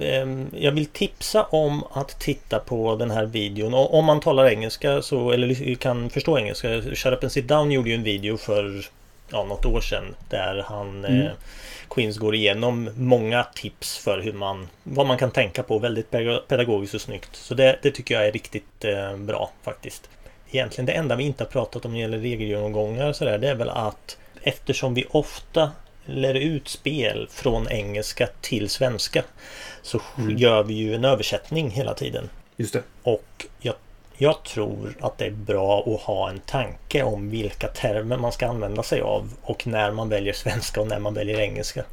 [0.53, 3.75] jag vill tipsa om att titta på den här videon.
[3.75, 6.83] Och om man talar engelska så, eller kan förstå engelska.
[6.83, 8.87] Shut Up and Sit Down gjorde ju en video för
[9.31, 10.15] ja, något år sedan.
[10.31, 11.21] Där han Mm.
[11.21, 11.31] eh,
[11.91, 15.79] Queens går igenom många tips för hur man, vad man kan tänka på.
[15.79, 17.37] Väldigt peda- pedagogiskt och snyggt.
[17.37, 20.09] Så det, det tycker jag är riktigt eh, bra faktiskt.
[20.51, 23.49] Egentligen det enda vi inte har pratat om när det gäller regelgenomgångar och sådär, det
[23.49, 25.71] är väl att eftersom vi ofta
[26.09, 29.25] lär ut spel från engelska till svenska
[29.83, 30.01] så
[30.37, 32.31] gör vi ju en översättning hela tiden.
[32.57, 32.83] Just det.
[33.03, 33.75] Och jag,
[34.17, 38.47] jag tror att det är bra att ha en tanke om vilka termer man ska
[38.47, 41.85] använda sig av och när man väljer svenska och när man väljer engelska.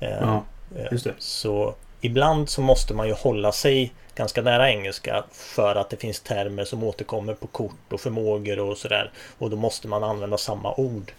[0.00, 0.44] Eh, Ja,
[0.76, 1.14] eh, just det.
[1.18, 6.20] Så ibland så måste man ju hålla sig ganska nära engelska för att det finns
[6.20, 9.10] termer som återkommer på kort och förmågor och sådär.
[9.38, 11.12] Och då måste man använda samma ord.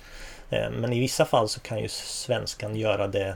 [0.49, 3.35] Eh, Men i vissa fall så kan ju svenskan göra det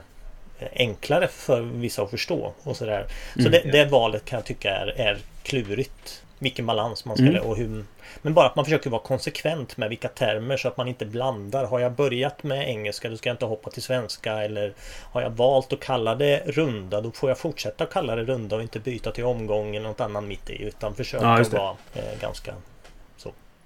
[0.58, 2.52] eh, enklare för vissa att förstå.
[2.62, 3.06] Och sådär.
[3.34, 3.52] Så Mm.
[3.52, 6.22] det, det valet kan jag tycka är, är klurigt.
[6.38, 7.42] Vilken balans man ska Mm.
[7.42, 7.84] och hur,
[8.22, 11.64] Men bara att man försöker vara konsekvent med vilka termer så att man inte blandar.
[11.64, 14.32] Har jag börjat med engelska då ska jag inte hoppa till svenska.
[14.44, 14.72] Eller
[15.12, 18.56] har jag valt att kalla det runda då får jag fortsätta att kalla det runda
[18.56, 20.62] och inte byta till omgång eller något annat mitt i.
[20.62, 22.54] Utan försöka Ja, vara eh, ganska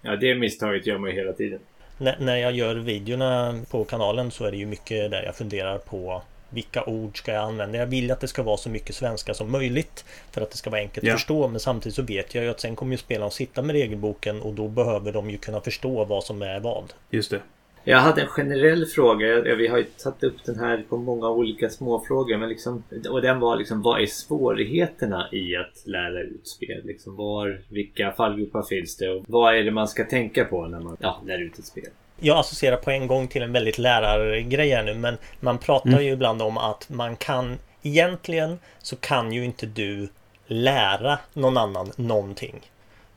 [0.03, 1.61] Ja, det misstaget gör man ju hela tiden.
[1.99, 6.23] När, jag gör videorna på kanalen så är det ju mycket där jag funderar på
[6.51, 7.79] vilka ord ska jag använda?
[7.79, 10.71] Jag vill att det ska vara så mycket svenska som möjligt för att det ska
[10.71, 11.13] vara enkelt Ja.
[11.13, 11.49] att förstå.
[11.49, 14.43] Men samtidigt så vet jag ju att sen kommer ju spelarna att sitta med regelboken
[14.43, 16.93] och då behöver de ju kunna förstå vad som är vad.
[17.11, 17.41] Just det.
[17.89, 19.41] Jag hade en generell fråga.
[19.57, 22.37] Vi har ju tagit upp den här på många olika småfrågor.
[22.37, 26.83] Men liksom, och den var liksom, vad är svårigheterna i att lära ut spel?
[26.85, 29.11] Liksom, var, vilka fallgropar finns det?
[29.11, 31.89] Och vad är det man ska tänka på när man ja, lär ut ett spel?
[32.21, 36.11] Jag associerar på en gång till en väldigt lärargrej här nu men man pratar ju
[36.11, 40.09] ibland om att man kan Egentligen så kan ju inte du
[40.47, 42.61] lära någon annan någonting.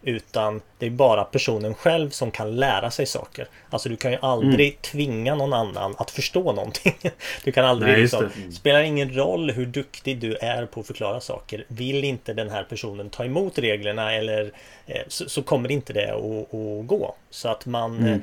[0.02, 3.48] Utan det är bara personen själv som kan lära sig saker.
[3.70, 6.96] Alltså du kan ju aldrig tvinga någon annan att förstå någonting.
[7.44, 8.52] Du kan aldrig Nej, liksom, det.
[8.52, 11.66] Spelar ingen roll hur duktig du är på att förklara saker.
[11.68, 14.52] Vill inte den här personen ta emot reglerna eller
[14.88, 17.16] eh, så, så kommer inte det att, att gå.
[17.30, 18.18] Så att man eh,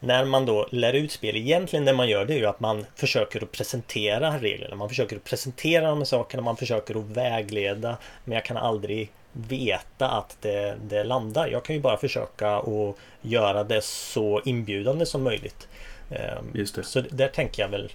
[0.00, 2.86] när man då lär ut spel, egentligen det man gör det är ju att man
[2.94, 4.76] försöker att presentera reglerna.
[4.76, 7.96] Man försöker att presentera de här sakerna, man försöker att vägleda.
[8.24, 9.10] Men jag kan aldrig
[9.48, 11.48] veta att det, det landar.
[11.48, 15.68] Jag kan ju bara försöka att göra det så inbjudande som möjligt.
[16.10, 16.82] Ehm, Just det.
[16.82, 17.92] Så där tänker jag väl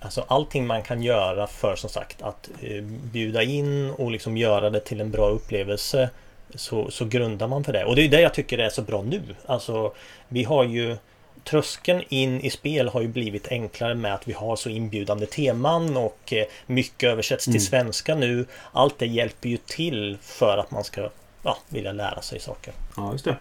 [0.00, 4.70] Alltså allting man kan göra för som sagt att eh, bjuda in och liksom göra
[4.70, 6.10] det till en bra upplevelse
[6.54, 7.84] så, så grundar man för det.
[7.84, 9.22] Och det är det jag tycker är så bra nu.
[9.46, 9.92] Alltså
[10.28, 10.96] vi har ju
[11.44, 15.96] Tröskeln in i spel har ju blivit enklare med att vi har så inbjudande teman
[15.96, 18.46] och eh, mycket översätts till svenska nu.
[18.72, 21.10] Allt det hjälper ju till för att man ska
[21.42, 22.74] ja, vilja lära sig saker.
[22.96, 23.36] Ja, just det.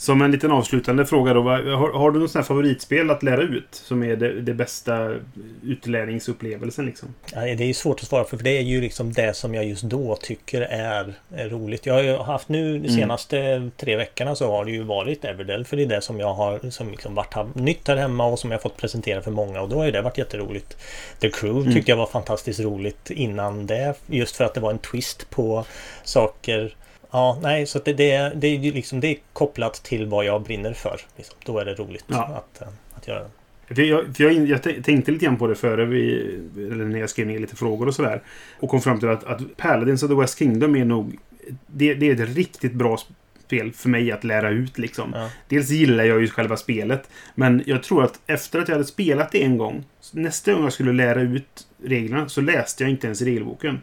[0.00, 1.42] Som en liten avslutande fråga då.
[1.42, 3.66] Har, har du något sånt favoritspel att lära ut?
[3.70, 5.14] Som är det, det bästa
[5.62, 7.14] utlärningsupplevelsen liksom?
[7.34, 9.64] Ja, det är svårt att svara för, för det är ju liksom det som jag
[9.64, 11.86] just då tycker är, är roligt.
[11.86, 15.64] Jag har ju haft nu de senaste tre veckorna så har det ju varit Everdell
[15.64, 18.50] för det är det som jag har som liksom varit nytt här hemma och som
[18.50, 20.76] jag fått presentera för många och då har ju det varit jätteroligt.
[21.20, 24.78] The Crew tyckte jag var fantastiskt roligt innan det just för att det var en
[24.78, 25.64] twist på
[26.04, 26.74] saker
[27.10, 30.72] Ja, nej, så det, det, det är liksom det är kopplat till vad jag brinner
[30.72, 31.00] för.
[31.16, 31.36] Liksom.
[31.44, 32.24] Då är det roligt Ja.
[32.24, 33.74] att, eh, att göra det.
[33.74, 36.22] För jag, för jag, jag tänkte lite grann på det före vi,
[36.56, 38.22] eller när jag skrev ner lite frågor och sådär.
[38.60, 41.18] Och kom fram till att, att Paladins of the West Kingdom är nog...
[41.66, 42.98] Det, det är ett riktigt bra
[43.46, 45.10] spel för mig att lära ut liksom.
[45.14, 45.30] Ja.
[45.48, 47.10] Dels gillar jag ju själva spelet.
[47.34, 49.84] Men jag tror att efter att jag hade spelat det en gång.
[50.12, 53.80] Nästa gång jag skulle lära ut reglerna så läste jag inte ens regelboken.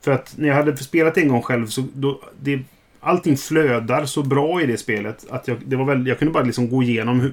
[0.00, 1.84] För att när jag hade spelat en gång själv så...
[1.94, 2.60] Då, det,
[3.00, 5.26] allting flödar så bra i det spelet.
[5.30, 7.32] Att jag, det var väl, jag kunde bara liksom gå igenom hur,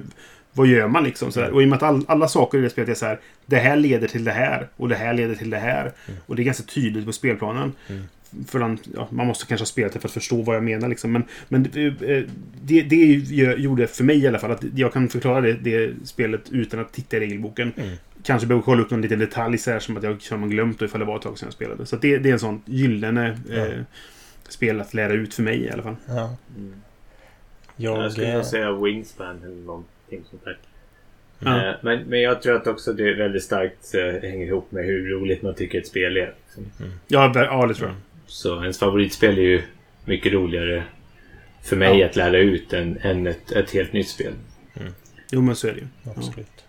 [0.52, 1.32] vad gör man liksom?
[1.32, 1.50] Sådär.
[1.50, 3.20] Och i och med att all, alla saker i det spelet är så här.
[3.46, 4.68] Det här leder till det här.
[4.76, 5.92] Och det här leder till det här.
[6.26, 7.72] Och det är ganska tydligt på spelplanen.
[8.48, 10.88] För man, ja, man måste kanske ha spelat det för att förstå vad jag menar.
[10.88, 11.12] Liksom.
[11.12, 12.22] Men, men eh,
[12.62, 12.96] det, det
[13.58, 16.92] gjorde för mig i alla fall att jag kan förklara det, det spelet utan att
[16.92, 17.72] titta i regelboken.
[18.26, 20.82] Kanske behöver kolla upp någon liten detalj så här, som att jag som har glömt
[20.82, 21.86] ifall det var ett tag sedan jag spelade.
[21.86, 23.80] Så att det, det är en sån gyllene eh,
[24.48, 25.96] spel att lära ut för mig i alla fall.
[26.08, 26.36] Ja.
[26.56, 26.74] Mm.
[27.76, 30.58] Jag, Jag skulle eh, nog säga Wingspan eller någonting sånt där.
[31.38, 31.68] Ja.
[31.68, 34.84] Eh, Men, men jag tror att också det är väldigt starkt eh, hänger ihop med
[34.84, 36.34] hur roligt man tycker ett spel är.
[36.46, 36.64] liksom.
[37.08, 37.96] Ja, ja, det tror jag.
[38.26, 39.62] Så ens favoritspel är ju
[40.04, 40.82] mycket roligare
[41.62, 42.06] för mig Ja.
[42.06, 44.32] att lära ut än, än ett, ett helt nytt spel.
[45.30, 45.86] Jo, men så är det ju.
[46.16, 46.64] Absolut.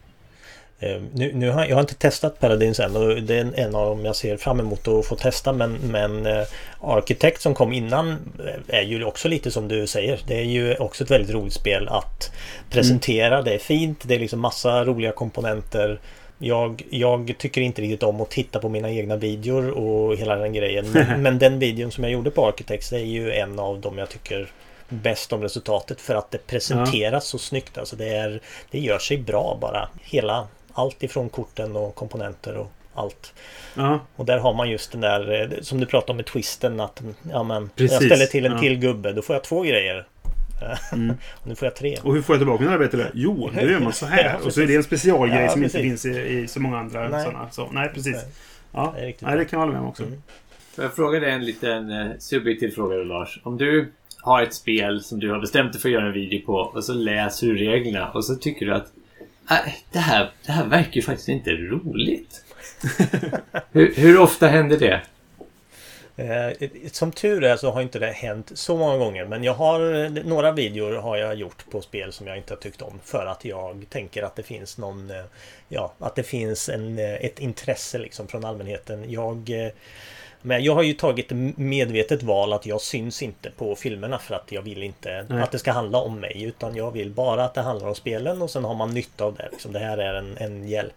[0.80, 3.86] Eh, Nu, nu har, jag har inte testat Paladins än och det är en, av
[3.86, 6.44] dem jag ser fram emot att få testa men, men eh,
[6.82, 8.10] Architect som kom innan
[8.46, 10.20] eh, är ju också lite som du säger.
[10.28, 12.32] Det är ju också ett väldigt roligt spel att
[12.70, 13.42] presentera.
[13.42, 16.00] Det är fint, det är liksom massa roliga komponenter.
[16.40, 20.54] Jag, jag tycker inte riktigt om att titta på mina egna videor och hela den
[20.54, 20.86] grejen.
[20.92, 24.10] Men, men den videon som jag gjorde på Architects är ju en av dem jag
[24.10, 24.52] tycker
[24.90, 27.78] bäst om resultatet för att det presenteras så snyggt.
[27.78, 28.42] Alltså det, är,
[28.72, 29.90] det gör sig bra bara.
[30.02, 30.48] Hela,
[30.78, 33.34] allt ifrån korten och komponenter och allt.
[33.76, 36.80] Ja, Och där har man just den där eh, som du pratade om med twisten
[36.80, 37.02] att
[37.32, 38.60] ja, men, Precis, jag ställer till en ja.
[38.60, 40.08] till gubbe då får jag två grejer.
[40.94, 41.10] Mm.
[41.42, 41.98] och nu får jag tre.
[42.04, 43.12] och hur får jag tillbaka min arbete?
[43.14, 44.24] Jo, nu gör man så här.
[44.40, 46.02] Ja, Och så är det en specialgrej Ja, som inte precis.
[46.04, 47.24] finns i, i så många andra Nej.
[47.26, 47.50] sådana.
[47.52, 48.14] Så, nej, precis.
[48.16, 48.26] Nej.
[48.72, 50.04] Ja, Det nej, det kan jag hålla med om också.
[50.04, 50.22] Mm.
[50.76, 53.40] Får jag fråga dig en liten eh, subjektiv fråga då, Lars?
[53.44, 53.92] Om du
[54.22, 56.84] har ett spel som du har bestämt dig för att göra en video på och
[56.84, 58.97] så läser du reglerna och så tycker du att "Äh,
[59.92, 62.44] det, här, det här verkar ju faktiskt inte roligt.
[63.72, 65.02] hur, hur ofta händer det?
[66.18, 70.10] Eh, Som tur är så har inte det hänt så många gånger men jag har
[70.24, 73.46] några videor har jag gjort på spel som jag inte har tyckt om för att
[73.46, 75.24] jag tänker att det finns någon eh,
[75.70, 79.12] Ja, att det finns en, eh, ett intresse liksom från allmänheten.
[79.12, 79.72] Jag eh,
[80.48, 84.52] men jag har ju tagit medvetet val att jag syns inte på filmerna för att
[84.52, 85.44] jag vill inte Nej.
[85.44, 88.42] att det ska handla om mig utan jag vill bara att det handlar om spelen
[88.42, 89.50] och sen har man nytta av det.
[89.52, 89.72] Liksom.
[89.74, 90.94] Det här är en, en hjälp.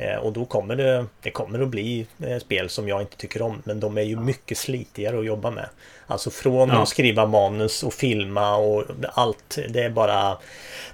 [0.00, 3.42] Eh, och då kommer det, det kommer att bli eh, spel som jag inte tycker
[3.42, 5.68] om men de är ju mycket slitigare att jobba med.
[6.06, 6.82] Alltså från Ja.
[6.82, 9.58] att skriva manus och filma och allt.
[9.68, 10.38] Det är bara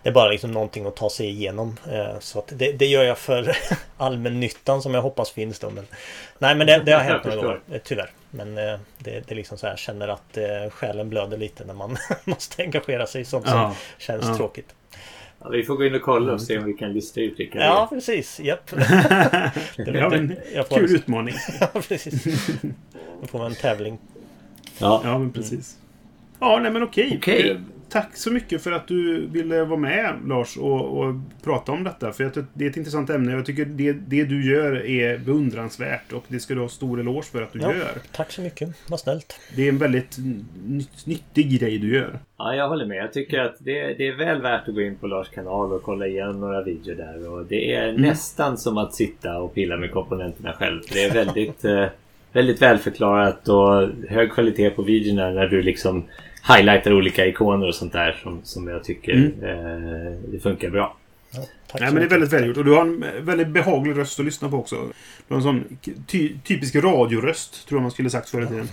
[0.02, 1.76] Det är bara liksom någonting att ta sig igenom.
[1.92, 3.56] Eh, så det, det gör jag för
[3.96, 5.70] allmännyttan som jag hoppas finns då.
[5.70, 5.86] Men,
[6.38, 7.60] nej men det, det har hänt några gånger.
[7.84, 8.10] Tyvärr.
[8.30, 10.38] Men det, det är liksom så här, jag känner att
[10.72, 13.74] själen blöder lite när man måste engagera sig i sånt som Ja.
[13.98, 14.36] känns Ja.
[14.36, 14.66] tråkigt.
[15.44, 17.58] Ja, vi får gå in och kolla och se om vi kan lista ut vilka
[17.58, 17.86] det Ja är.
[17.96, 18.70] precis, japp.
[19.76, 20.36] Det var en
[20.70, 21.34] kul utmaning.
[21.60, 22.24] ja precis.
[23.20, 23.98] Då får man en tävling.
[24.78, 25.00] Ja.
[25.04, 25.76] Ja, men precis.
[26.40, 27.14] Ja, nej men okej.
[27.18, 27.60] Okej.
[27.88, 32.12] Tack så mycket för att du ville vara med, Lars, och, och prata om detta.
[32.12, 33.32] För jag det är ett intressant ämne.
[33.32, 37.22] Jag tycker det, det du gör är beundransvärt och det ska du ha stor eloge
[37.22, 37.98] för att du Ja, gör.
[38.12, 39.40] tack så mycket, vad snällt.
[39.56, 40.18] Det är en väldigt
[40.66, 42.18] nytt, nyttig grej du gör.
[42.38, 42.96] Ja, jag håller med.
[42.96, 45.82] Jag tycker att det, det är väl värt att gå in på Lars kanal och
[45.82, 47.28] kolla igenom några videor där.
[47.32, 50.80] Och det är nästan som att sitta och pilla med komponenterna själv.
[50.92, 51.86] Det är väldigt, eh,
[52.32, 56.04] väldigt välförklarat och hög kvalitet på videorna när du liksom
[56.48, 60.96] highlightar olika ikoner och sånt där som, som jag tycker eh, det funkar bra.
[61.30, 61.42] Ja,
[61.80, 62.56] Nej, men det är väldigt välgjort.
[62.56, 64.76] Och du har en väldigt behaglig röst att lyssna på också.
[65.28, 68.68] Du har en sån ty typisk radioröst, tror jag man skulle sagt förr i tiden.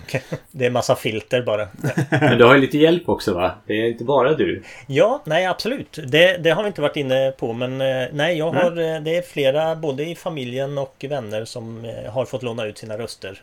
[0.52, 1.68] Det är massa filter bara.
[2.10, 3.52] Men du har ju lite hjälp också va?
[3.66, 4.64] Det är inte bara du.
[4.88, 6.00] Ja, nej absolut.
[6.08, 9.18] Det, det har vi inte varit inne på men eh, nej, jag har, eh, det
[9.18, 13.42] är flera både i familjen och vänner som eh, har fått låna ut sina röster.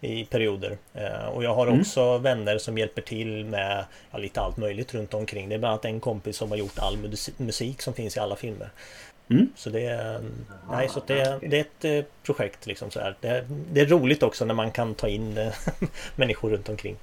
[0.00, 0.76] I perioder.
[0.94, 1.80] Eh, och jag har Mm.
[1.80, 5.48] också vänner som hjälper till med ja, lite allt möjligt runt omkring.
[5.48, 8.20] Det är bland annat en kompis som har gjort all mus- musik som finns i
[8.20, 8.68] alla filmer.
[9.30, 9.48] Mm.
[9.56, 10.20] Så det är,
[10.70, 13.16] nej, så det, är- det är ett eh, projekt liksom så här.
[13.20, 15.52] Det, är- det är roligt också när man kan ta in eh,
[16.16, 16.96] människor runt omkring.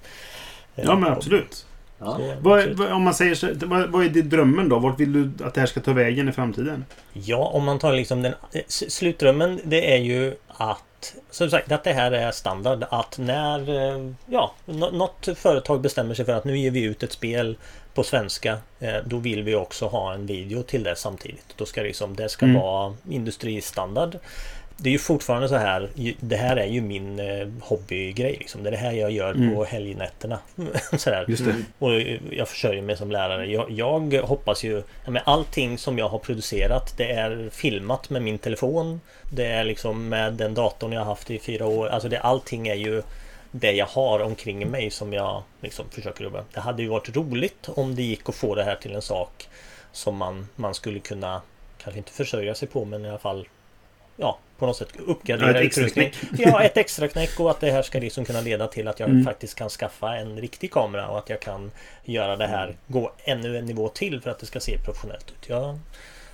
[0.75, 1.65] Ja, men absolut.
[1.99, 2.19] Ja.
[2.41, 4.79] Vad, vad, om man säger så, vad, vad är din drömmen då?
[4.79, 6.85] Vart vill du att det här ska ta vägen i framtiden?
[7.13, 8.33] Ja, om man tar liksom den
[8.67, 10.83] slutdrömmen det är ju att
[11.31, 16.13] som sagt att det här är standard att när eh, ja, nå- något företag bestämmer
[16.15, 17.57] sig för att nu ger vi ut ett spel
[17.93, 21.45] på svenska eh, då vill vi också ha en video till det samtidigt.
[21.57, 22.61] Då ska det liksom, det ska Mm.
[22.61, 24.17] vara industristandard.
[24.77, 25.89] Det är ju fortfarande så här.
[26.19, 28.35] Det här är ju min eh, hobbygrej.
[28.39, 28.63] Liksom.
[28.63, 29.55] Det är det här jag gör Mm.
[29.55, 30.39] på helgnätterna.
[30.97, 31.25] Sådär.
[31.27, 31.55] Just det.
[31.79, 31.91] Och
[32.31, 33.45] jag försörjer mig som lärare.
[33.45, 34.83] Jag, jag hoppas ju...
[35.07, 39.01] Men allting som jag har producerat det är filmat med min telefon.
[39.31, 41.87] Det är liksom med den datorn jag har haft i fyra år.
[41.87, 43.01] Alltså det, allting är ju
[43.51, 46.43] det jag har omkring mig som jag liksom försöker jobba.
[46.53, 49.47] Det hade ju varit roligt om det gick att få det här till en sak
[49.91, 51.41] som man, man skulle kunna
[51.77, 53.47] kanske inte försörja sig på men i alla fall
[54.17, 56.11] ja, på något sätt uppgradera Ja, ett extra utrustning.
[56.37, 59.09] Ja, ett extra knäck och att det här ska liksom kunna leda till att jag
[59.09, 59.23] Mm.
[59.25, 61.71] faktiskt kan skaffa en riktig kamera och att jag kan
[62.03, 65.49] göra det här gå ännu en nivå till för att det ska se professionellt ut.
[65.49, 65.79] Jag,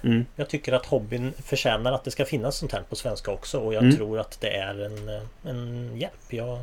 [0.04, 0.26] Mm.
[0.36, 3.74] jag tycker att hobbyn förtjänar att det ska finnas sånt här på svenska också och
[3.74, 3.96] jag Mm.
[3.96, 5.10] tror att det är en,
[5.50, 6.14] en hjälp.
[6.34, 6.60] Jag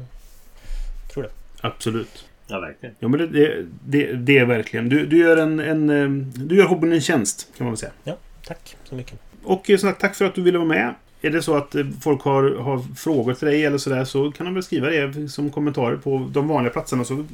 [1.12, 1.30] tror det.
[1.60, 2.24] Absolut.
[2.46, 2.94] Ja, verkligen.
[2.98, 4.88] Ja, men det, det, det, är verkligen.
[4.88, 6.08] Du, du, gör en, en, eh,
[6.46, 7.92] du gör hobbyn en tjänst, kan man väl säga.
[8.04, 8.16] Ja,
[8.46, 9.18] tack så mycket.
[9.44, 10.94] Och eh, som sagt, tack för att du ville vara med.
[11.20, 14.46] Är det så att eh, folk har, har frågor till dig eller sådär så kan
[14.46, 17.24] de väl skriva det som kommentarer på de vanliga platserna så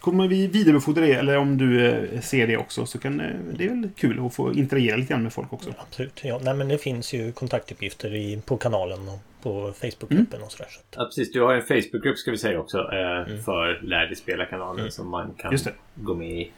[0.00, 1.12] kommer vi vidarebefordra det.
[1.12, 3.26] Eller om du eh, ser det också så kan eh,
[3.58, 5.70] det är väl kul att få interagera lite grann med folk också.
[5.78, 6.20] Absolut.
[6.24, 10.68] Ja, nej, men det finns ju kontaktuppgifter i, på kanalen och på Facebookgruppen och sådär.
[10.70, 11.32] Så Ja, precis.
[11.32, 15.34] Du har en Facebookgrupp ska vi säga också eh, för Lär dig spela-kanalen som man
[15.38, 15.58] kan
[15.94, 16.52] gå med i.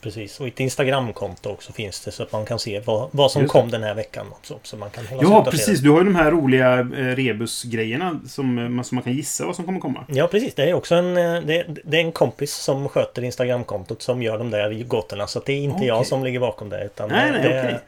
[0.00, 0.40] precis.
[0.40, 3.54] Och ett Instagramkonto också finns det så att man kan se vad, vad som Just
[3.54, 3.60] det.
[3.60, 4.58] kom den här veckan också.
[4.62, 5.80] Så man kan Ja, precis.
[5.80, 6.84] Du har ju de här roliga eh,
[7.16, 10.04] rebusgrejerna som, eh, man- som man kan gissa vad som kommer komma.
[10.08, 14.02] Ja precis, det är också en, eh, det, det är en kompis som sköter Instagramkontot
[14.02, 15.26] som gör de där gåtorna.
[15.26, 15.88] Så det är inte Okej.
[15.88, 16.84] jag som ligger bakom det.
[16.84, 17.78] Utan Nej, nej, det, okej.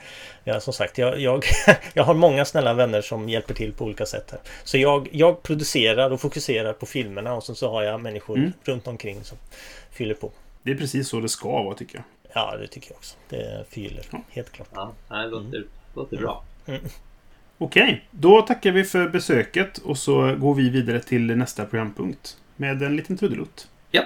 [0.47, 1.45] Ja, som sagt, jag, jag,
[1.95, 4.29] jag har många snälla vänner som hjälper till på olika sätt.
[4.31, 4.41] Här.
[4.65, 8.53] Så jag, jag producerar och fokuserar på filmerna och sen så har jag människor Mm.
[8.65, 9.39] runt omkring som
[9.93, 10.31] fyller på.
[10.65, 12.05] Det är precis så det ska vara tycker jag.
[12.35, 13.17] Ja, det tycker jag också.
[13.29, 14.21] Det fyller, Ja.
[14.29, 14.69] helt klart.
[14.75, 15.65] Ja, det låter,
[15.95, 16.45] låter bra.
[17.59, 22.39] Okej, då tackar vi för besöket och så går vi vidare till nästa programpunkt.
[22.57, 23.69] Med en liten trudelutt.
[23.91, 24.03] Ja.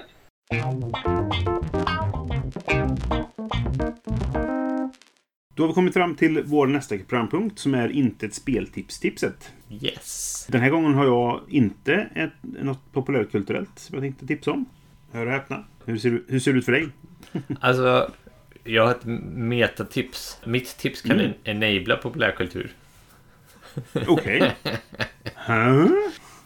[5.54, 9.52] Då har vi kommit fram till vår nästa programpunkt som är inte ett speltips-tipset.
[9.70, 10.46] Yes.
[10.50, 14.64] Den här gången har jag inte ett, något populärkulturellt som jag tänkte tipsa om.
[15.12, 15.64] Hör och häpna.
[15.84, 16.88] Hur ser, hur ser det ut för dig?
[17.60, 18.10] Alltså,
[18.64, 19.04] jag har ett
[19.34, 20.38] metatips.
[20.44, 21.32] Mitt tips kan Mm.
[21.44, 22.70] enabla populärkultur.
[24.06, 24.52] Okej.
[25.46, 25.88] Huh?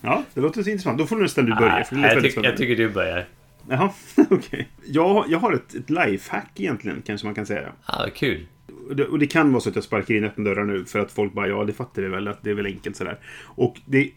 [0.00, 0.98] Ja, det låter så intressant.
[0.98, 1.84] Då får nästan du börja.
[1.84, 3.28] För det jag, tycker, jag tycker du börjar.
[3.68, 3.92] Jaha,
[4.30, 4.68] okej.
[4.86, 7.72] Jag, jag har ett, ett lifehack egentligen, kanske man kan säga.
[7.84, 8.46] Ah, kul.
[8.88, 10.98] Och det, och det kan vara så att jag sparkar in öppna dörrar nu för
[10.98, 13.18] att folk bara ja, det fattar vi väl att det är väl enkelt sådär.
[13.44, 14.10] Och det,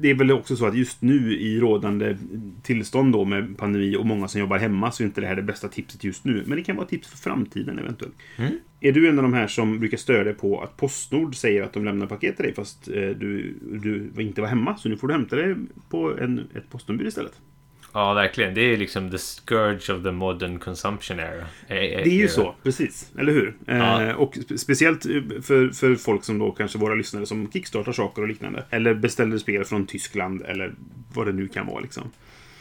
[0.00, 2.16] det är väl också så att just nu i rådande
[2.62, 5.42] tillstånd då med pandemi och många som jobbar hemma så är inte det här det
[5.42, 6.42] bästa tipset just nu.
[6.46, 8.14] Men det kan vara tips för framtiden eventuellt.
[8.36, 8.52] Mm.
[8.80, 11.72] Är du en av de här som brukar störa dig på att Postnord säger att
[11.72, 15.08] de lämnar paket till dig fast eh, du, du inte var hemma så nu får
[15.08, 15.56] du hämta det
[15.88, 17.40] på en, ett postombud istället?
[17.94, 18.54] Ja, verkligen.
[18.54, 21.38] Det är liksom the scourge of the modern consumption era.
[21.38, 23.10] Eh, Det är ju så, precis.
[23.18, 23.54] Eller hur?
[23.66, 24.02] Ja.
[24.02, 25.12] Eh, och spe- speciellt eh,
[25.42, 28.64] för, för folk som då kanske våra lyssnare som kickstartar saker och liknande.
[28.70, 30.74] Eller beställer spel från Tyskland eller
[31.14, 32.10] vad det nu kan vara liksom.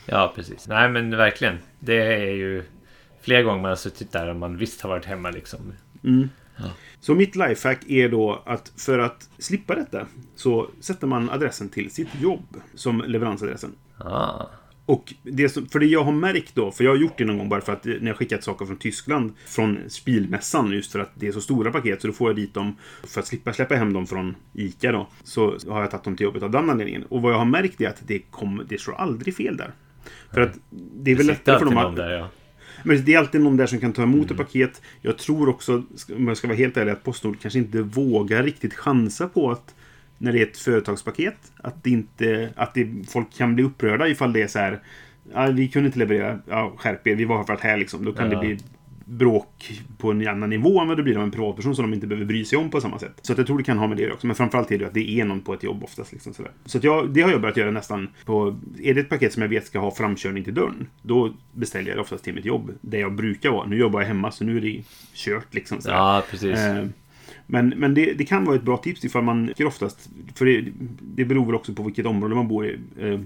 [0.05, 0.67] Ja, precis.
[0.67, 1.57] Nej, men verkligen.
[1.79, 2.63] Det är ju
[3.21, 5.73] flera gånger man har suttit där och man visst har varit hemma liksom.
[6.99, 11.91] Så mitt lifehack är då att för att slippa detta så sätter man adressen till
[11.91, 13.75] sitt jobb som leveransadressen.
[13.97, 14.45] Ah.
[14.85, 17.37] Och det som, för det jag har märkt då, för jag har gjort det någon
[17.37, 21.11] gång bara för att när jag skickat saker från Tyskland från Spilmässan just för att
[21.15, 23.75] det är så stora paket så då får jag dit dem för att slippa släppa
[23.75, 25.07] hem dem från ICA då.
[25.23, 27.03] Så har jag tagit dem till jobbet av den anledningen.
[27.03, 29.71] Och vad jag har märkt är att det, kom, det slår aldrig fel där.
[30.33, 31.95] För att det är väl Det lättare för dem att...
[31.95, 32.29] där, ja.
[32.83, 34.31] Men det är alltid någon där som kan ta emot Mm.
[34.31, 34.81] ett paket.
[35.01, 35.83] Jag tror också,
[36.15, 39.75] om jag ska vara helt ärlig, att Postnord kanske inte vågar riktigt chansa på att
[40.21, 44.33] när det är ett företagspaket, att det inte, att det, folk kan bli upprörda ifall
[44.33, 44.79] det är så här.
[45.33, 46.39] Ja, vi kunde inte leverera.
[46.49, 47.15] Ja, skärp er.
[47.15, 48.05] Vi var för att här liksom.
[48.05, 48.39] Då kan Ja.
[48.41, 48.57] det bli
[49.05, 52.07] bråk på en annan nivå än vad det blir av en privatperson som de inte
[52.07, 53.13] behöver bry sig om på samma sätt.
[53.21, 54.27] Så att jag tror det kan ha med det också.
[54.27, 56.11] Men framförallt är det att det är någon på ett jobb oftast.
[56.11, 56.51] Liksom sådär.
[56.65, 58.59] Så att jag, det har jag börjat göra nästan på...
[58.81, 61.97] Är det ett paket som jag vet ska ha framkörning till dörren, då beställer jag
[61.97, 62.71] det oftast till mitt jobb.
[62.81, 63.67] Där jag brukar vara.
[63.67, 64.83] Nu jobbar jag hemma, så nu är det
[65.13, 65.81] kört liksom.
[65.81, 65.95] Sådär.
[65.95, 66.59] Ja, precis.
[66.59, 66.85] Eh,
[67.51, 70.65] men, men det, det kan vara ett bra tips ifall man oftast, för det,
[71.01, 72.79] det beror väl också på vilket område man bor i.
[72.99, 73.19] Eh,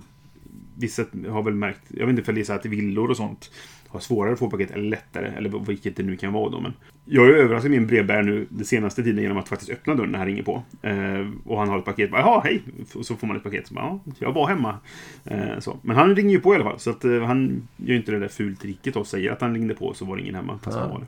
[0.77, 3.51] vissa har väl märkt, jag vet inte ifall det är så att villor och sånt
[3.87, 6.59] har svårare att få paket eller lättare, eller vilket det nu kan vara då.
[6.59, 6.73] Men
[7.05, 10.17] jag är överraskad min brevbärare nu den senaste tiden genom att faktiskt öppna dörren när
[10.19, 10.63] han ringer på.
[10.81, 12.09] Eh, och han har ett paket.
[12.13, 12.61] Jaha, hej!
[12.95, 13.67] Och så får man ett paket.
[13.67, 14.77] Så bara, ja, jag var hemma.
[15.23, 15.77] Eh, så.
[15.81, 16.79] Men han ringer ju på i alla fall.
[16.79, 19.93] Så att, eh, han gör inte det där fultricket och säger att han ringde på
[19.93, 20.59] så var det ingen hemma.
[20.63, 20.81] Fast Ja.
[20.81, 21.05] han var det.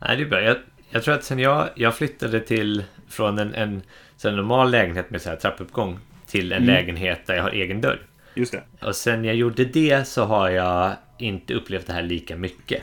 [0.00, 0.40] Nej, det är bra.
[0.40, 0.56] Jag,
[0.90, 3.82] jag tror att sen jag, jag flyttade till från en, en,
[4.24, 6.74] en normal lägenhet med så här trappuppgång till en Mm.
[6.74, 8.00] lägenhet där jag har egen dörr.
[8.34, 8.62] Just det.
[8.86, 12.82] Och sen jag gjorde det så har jag inte upplevt det här lika mycket.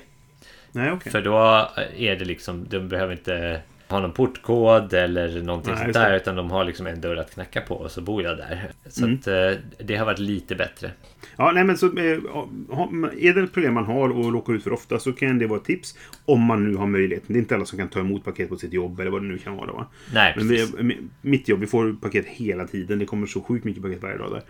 [0.71, 1.11] Nej, okej.
[1.11, 1.37] För då
[1.97, 6.15] är det liksom, de behöver inte ha någon portkod eller någonting Nej, sånt där.
[6.15, 8.71] Utan de har liksom en dörr att knacka på och så bor jag där.
[8.89, 9.15] Så Mm.
[9.19, 9.51] att eh,
[9.85, 10.91] det har varit lite bättre.
[11.37, 12.03] Ja, nej men så eh,
[13.19, 15.59] är det ett problem man har och råkar ut för ofta så kan det vara
[15.59, 15.97] ett tips.
[16.25, 17.33] Om man nu har möjligheten.
[17.33, 19.27] Det är inte alla som kan ta emot paket på sitt jobb eller vad det
[19.27, 19.71] nu kan vara.
[19.71, 19.87] Va?
[20.13, 22.99] Nej, Men vi, mitt jobb, vi får paket hela tiden.
[22.99, 24.41] Det kommer så sjukt mycket paket varje dag där.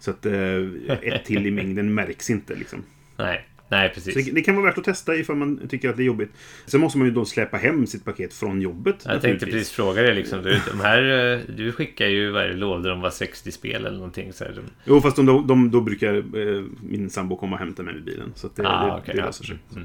[0.00, 2.82] Så att eh, ett till i mängden märks inte liksom.
[3.16, 4.14] Nej, nej precis.
[4.26, 6.30] det, det kan vara värt att testa ifall man tycker att det är jobbigt.
[6.66, 8.96] Sen måste man ju då släppa hem sitt paket från jobbet.
[9.04, 10.42] Jag tänkte precis fråga dig liksom.
[10.42, 14.32] Du, de här, eh, du skickar ju varje lådor om var 60 spel eller någonting.
[14.32, 17.82] Så här, Jo, fast de, de, de, då brukar eh, min sambo komma och hämta
[17.82, 18.32] mig med bilen.
[18.34, 19.26] Så det, Ah, det, okej, det ja.
[19.26, 19.58] löser sig.
[19.72, 19.84] Mm.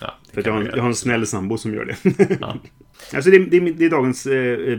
[0.00, 1.96] ja, det För jag, jag har en snäll sambo som gör det.
[2.40, 2.56] Ja.
[3.14, 4.78] alltså det, är- det, är, det är dagens, eh, eh,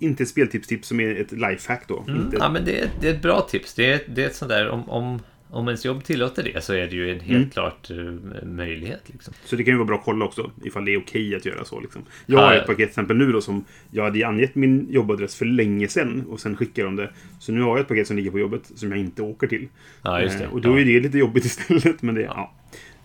[0.00, 2.04] inte ett speltips-tips som är ett lifehack då.
[2.08, 3.74] Mm, Inte, ja, men det, är- det är ett bra tips.
[3.74, 5.20] Det är, det är ett sånt där, om, om,
[5.50, 7.50] om ens jobb tillåter det så är det ju en helt Mm.
[7.50, 9.00] klart eh, möjlighet.
[9.06, 9.34] Liksom.
[9.44, 11.64] Så det kan ju vara bra att kolla också ifall det är okej att göra
[11.64, 11.80] så.
[11.80, 12.02] Liksom.
[12.26, 12.60] Jag Ja, har ja.
[12.60, 16.24] ett paket till exempel nu då som jag hade angett min jobbadress för länge sedan
[16.28, 17.10] och sen skickar de det.
[17.40, 19.68] Så nu har jag ett paket som ligger på jobbet som jag inte åker till.
[20.02, 20.44] Ja, just det.
[20.44, 22.02] Eh, och då är det lite jobbigt istället.
[22.02, 22.54] Men det, ja.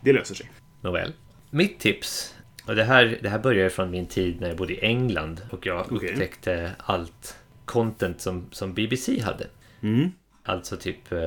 [0.01, 0.51] det löser sig.
[0.81, 1.13] Nåväl.
[1.49, 2.35] Mitt tips,
[2.67, 5.65] och det här, det här börjar från min tid när jag bodde i England och
[5.65, 6.09] jag Okej.
[6.09, 9.47] upptäckte allt content som, som BBC hade.
[9.81, 10.09] Mm.
[10.43, 11.19] Alltså typ eh,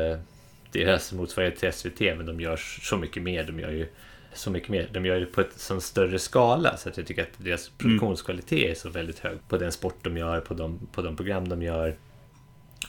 [0.85, 3.45] deras motsvarighet till SVT, men de gör så mycket mer.
[3.45, 3.87] De gör ju
[4.33, 4.89] så mycket mer.
[4.93, 8.71] De gör det på ett sån större skala så att jag tycker att deras produktionskvalitet
[8.71, 9.39] är så väldigt hög.
[9.49, 11.97] På den sport de gör, på de, på de program de gör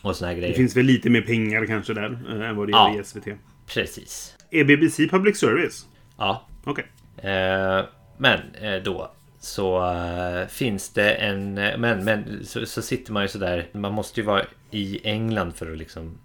[0.01, 0.55] och såna här Det grejer.
[0.55, 2.93] finns väl lite mer pengar kanske där eh, än vad det Ja.
[2.93, 3.27] gör i SVT.
[3.67, 4.35] Precis.
[4.51, 5.85] Är BBC public service?
[6.17, 6.85] Ja, Okej.
[7.17, 7.85] Eh,
[8.17, 11.57] men eh, då så eh, finns det en...
[11.57, 13.67] eh, Men, men så, så sitter man ju sådär...
[13.71, 16.17] Man måste ju vara i England för att liksom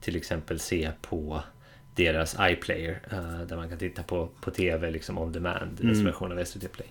[0.00, 1.42] till exempel se på
[1.94, 6.38] deras iPlayer eh, där man kan titta på, på TV liksom on demand, deras version
[6.38, 6.86] av SVT Play.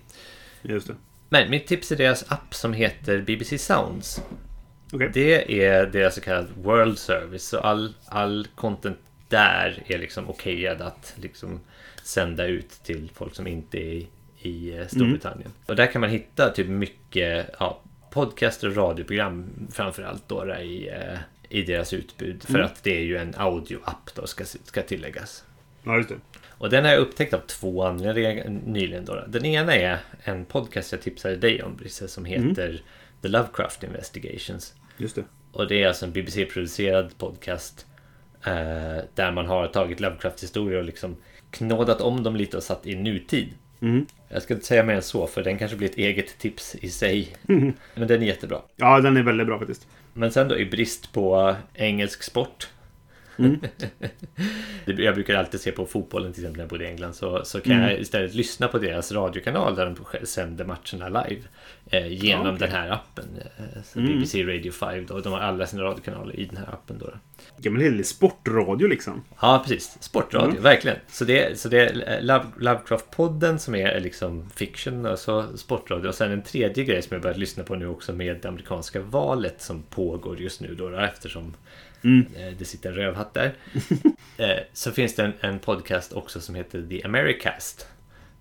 [0.62, 0.94] Just det.
[1.28, 4.22] Men mitt tips är deras app som heter BBC Sounds.
[4.92, 5.10] Okej.
[5.14, 7.48] Det är deras så kallad World Service.
[7.48, 8.98] Så all, all content
[9.28, 11.60] där är liksom okejad att liksom
[12.02, 14.08] sända ut till folk som inte är i,
[14.38, 15.50] i eh, Storbritannien.
[15.66, 17.80] Och där kan man hitta typ mycket ja,
[18.10, 21.18] podcaster och radioprogram framförallt då i, eh,
[21.48, 22.42] i deras utbud.
[22.42, 25.44] För att det är ju en audioapp då ska, ska tilläggas.
[25.82, 26.16] Ja, just det.
[26.48, 29.04] Och den har jag upptäckt av två anledningar nyligen.
[29.04, 29.24] Då.
[29.28, 32.82] Den ena är en podcast jag tipsade dig om Brisse som heter
[33.22, 34.74] The Lovecraft Investigations.
[34.96, 35.24] Just det.
[35.52, 37.86] Och det är alltså en BBC-producerad podcast
[38.44, 41.16] eh, där man har tagit Lovecrafts historier och liksom
[41.50, 43.48] knådat om dem lite och satt i nutid.
[43.80, 44.06] Mm.
[44.28, 46.90] Jag ska inte säga mer än så för den kanske blir ett eget tips i
[46.90, 47.36] sig.
[47.94, 48.58] Men den är jättebra.
[48.76, 49.86] Ja, den är väldigt bra faktiskt.
[50.14, 52.68] Men sen då i brist på engelsk sport.
[54.84, 57.14] Det- jag brukar alltid se på fotbollen till exempel när jag bodde i England.
[57.14, 61.42] Så, så kan jag istället lyssna på deras radiokanal där de sänder matcherna live.
[61.90, 62.68] Eh, genom Ja, okej.
[62.68, 63.24] den här appen.
[63.58, 65.20] Eh, så BBC Radio 5 då.
[65.20, 67.10] De har alla sina radiokanaler i den här appen då.
[67.58, 69.24] Gammal helig sportradio liksom.
[69.40, 69.96] Ja, precis.
[70.00, 70.96] Sportradio, verkligen.
[71.08, 76.08] Så det, så det är eh, Love, Lovecraft-podden som är liksom fiction och så sportradio.
[76.08, 79.00] Och sen en tredje grej som jag börjat lyssna på nu också med det amerikanska
[79.00, 81.56] valet som pågår just nu då, då eftersom
[82.02, 83.54] eh, det sitter en rövhatt där.
[84.36, 87.86] eh, så finns det en, en podcast också som heter The Americast.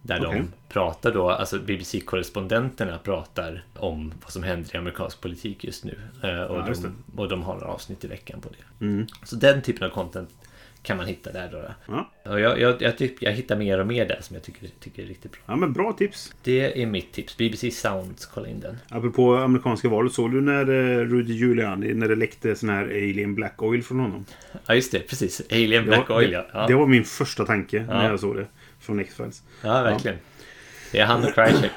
[0.07, 0.39] Där Okej.
[0.39, 5.97] de pratar då, alltså BBC-korrespondenterna pratar om vad som händer i amerikansk politik just nu.
[6.23, 8.85] Eh, och, Ja, just de, och de har avsnitt i veckan på det.
[8.85, 9.07] Mm.
[9.23, 10.29] Så den typen av content
[10.83, 11.61] kan man hitta där då.
[11.87, 12.09] Ja.
[12.31, 15.03] Och jag, jag, jag, typ, jag hittar mer och mer där som jag tycker, tycker
[15.03, 15.41] är riktigt bra.
[15.45, 16.33] ja, men bra tips.
[16.43, 17.37] Det är mitt tips.
[17.37, 18.77] BBC Sounds, kolla in den.
[18.89, 23.35] Apropå amerikanska valet, såg du när eh, Rudy Giuliani, när det läckte sån här alien
[23.35, 24.25] black oil från honom?
[24.65, 25.41] Ja just det, precis.
[25.51, 26.67] Alien Black var, Oil det, ja.
[26.67, 28.09] Det var min första tanke när Ja.
[28.09, 28.45] jag såg det.
[28.87, 29.43] Från X-Files.
[29.63, 30.17] ja verkligen.
[30.91, 31.71] Det är han och Krychek.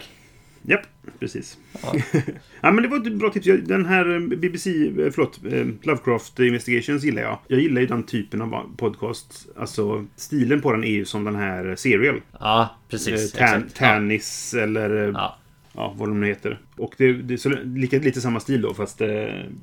[0.63, 0.81] Japp,
[1.19, 1.59] precis.
[1.83, 1.95] Ja.
[2.61, 3.47] Ja, men det var ett bra tips.
[3.69, 7.39] Den här eh, BBC, eh, förlåt, eh, Lovecraft Investigations gillar jag.
[7.49, 9.49] Jag gillar ju den typen av podcast.
[9.57, 12.21] Alltså, stilen på den är ju som den här Serial.
[12.41, 13.33] Ja, precis.
[13.33, 13.81] Tan, exakt.
[13.81, 13.87] Ja.
[13.87, 15.39] Tannis eller Ja.
[15.73, 16.61] ja, vad de nu heter.
[16.77, 19.09] Och det, det är så, lika, lite samma stil då, fast eh,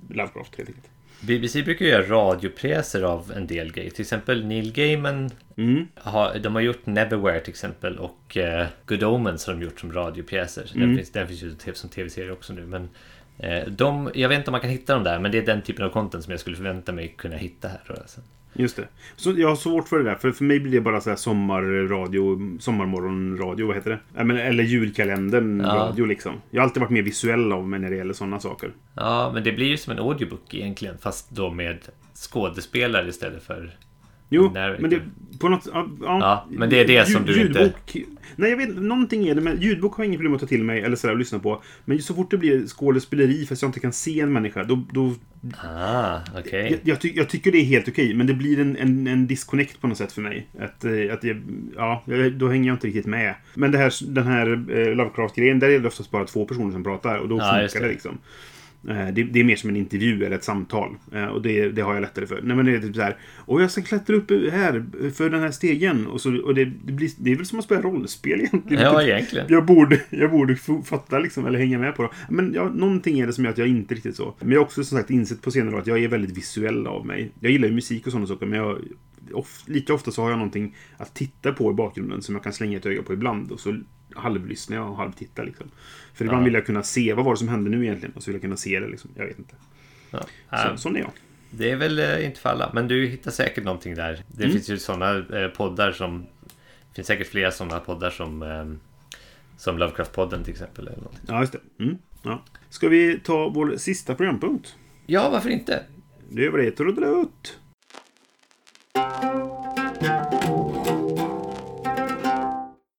[0.10, 0.88] Lovecraft helt enkelt.
[1.22, 3.90] BBC brukar göra radiopjäser av en del grejer.
[3.92, 5.30] Till exempel Neil Gaiman.
[5.58, 5.88] Mm.
[5.96, 9.94] Har, de har gjort Neverwhere till exempel och eh, Good Omens har de gjort som
[9.94, 10.70] radiopjäser.
[10.74, 10.98] Den, Mm.
[10.98, 12.66] finns, den finns ju som tv-serie också nu.
[12.66, 12.90] Men
[13.38, 15.62] eh, de, jag vet inte om man kan hitta dem där men det är den
[15.62, 17.80] typen av content som jag skulle förvänta mig kunna hitta här.
[17.88, 18.22] Då, alltså.
[18.58, 18.88] Just det.
[19.16, 20.16] Så jag har svårt för det där.
[20.16, 24.42] För, för mig blir det bara så här sommarradio, sommarmorgonradio, vad heter det?
[24.42, 25.94] Eller julkalendern Ja.
[26.06, 26.34] liksom.
[26.52, 28.72] Jag har alltid varit mer visuell av mig när det gäller sådana saker.
[28.96, 31.78] Ja, men det blir ju som en audiobook egentligen fast då med
[32.16, 33.76] skådespelare istället för
[34.30, 35.00] Jo, men det...
[35.40, 35.68] På något...
[35.74, 37.98] Ja, Ja, men det är det som du inte- ljudbok,
[38.38, 39.64] Nej, jag vet Någonting är det med...
[39.64, 41.64] Ljudbok har jag inget problem att ta till mig eller sådär och lyssna på.
[41.86, 44.84] Men så fort det blir skådespeleri fast jag inte kan se en människa, då...
[44.92, 45.14] då
[45.64, 46.70] Ah, okej.
[46.72, 49.28] jag, jag, ty, jag tycker det är helt okej, men det blir en, en, en
[49.28, 50.48] disconnect på något sätt för mig.
[50.60, 51.42] Att, eh, att jag,
[51.76, 52.04] ja,
[52.36, 53.36] då hänger jag inte riktigt med.
[53.54, 56.84] Men det här, den här eh, Lovecraft-grejen, där är det oftast bara två personer som
[56.84, 57.94] pratar och då just funkar det det.
[57.94, 58.18] liksom.
[58.90, 60.96] Eh, Det, det är mer som en intervju eller ett samtal.
[61.12, 62.42] Eh, Och det, det har jag lättare för.
[62.44, 63.18] Nej men det är typ så här.
[63.36, 66.08] Och jag ska klättra upp här för den här stegen.
[66.08, 68.84] Och, så, och det, det, blir, det är väl som att spela rollspel egentligen.
[68.84, 69.46] Ja, egentligen.
[69.50, 70.56] Jag borde, jag borde
[70.86, 72.10] fatta liksom, eller hänga med på det.
[72.30, 74.36] Men ja, någonting är det som gör att jag inte riktigt så.
[74.40, 76.88] Men jag har också som sagt insett på senare år att jag är väldigt visuell
[76.88, 77.32] av mig.
[77.40, 78.80] Jag gillar ju musik och sådana saker, men jag,
[79.34, 82.54] of, lite ofta så har jag någonting att titta på i bakgrunden som jag kan
[82.54, 83.52] slänga ett öga på ibland.
[83.52, 83.80] Och så
[84.18, 85.72] halvlyssnar jag och halvtittar liksom.
[86.14, 86.46] För ibland Ja.
[86.46, 88.16] vill jag kunna se, vad var det som hände nu egentligen?
[88.16, 89.12] Och så vill jag kunna se det liksom.
[89.16, 89.56] Jag vet inte.
[90.12, 90.20] Ja.
[90.72, 91.12] Så, sån är jag.
[91.52, 94.24] Det är väl eh, inte för alla, men du hittar säkert någonting där.
[94.28, 94.54] Det Mm.
[94.54, 96.22] finns ju sådana eh, poddar som...
[96.90, 98.42] Det finns säkert flera sådana poddar som...
[98.44, 98.66] Eh,
[99.58, 100.88] som Lovecraft-podden till exempel.
[100.88, 101.20] Eller något.
[101.28, 101.84] Ja, just det.
[101.84, 101.98] Mm.
[102.24, 102.44] Ja.
[102.70, 104.76] Ska vi ta vår sista programpunkt?
[105.06, 105.84] Ja, varför inte?
[106.30, 106.72] Det gör vi det.
[106.72, 107.58] Trudelutt!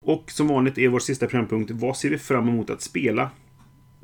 [0.08, 3.30] Och som vanligt är vår sista programpunkt Vad ser vi fram emot att spela?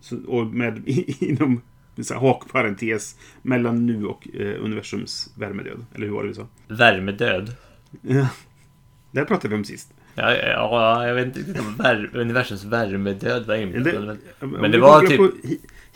[0.01, 0.83] Så, och med
[1.21, 1.61] inom
[2.03, 5.85] så här, hakparentes mellan nu och eh, universums värmedöd.
[5.95, 6.47] Eller hur var det vi sa?
[6.69, 7.55] Värmedöd.
[8.01, 8.29] Ja.
[9.11, 9.95] Det här pratade vi om sist.
[10.15, 14.19] Ja, ja, jag vet inte riktigt om vär, universums värmedöd var inblandad.
[14.41, 15.21] Men, men det var typ...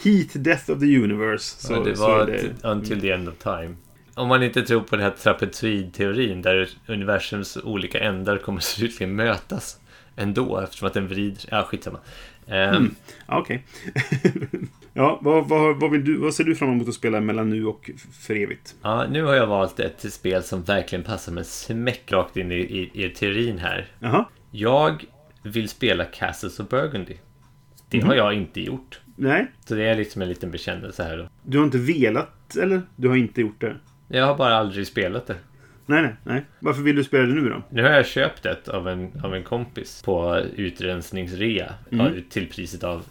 [0.05, 1.67] Heat Death of the Universe.
[1.67, 3.77] Så, ja, det var det, until the end of time.
[4.15, 9.79] Om man inte tror på den här trapezoid-teorin där universums olika ändar kommer slutligen mötas
[10.19, 11.39] ändå eftersom att den vrider...
[11.51, 11.99] Ja, skitsamma.
[12.47, 12.95] Ehm, Mm.
[13.29, 13.65] Ja, Okej.
[14.93, 17.67] ja, vad, vad, vad, vill du, vad ser du fram emot att spela mellan nu
[17.67, 18.75] och för evigt?
[18.83, 22.55] Ja, nu har jag valt ett spel som verkligen passar med smäck rakt in i,
[22.55, 23.87] i, i teorin här.
[23.99, 24.25] Jaha.
[24.51, 25.05] Jag
[25.43, 27.15] vill spela Castles of Burgundy.
[27.91, 28.07] Det Mhm.
[28.07, 29.01] har jag inte gjort.
[29.17, 31.29] Nej, Så det är liksom en liten bekännelse här då.
[31.43, 32.83] du har inte velat, eller?
[32.97, 33.77] Du har inte gjort det?
[34.09, 35.37] Jag har bara aldrig spelat det.
[35.89, 36.43] Nej, nej, nej.
[36.61, 37.63] Varför vill du spela det nu då?
[37.71, 42.23] Nu har jag köpt ett av en, av en kompis på utrensningsrea Mm.
[42.31, 43.03] till priset av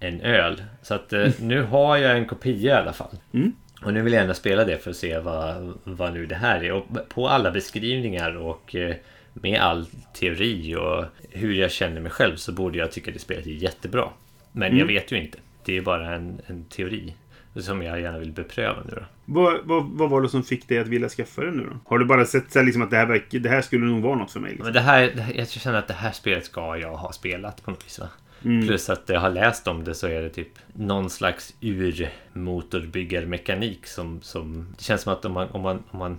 [0.00, 0.62] en öl.
[0.82, 3.16] Så att eh, nu har jag en kopia i alla fall.
[3.32, 3.52] Mm.
[3.82, 6.64] Och nu vill jag gärna spela det för att se vad, vad nu det här
[6.64, 6.72] är.
[6.72, 8.94] Och på alla beskrivningar och eh,
[9.32, 13.46] med all teori och hur jag känner mig själv så borde jag tycka det spelet
[13.46, 14.08] är jättebra.
[14.52, 14.78] Men Mm.
[14.78, 15.38] jag vet ju inte.
[15.64, 17.14] Det är bara en, en teori.
[17.56, 19.02] Som jag gärna vill bepröva nu då.
[19.30, 21.76] Vad, vad, vad var det som fick dig att vilja skaffa det nu då?
[21.84, 24.02] Har du bara sett så här, liksom, att det här, verkar, det här skulle nog
[24.02, 24.50] vara något för mig?
[24.50, 24.64] Liksom?
[24.64, 27.64] Men det här, det här, jag känner att det här spelet ska jag ha spelat
[27.64, 28.08] på något vis va?
[28.44, 28.66] Mm.
[28.66, 34.20] Plus att jag har läst om det så är det typ någon slags urmotorbyggarmekanik som,
[34.22, 34.74] som...
[34.78, 36.18] Det känns som att om man, om man, om man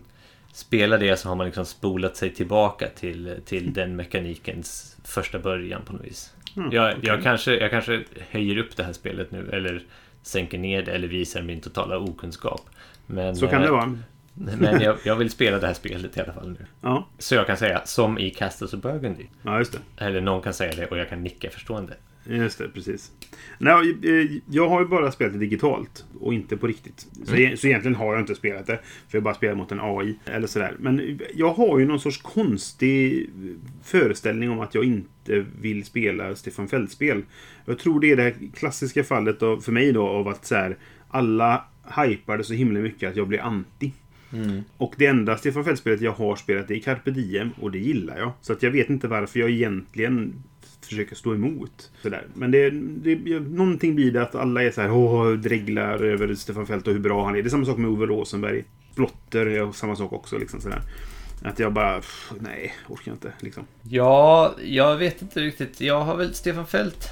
[0.53, 5.81] spelar det så har man liksom spolat sig tillbaka till, till den mekanikens första början
[5.85, 6.33] på något vis.
[6.57, 6.99] Mm, jag, okej.
[7.03, 9.83] jag, kanske, jag kanske höjer upp det här spelet nu eller
[10.21, 12.69] sänker ner det eller visar min totala okunskap.
[13.09, 13.97] Men, Så kan det eh, vara.
[14.59, 16.65] Men jag, jag vill spela det här spelet i alla fall nu.
[16.81, 19.25] Ja, Så jag kan säga, som i Castles of Burgundy.
[19.43, 20.05] ja just det.
[20.05, 21.93] Eller någon kan säga det och jag kan nicka förstående.
[22.25, 23.11] Just det, precis.
[23.57, 27.07] Nej, eh, jag har ju bara spelat det digitalt och inte på riktigt.
[27.25, 27.53] Så, Mm.
[27.53, 28.79] e- så egentligen har jag inte spelat det.
[29.07, 30.75] För jag bara spelar mot en AI eller sådär.
[30.79, 33.29] Men jag har ju någon sorts konstig
[33.83, 37.21] föreställning om att jag inte vill spela Stefan Feld-spel.
[37.65, 40.77] Jag tror det är det klassiska fallet av, för mig då av att så här,
[41.09, 41.65] alla
[41.95, 43.93] hypade så himla mycket att jag blir anti.
[44.77, 48.31] Och det enda Stefan Feld-spelet jag har spelat är Carpe Diem och det gillar jag.
[48.41, 50.43] Så att jag vet inte varför jag egentligen
[50.81, 51.91] försöker stå emot.
[52.01, 52.23] Sådär.
[52.33, 56.67] Men det, det, någonting blir det att alla är så här, åh, dreglar över Stefan
[56.67, 57.41] Feld och hur bra han är.
[57.41, 58.63] Det är samma sak med Ove Rosenberg.
[58.95, 60.37] Blotter är samma sak också.
[60.37, 60.81] Liksom sådär.
[61.43, 63.63] Att jag bara, pff, nej, orkar inte liksom.
[63.83, 65.81] Ja, jag vet inte riktigt.
[65.81, 67.09] Jag har väl Stefan Fält.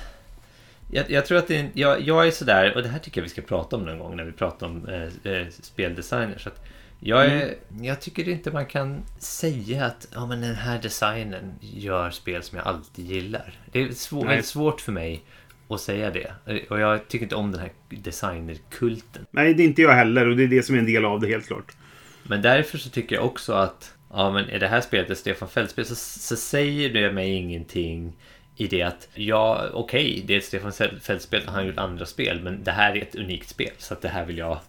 [0.92, 3.24] Jag, jag tror att det är, jag, jag är sådär, och det här tycker jag
[3.24, 6.48] vi ska prata om någon gång när vi pratar om eh, eh, speldesigners.
[6.48, 6.66] Att
[7.00, 12.10] jag, är, jag tycker inte man kan säga att ja, men den här designen gör
[12.10, 13.54] spel som jag alltid gillar.
[13.72, 15.24] Det är svår, väldigt svårt för mig
[15.70, 16.32] att säga det.
[16.70, 19.26] Och jag tycker inte om den här designerkulten.
[19.32, 21.20] Nej, det är inte jag heller och det är det som är en del av
[21.20, 21.76] det helt klart.
[22.24, 25.50] Men därför så tycker jag också att ja, men är det här spelet ett Stefan
[25.50, 28.14] Fält-spel så, så säger det mig ingenting
[28.58, 30.72] i det att ja, okej, det är ett Stefan
[31.02, 33.94] Fält-spel och han har gjort andra spel, men det här är ett unikt spel så
[33.94, 34.60] att det här vill jag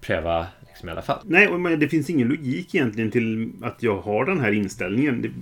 [0.00, 1.18] pröva liksom, i alla fall.
[1.24, 5.34] Nej, och det finns ingen logik egentligen till att jag har den här inställningen.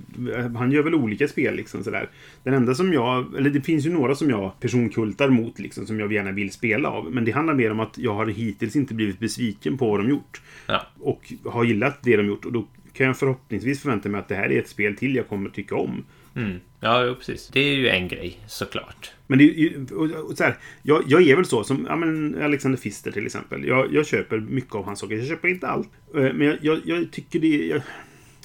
[0.56, 2.08] Han gör väl olika spel liksom sådär.
[2.42, 6.00] Den enda som jag, eller det finns ju några som jag personkultar mot liksom, som
[6.00, 7.10] jag gärna vill spela av.
[7.12, 10.10] Men det handlar mer om att jag har hittills inte blivit besviken på vad de
[10.10, 10.40] gjort.
[10.66, 10.86] Ja.
[11.00, 12.44] Och har gillat det de gjort.
[12.44, 15.28] Och då kan jag förhoppningsvis förvänta mig att det här är ett spel till jag
[15.28, 16.04] kommer tycka om.
[16.44, 16.60] Mm.
[16.80, 17.48] Ja, precis.
[17.52, 19.10] Det är ju en grej, såklart.
[19.26, 21.96] Men det är ju, och, och så här, jag, jag är väl så som ja,
[21.96, 23.64] men Alexander Fister till exempel.
[23.64, 25.16] Jag, jag köper mycket av hans saker.
[25.16, 25.88] Jag köper inte allt.
[26.14, 27.66] Eh, Men jag, jag, jag tycker det...
[27.66, 27.82] Jag,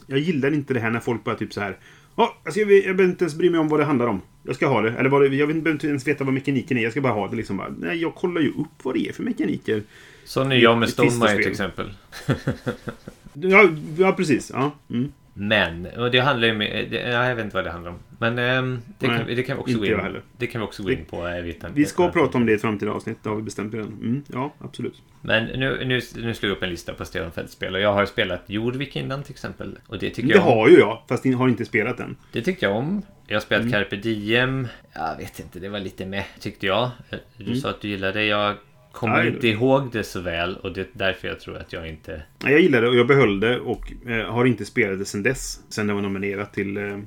[0.07, 1.77] jag gillar inte det här när folk bara typ så här...
[2.15, 4.21] Ja, alltså jag, jag behöver inte ens bry mig om vad det handlar om.
[4.43, 4.91] Jag ska ha det.
[4.91, 6.83] Eller vad det, jag behöver inte ens veta vad mekaniken är.
[6.83, 7.57] Jag ska bara ha det liksom.
[7.57, 9.83] Bara, nej, jag kollar ju upp vad det är för mekaniker.
[10.25, 11.43] Sån är jag med Ett Stone Mine Fister-spel.
[11.43, 11.93] till exempel.
[13.33, 14.51] Ja, ja precis.
[14.53, 14.71] Ja.
[14.89, 15.11] Mm.
[15.37, 16.53] Men, och det handlar ju.
[16.89, 17.99] Det, ja, jag vet inte vad det handlar om.
[18.19, 20.21] Men ehm, det, kan, Nej, det kan vi också gå in, heller.
[20.37, 21.29] det kan vi också gå in på.
[21.29, 21.69] Jag vet inte.
[21.73, 23.17] Vi ska prata om det i ett framtida avsnitt.
[23.23, 23.87] Det har vi bestämt redan.
[23.87, 25.01] Mm, ja, absolut.
[25.21, 28.05] Men nu, nu, nu slår jag upp en lista på Stefan Fält-spel och jag har
[28.05, 29.77] spelat Jordvik innan till exempel.
[29.87, 30.53] Och det tycker Det jag om.
[30.57, 32.15] har ju jag, fast har inte spelat den.
[32.31, 33.01] Det tyckte jag om.
[33.27, 33.71] Jag har spelat Mm.
[33.73, 34.67] Carpe Diem.
[34.93, 36.89] Jag vet inte, det var lite med tyckte jag.
[37.37, 38.25] Du sa att du gillade det.
[38.25, 38.55] Jag
[38.95, 41.89] kommer Nej, inte ihåg det så väl och det är därför jag tror att jag
[41.89, 42.21] inte...
[42.43, 45.59] Jag gillade det och jag behöll det och eh, har inte spelat det sedan dess.
[45.69, 46.99] Sen det var nominerat till eh,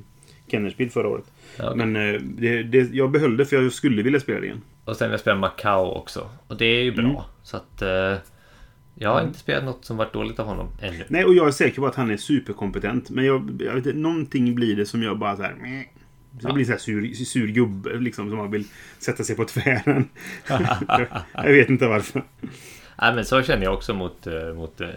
[0.50, 1.24] Kennerspiel förra året.
[1.56, 1.86] Ja, okej.
[1.86, 4.62] Men eh, det, det, jag behöll det för jag skulle vilja spela det igen.
[4.84, 6.30] Och sen har jag spelat Macau också.
[6.46, 7.04] Och det är ju bra.
[7.04, 7.22] Mm.
[7.42, 7.82] Så att...
[7.82, 8.14] Eh,
[9.00, 11.04] jag har inte spelat något som varit dåligt av honom ännu.
[11.08, 13.10] Nej, och jag är säker på att han är superkompetent.
[13.10, 15.54] Men jag, jag vet någonting blir det som jag bara så här...
[15.54, 15.84] meh.
[16.40, 18.64] Så jag blir så här sur, sur gubbe liksom som man vill
[18.98, 20.08] sätta sig på tvären.
[21.32, 22.24] jag, vet inte varför.
[23.00, 24.88] Nej, men så känner jag också mot, eh, mot eh,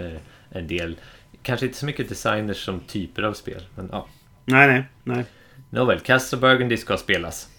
[0.49, 0.97] en del.
[1.43, 3.61] Kanske inte så mycket designers som typer av spel.
[3.75, 4.07] Men ja.
[4.45, 5.25] Nej, nej, nej.
[5.69, 7.49] Nåväl, Castle Burgundy ska spelas.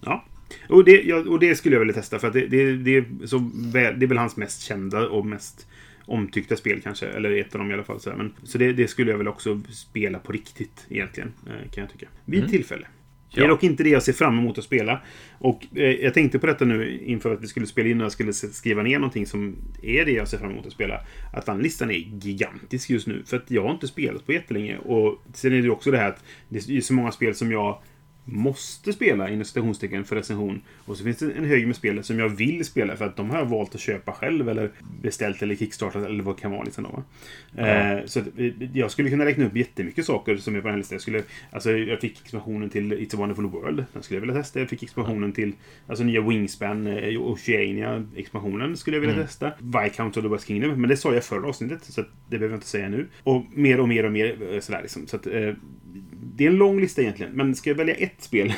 [0.00, 0.24] Ja.
[0.68, 3.26] Och det, ja, och det skulle jag vilja testa för att det, det, det, är
[3.26, 5.66] så väl, det är väl hans mest kända och mest
[6.06, 7.06] omtyckta spel kanske.
[7.06, 8.00] Eller ett av dem i alla fall.
[8.00, 8.10] Så.
[8.16, 11.32] Men, så det, det skulle jag väl också spela på riktigt egentligen.
[11.46, 12.06] eh, Kan jag tycka.
[12.24, 12.86] Vid tillfälle.
[13.34, 13.48] Det är Ja.
[13.50, 15.00] dock inte det jag ser fram emot att spela.
[15.38, 18.12] Och eh, jag tänkte på detta nu inför att vi skulle spela in och jag
[18.12, 21.00] skulle skriva ner någonting som är det jag ser fram emot att spela.
[21.32, 23.22] Att den listan är gigantisk just nu.
[23.26, 24.78] För att jag har inte spelat på jättelänge.
[24.78, 27.52] Och sen är det ju också det här att det är så många spel som
[27.52, 27.78] jag
[28.24, 30.60] måste spela inom citationstecken för recension.
[30.84, 33.30] Och så finns det en hög med spel som jag vill spela för att de
[33.30, 34.70] har jag valt att köpa själv eller
[35.02, 36.62] beställt eller kickstartat eller vad det kan vara.
[36.62, 37.02] Liksom då, va?
[37.68, 40.72] Eh, så att, eh, jag skulle kunna räkna upp jättemycket saker som är på den
[40.72, 40.94] här listan.
[40.94, 43.84] Jag, skulle, alltså, jag fick expansionen till It's a wonderful world.
[43.92, 44.60] Den skulle jag vilja testa.
[44.60, 45.52] Jag fick expansionen till
[45.86, 49.52] alltså, nya Wingspan, eh, Oceania expansionen skulle jag vilja testa.
[49.58, 50.80] Viscount of the West Kingdom.
[50.80, 53.06] Men det sa jag förra avsnittet så det behöver jag inte säga nu.
[53.22, 55.06] Och mer och mer och mer eh, sådär liksom.
[55.06, 55.54] Så att, eh,
[56.36, 57.32] det är en lång lista egentligen.
[57.32, 58.52] Men ska jag välja ett spel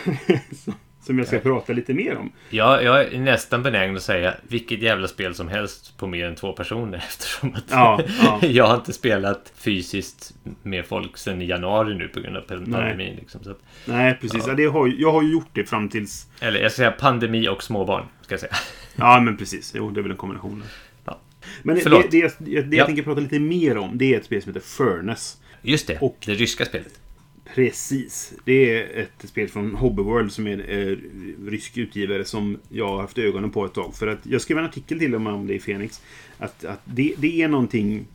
[1.03, 2.33] som jag ska prata lite mer om.
[2.51, 6.35] Jag, jag är nästan benägen att säga vilket jävla spel som helst på mer än
[6.35, 8.39] två personer eftersom att Ja, ja.
[8.47, 13.17] jag har inte spelat fysiskt med folk sedan i januari nu på grund av pandemin.
[13.17, 14.45] Liksom, så att, Nej, precis.
[14.47, 14.71] Ja.
[14.71, 16.27] har, jag har ju gjort det fram tills...
[16.41, 18.05] eller jag ska säga pandemi och småbarn.
[18.23, 18.55] Ska jag säga.
[18.97, 19.73] Ja, men precis.
[19.77, 20.63] Jo, det är väl en kombination.
[21.05, 21.21] Ja.
[21.63, 22.11] Men Förlåt.
[22.11, 22.79] det, det, det, det Ja.
[22.81, 25.39] jag tänker prata lite mer om, det är ett spel som heter Furnace.
[25.63, 27.01] Just det, Och- det ryska spelet.
[27.45, 28.33] Precis.
[28.45, 31.01] Det är ett spel från Hobbyworld som är en
[31.49, 33.95] rysk utgivare som jag har haft ögonen på ett tag.
[33.95, 36.03] För att jag skrev en artikel till dem om det i Phoenix.
[36.39, 38.07] Att, att det, det är någonting...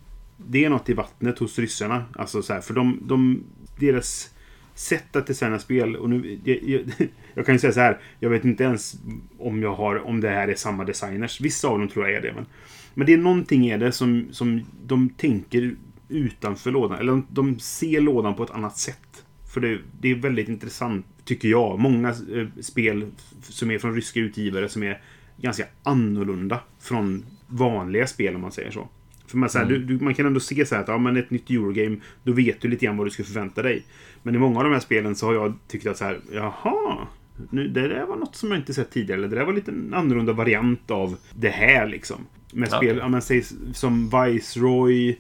[0.47, 2.06] Det är något i vattnet hos ryssarna.
[2.14, 3.43] Alltså så här, för de, de...
[3.80, 4.34] Deras
[4.73, 6.39] sätt att designa spel och nu...
[6.43, 6.81] Jag, jag,
[7.34, 7.99] jag kan ju säga så här.
[8.19, 8.95] Jag vet inte ens
[9.38, 10.07] om jag har...
[10.07, 11.41] Om det här är samma designers.
[11.41, 12.34] Vissa av dem tror jag är det.
[12.34, 12.45] Men,
[12.93, 15.76] men det är någonting är det som, som de tänker
[16.10, 16.99] utanför lådan.
[16.99, 19.09] Eller de, de ser lådan på ett annat sätt.
[19.53, 21.80] För det, det är väldigt intressant, tycker jag.
[21.80, 23.05] Många eh, spel
[23.41, 25.01] som är från ryska utgivare som är
[25.38, 28.89] ganska annorlunda från vanliga spel, om man säger så.
[29.27, 31.17] För man, så här, du, du, man kan ändå se så här att ja, men
[31.17, 33.84] ett nytt Eurogame, då vet du lite grann vad du ska förvänta dig.
[34.23, 37.07] Men i många av de här spelen så har jag tyckt att så här, jaha,
[37.49, 39.19] nu, det där var något som jag inte sett tidigare.
[39.19, 42.26] Eller det där var lite en annorlunda variant av det här liksom.
[42.53, 42.77] Med Ja.
[42.77, 43.43] spel, ja, men säg
[43.73, 45.19] som Viceroy,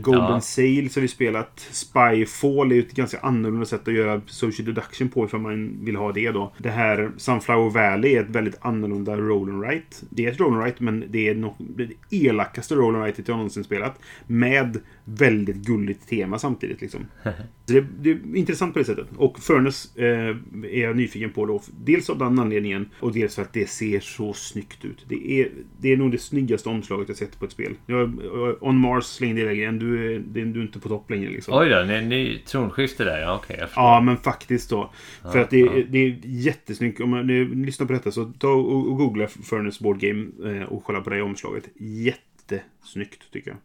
[0.00, 0.40] Golden Ja.
[0.40, 1.60] Sail som vi spelat.
[1.70, 5.96] Spyfall är ju ett ganska annorlunda sätt att göra social deduction på ifall man vill
[5.96, 6.52] ha det då.
[6.58, 9.96] Det här Sunflower Valley är ett väldigt annorlunda roll and write.
[10.10, 13.22] Det är ett roll and write men det är nog det elakaste roll and write
[13.26, 14.00] jag någonsin spelat.
[14.26, 17.00] Med väldigt gulligt tema samtidigt liksom.
[17.64, 19.06] Så det, det är intressant på det sättet.
[19.16, 21.62] Och Furnace eh, är jag nyfiken på då.
[21.84, 25.04] Dels av den anledningen och dels för att det ser så snyggt ut.
[25.08, 25.48] Det är,
[25.80, 27.74] det är nog det snyggaste omslaget jag sett på ett spel.
[27.86, 28.18] Jag,
[28.60, 29.78] On Mars slängde iväg igen.
[29.78, 31.58] Du är, det är- du är inte på topp längre liksom.
[31.58, 33.20] Oj då, en ny, ny tronskifte där.
[33.20, 33.68] Ja, förstår.
[33.76, 34.92] Ja, men faktiskt då.
[35.32, 35.72] För Ja, att det, ja.
[35.88, 37.00] det är jättesnyggt.
[37.00, 37.26] Om man
[37.64, 40.26] lyssnar på detta så ta och, och googla Furnace Board Game
[40.56, 41.68] eh, och kolla på det omslaget.
[41.76, 43.58] Jättesnyggt tycker jag.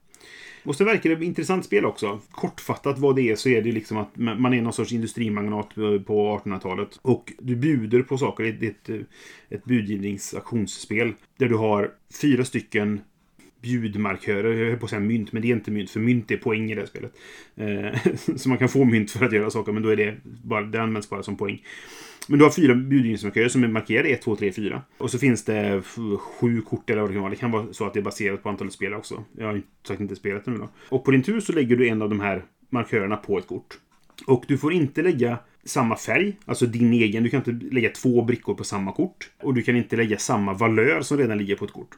[0.64, 2.20] Och så verkar det ett intressant spel också.
[2.32, 5.76] Kortfattat vad det är så är det liksom att man är någon sorts industrimagnat
[6.06, 7.00] på 1800-talet.
[7.02, 8.44] Och du bjuder på saker.
[8.60, 8.70] Det är
[9.00, 9.08] ett,
[9.50, 11.14] ett budgivningsauktionsspel.
[11.38, 11.92] Där du har
[12.22, 13.02] fyra stycken
[13.62, 14.54] bjudmarkörer.
[14.54, 15.90] Jag höll på att säga mynt, men det är inte mynt.
[15.90, 17.14] För mynt är poäng i det här spelet.
[17.56, 20.62] Eh, så man kan få mynt för att göra saker, men då är det bara,
[20.62, 21.64] det används bara som poäng.
[22.28, 24.82] Men du har fyra bjudningsmarkörer som är markerade 1, 2, 3, 4.
[24.98, 25.82] Och så finns det
[26.18, 27.30] sju kort eller vad det kan vara.
[27.30, 29.24] Det kan vara så att det är baserat på antalet spelare också.
[29.38, 30.70] Jag har ju sagt inte spelat det nu då.
[30.90, 33.78] Och på din tur så lägger du en av de här markörerna på ett kort.
[34.26, 37.24] Och du får inte lägga samma färg, alltså din egen.
[37.24, 39.30] Du kan inte lägga två brickor på samma kort.
[39.44, 41.98] Och du kan inte lägga samma valör som redan ligger på ett kort.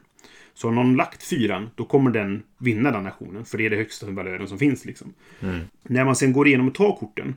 [0.60, 3.44] Så har någon lagt fyran, då kommer den vinna den aktionen.
[3.44, 4.84] För det är det högsta valören som finns.
[4.84, 5.12] Liksom.
[5.82, 7.34] När man sen går igenom och tar korten.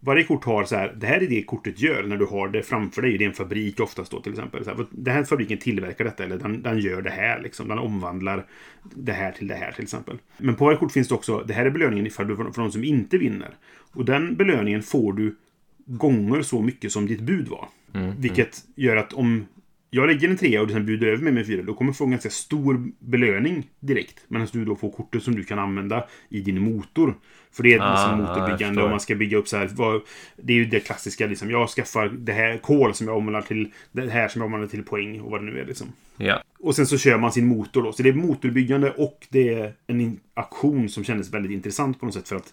[0.00, 2.62] Varje kort har så här, det här är det kortet gör när du har det
[2.62, 3.18] framför dig.
[3.18, 4.64] Det är en fabrik oftast då till exempel.
[4.64, 7.40] Så här, den här fabriken tillverkar detta eller den, den gör det här.
[7.42, 7.68] Liksom.
[7.68, 8.46] Den omvandlar
[8.94, 10.18] det här till det här till exempel.
[10.38, 12.72] Men på varje kort finns det också, det här är belöningen ifall du för de
[12.72, 13.50] som inte vinner.
[13.92, 15.36] Och den belöningen får du
[15.86, 17.68] gånger så mycket som ditt bud var.
[18.18, 19.46] Vilket gör att om
[19.90, 21.92] jag lägger en trea och du sen bjuder över mig med en fyra, då kommer
[21.92, 24.24] du få en ganska stor belöning direkt.
[24.28, 27.14] Medan du då får kortet som du kan använda i din motor.
[27.52, 29.70] För det är Ah, liksom motorbyggande och man ska bygga upp så här.
[29.72, 30.00] Vad,
[30.36, 31.50] det är ju det klassiska liksom.
[31.50, 34.82] Jag skaffar det här kol som jag omvandlar till det här som jag omvandlar till
[34.82, 35.86] poäng och vad det nu är liksom.
[36.16, 36.42] Ja.
[36.58, 37.92] Och sen så kör man sin motor då.
[37.92, 42.14] Så det är motorbyggande och det är en aktion som kändes väldigt intressant på något
[42.14, 42.28] sätt.
[42.28, 42.52] För att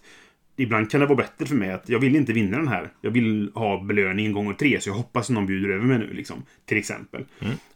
[0.58, 2.92] ibland kan det vara bättre för mig att jag vill inte vinna den här.
[3.00, 4.80] Jag vill ha belöningen gånger tre.
[4.80, 6.42] Så jag hoppas någon bjuder över mig nu liksom.
[6.66, 7.24] Till exempel.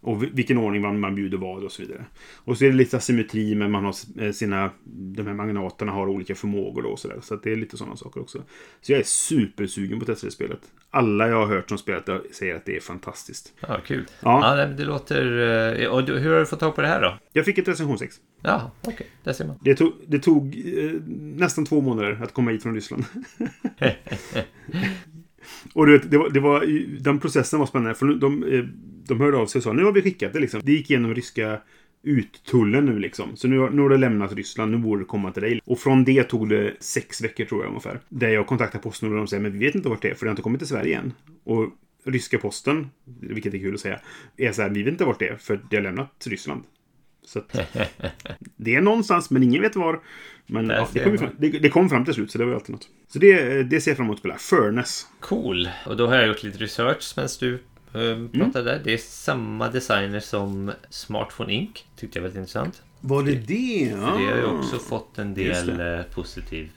[0.00, 2.04] Och vi- vilken ordning man, man bjuder vad och så vidare.
[2.44, 4.70] Och så är det lite asymmetri men man har eh, sina...
[4.84, 7.18] De här magnaterna har olika förmågor då och sådär.
[7.22, 8.42] Så att det är lite sådana saker också.
[8.80, 10.60] Så jag är supersugen på att testa det spelet.
[10.90, 13.52] Alla jag har hört som spelat det säger att det är fantastiskt.
[13.60, 14.04] ja, kul.
[14.22, 14.58] Ja.
[14.58, 15.24] Ja, det låter...
[15.82, 17.18] eh, Och hur har du fått tag på det här då?
[17.32, 18.16] Jag fick ett recensionsex.
[18.42, 19.06] Ja, okej.
[19.24, 19.56] Där ser man.
[19.60, 20.46] Det tog, det tog
[20.78, 23.04] eh, nästan två månader att komma hit från Ryssland.
[25.74, 26.66] och du vet, det var, det var,
[27.02, 27.94] den processen var spännande.
[27.94, 28.64] För de, eh,
[29.08, 30.60] de hörde av sig och sa nu har vi skickat det liksom.
[30.64, 31.60] Det gick igenom ryska
[32.02, 33.36] uttullen nu liksom.
[33.36, 35.60] Så nu har, nu har det lämnat Ryssland, nu borde det komma till dig.
[35.64, 38.00] Och från det tog det sex veckor tror jag ungefär.
[38.08, 40.26] Där jag kontaktade Postnord och de säger men vi vet inte vart det är för
[40.26, 41.12] det har inte kommit till Sverige än.
[41.44, 41.68] Och
[42.04, 42.90] ryska posten,
[43.20, 44.00] vilket är kul att säga,
[44.36, 46.62] är så här, vi vet inte vart det är för det har lämnat Ryssland.
[47.24, 47.52] Så att,
[48.56, 50.00] det är någonstans, men ingen vet var.
[50.46, 52.54] Men ja, det, kom fram, det, det kom fram till slut, så det var ju
[52.54, 52.88] alltid något.
[53.08, 54.38] Så det, det ser jag fram emot att spela.
[54.38, 55.06] Furnace.
[55.20, 55.68] Cool.
[55.86, 57.58] Och då har jag gjort lite research medan du
[57.94, 58.24] Mm.
[58.34, 58.80] eh, pratade där.
[58.84, 61.84] Det är samma designer som Smartphone Inc.
[61.96, 62.82] Tyckte jag var väldigt intressant.
[63.00, 63.90] Var det det?
[63.90, 66.70] För det har ju också fått en del eh, positiv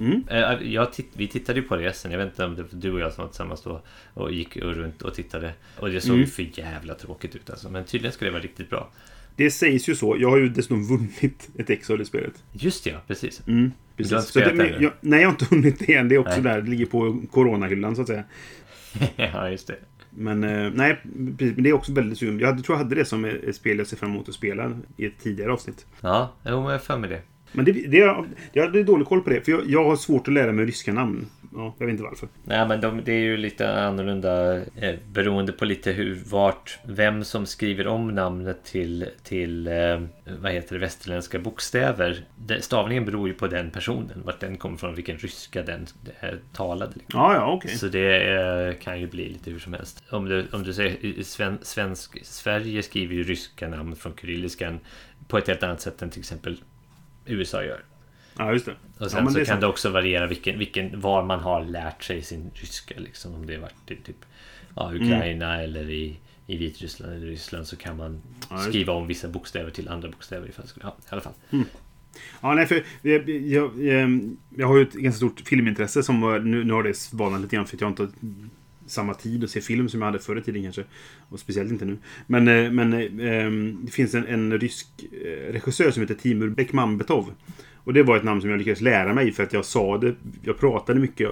[0.00, 0.24] Mm.
[0.30, 2.10] Eh, Jag vi tittade ju på det sen.
[2.10, 3.82] Jag vet inte om det var du och jag som var tillsammans då
[4.14, 5.52] och gick runt och tittade.
[5.78, 6.26] Och det såg Mm.
[6.28, 7.70] för jävla tråkigt ut alltså.
[7.70, 8.90] Men tydligen ska det vara riktigt bra.
[9.38, 10.16] Det sägs ju så.
[10.18, 12.44] Jag har ju dessutom vunnit ett ex det spelet.
[12.52, 13.42] Just det, ja, precis.
[13.46, 14.32] Mm, Du har inte precis.
[14.32, 14.76] Det, spelat ännu?
[14.80, 16.08] jag, nej, jag har inte hunnit det än.
[16.08, 16.52] Det är också Nej.
[16.52, 16.62] där.
[16.62, 18.24] Det ligger på coronahyllan så att säga.
[19.16, 19.76] ja, just det.
[20.10, 21.00] Men eh, nej,
[21.38, 22.38] precis, men det är också väldigt sugen.
[22.38, 25.06] Jag tror jag hade det som ett spel jag ser fram emot att spela i
[25.06, 25.86] ett tidigare avsnitt.
[26.00, 27.20] Ja, jo, jag har för mig det.
[27.52, 29.40] Men det, det, jag hade dålig koll på det.
[29.40, 31.26] För jag, jag har svårt att lära mig ryska namn.
[31.58, 32.28] Ja, jag vet inte varför.
[32.44, 37.24] Nej men de, det är ju lite annorlunda eh, beroende på lite hur, vart, vem
[37.24, 40.02] som skriver om namnet till, till eh,
[40.40, 42.24] vad heter det, västerländska bokstäver.
[42.36, 45.86] Det, stavningen beror ju på den personen, vart den kommer från, vilken ryska den
[46.20, 46.92] eh, talade.
[46.94, 47.20] Liksom.
[47.20, 47.70] Ja, ja, okej.
[47.70, 50.04] Så det eh, kan ju bli lite hur som helst.
[50.10, 54.80] Om du, om du säger sven, svensk, Sverige skriver ju ryska namn från kyrilliskan
[55.28, 56.56] på ett helt annat sätt än till exempel
[57.26, 57.84] USA gör.
[58.38, 58.72] Ja, just det.
[58.72, 59.60] Och ja, sen men så det kan sant.
[59.60, 62.94] det också variera vilken, vilken, var man har lärt sig sin ryska.
[62.98, 64.24] Liksom, om det har varit i typ
[64.76, 66.16] ja, Ukraina eller i,
[66.46, 70.48] i Vitryssland eller Ryssland så kan man Ja, skriva om vissa bokstäver till andra bokstäver.
[70.48, 71.32] Ifall ja, i alla fall.
[72.40, 76.64] Ja, nej, för jag, jag, jag, jag har ju ett ganska stort filmintresse som nu,
[76.64, 78.10] nu har det svalnat lite grann för att jag inte har
[78.86, 80.84] samma tid att se film som jag hade förr i tiden kanske.
[81.28, 81.98] Och speciellt inte nu.
[82.26, 86.48] Men, eh, men eh, ehm, det finns en, en rysk eh, regissör som heter Timur
[86.48, 87.34] Bekmambetov.
[87.88, 90.14] Och det var ett namn som jag lyckades lära mig för att jag sa det.
[90.42, 91.30] Jag pratade mycket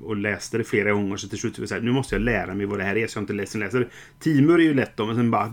[0.00, 1.16] och läste det flera gånger.
[1.16, 2.96] Så till slut var det så här, nu måste jag lära mig vad det här
[2.96, 3.06] är.
[3.06, 3.88] Så jag inte läser, läser.
[4.18, 5.50] Timur är ju lätt då, men sen bara...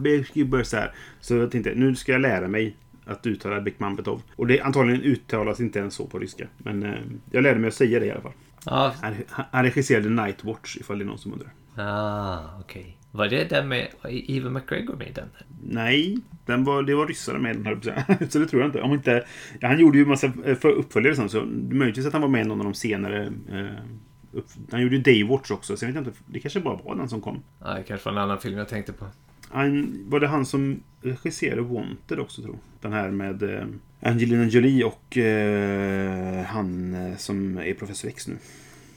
[0.63, 0.91] Så, här.
[1.19, 2.75] så jag tänkte, nu ska jag lära mig
[3.05, 4.21] att uttala Bekmambetov.
[4.35, 6.47] Och det antagligen uttalas inte ens så på ryska.
[6.57, 6.99] Men eh,
[7.31, 8.33] jag lärde mig att säga det i alla fall.
[8.65, 9.15] Ja, Han,
[9.51, 11.51] han regisserade Nightwatch ifall det är någon som undrar.
[11.75, 12.97] ah, okej.
[13.11, 15.29] Var det den med Eva McGregor med den?
[15.63, 18.27] Nej, den var, det var ryssare med den här.
[18.29, 18.81] Så det tror jag inte.
[18.81, 19.25] Om inte
[19.59, 22.47] ja, han gjorde ju massa eh, uppföljare sen, så möjligtvis att han var med i
[22.47, 23.25] någon av de senare.
[23.51, 23.83] Eh,
[24.31, 26.19] upp, han gjorde ju Daywatch också, så jag vet inte.
[26.25, 27.43] Det kanske bara var den som kom.
[27.59, 29.05] Ja, det kanske var en annan film jag tänkte på.
[29.51, 32.57] Han, var det han som regisserade Wanted också, tror?
[32.81, 33.65] Den här med eh,
[34.01, 38.37] Angelina Jolie och eh, han som är Professor X nu.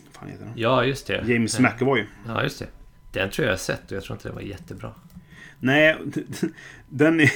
[0.07, 0.55] Vad fan heter han?
[0.57, 1.25] Ja, just det.
[1.27, 1.71] James Ja.
[1.71, 2.05] McAvoy.
[2.27, 2.67] Ja, just det.
[3.13, 4.93] Den tror jag har sett och jag tror inte den var jättebra.
[5.61, 5.97] Nej,
[6.89, 7.31] den är...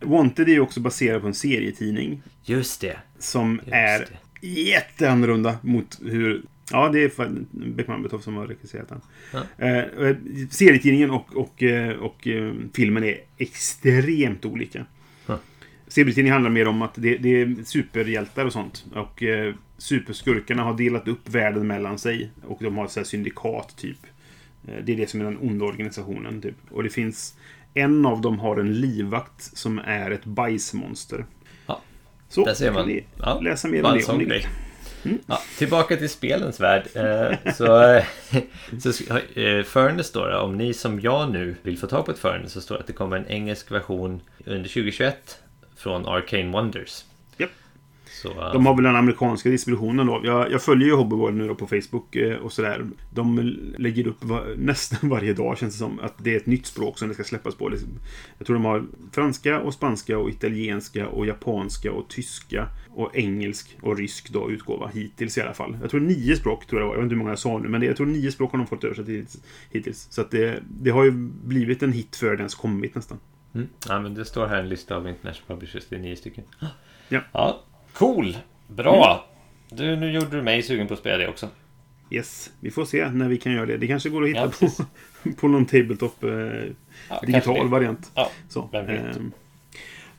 [0.00, 2.22] Wanted är ju också baserad på en serietidning.
[2.42, 2.96] Just det.
[3.18, 3.98] Som Just är
[4.40, 4.46] det.
[4.48, 6.42] jätteannorlunda mot hur...
[6.70, 7.10] Ja, det är
[7.50, 9.00] Beckman Betov som har regisserat den.
[9.32, 9.66] Ja.
[9.66, 10.16] Eh,
[10.50, 14.86] serietidningen och, och, eh, och eh, filmen är extremt olika.
[15.26, 15.38] Ja.
[15.88, 18.84] Serietidningen handlar mer om att det, det är superhjältar och sånt.
[18.94, 22.30] Och eh, superskurkarna har delat upp världen mellan sig.
[22.42, 23.98] Och de har ett så här syndikat, typ.
[24.68, 26.56] Eh, Det är det som är den onda organisationen, typ.
[26.70, 27.34] Och det finns...
[27.76, 31.26] En av dem har en livvakt som är ett bajsmonster.
[31.66, 31.80] Ja.
[32.28, 32.86] Så, Där ser man.
[32.88, 34.46] ni Ja, läsa mer om det om ni vill.
[35.26, 36.86] Ja, tillbaka till spelens värld.
[36.94, 38.00] Eh, så
[38.92, 42.18] så eh, Furnace då, då, om ni som jag nu vill få tag på ett
[42.18, 45.38] Furnace så står det att det kommer en engelsk version under 2021
[45.76, 47.04] från Arcane Wonders.
[48.24, 50.20] Så, eh, De har väl den amerikanska distributionen då.
[50.24, 52.86] Jag, jag följer ju Hobbyworld nu då på Facebook eh, och sådär.
[53.10, 53.38] De
[53.78, 56.00] lägger upp va, nästan varje dag känns det som.
[56.00, 57.68] Att det är ett nytt språk som det ska släppas på.
[57.68, 57.88] Liksom.
[58.38, 63.76] Jag tror de har franska och spanska och italienska och japanska och tyska och engelsk
[63.82, 65.78] och rysk då utgåva hittills i alla fall.
[65.80, 66.94] Jag tror nio språk tror jag det var.
[66.94, 67.68] Jag vet inte hur många jag sa nu.
[67.68, 69.36] Men det, jag tror nio språk har de fått översatt
[69.70, 70.06] hittills.
[70.10, 71.10] Så att det, det har ju
[71.44, 73.18] blivit en hit för den ens kommit nästan.
[73.54, 75.84] mm, ja, men det står här en lista av International Publishers.
[75.88, 76.44] Det är nio stycken.
[76.60, 76.68] Ja.
[77.32, 77.64] ja
[77.94, 78.36] cool!
[78.66, 79.24] Bra!
[79.70, 81.48] Du, nu gjorde du mig sugen på att spela det också.
[82.10, 83.76] Yes, vi får se när vi kan göra det.
[83.76, 84.68] Det kanske går att hitta Ja,
[85.22, 86.30] på, på någon tabletop eh,
[87.10, 88.10] Ja, digital variant.
[88.14, 88.68] Ja, Så.
[88.72, 89.16] vem vet.
[89.16, 89.32] ehm,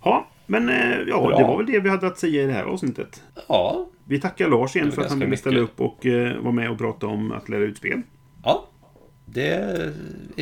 [0.03, 1.37] ja, men eh, ja, Bra.
[1.37, 3.23] det var väl det vi hade att säga i det här avsnittet.
[3.47, 6.69] ja, Vi tackar Lars igen för att han ville ställa upp och eh, vara med
[6.71, 8.01] och prata om att lära ut spel.
[8.43, 8.67] ja.
[9.27, 9.93] Det är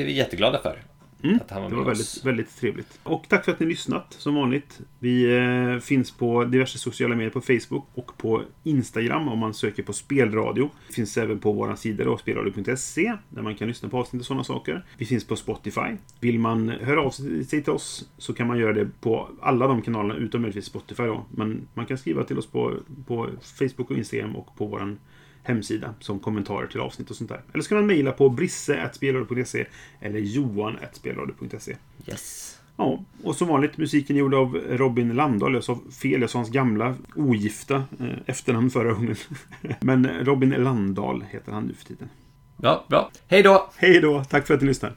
[0.05, 0.79] vi jätteglada för.
[1.23, 1.97] Mm, Att han var Det med var oss.
[2.25, 2.99] väldigt, väldigt trevligt.
[3.03, 4.79] Och tack för att ni lyssnat, som vanligt.
[4.99, 9.83] Vi eh, finns på diverse sociala medier på Facebook och på Instagram om man söker
[9.83, 10.69] på spelradio.
[10.87, 14.25] Vi finns även på vår sida då, spelradio.se, där man kan lyssna på avsnitt och
[14.25, 14.85] sådana saker.
[14.97, 15.81] Vi finns på Spotify.
[16.19, 19.81] Vill man höra av sig till oss så kan man göra det på alla de
[19.81, 21.25] kanalerna, utom möjligtvis Spotify då.
[21.31, 22.73] Men man kan skriva till oss på,
[23.07, 23.29] på
[23.59, 24.95] Facebook och Instagram och på vår
[25.43, 27.41] hemsida som kommentarer till avsnitt och sånt där.
[27.53, 29.65] Eller så kan man mejla på brisse.spelradio.se
[30.01, 31.75] eller johan.spelradio.se.
[32.07, 32.59] Yes.
[32.77, 35.53] Ja, och som vanligt musiken är gjord av Robin Landahl.
[35.53, 39.15] Jag sa fel, jag sa hans gamla ogifta eh, efternamn förra gången.
[39.79, 42.09] Men Robin Landahl heter han nu för tiden.
[42.61, 43.11] Ja, bra.
[43.27, 43.69] Hej då!
[43.75, 44.93] Hej då, tack för att ni lyssnar.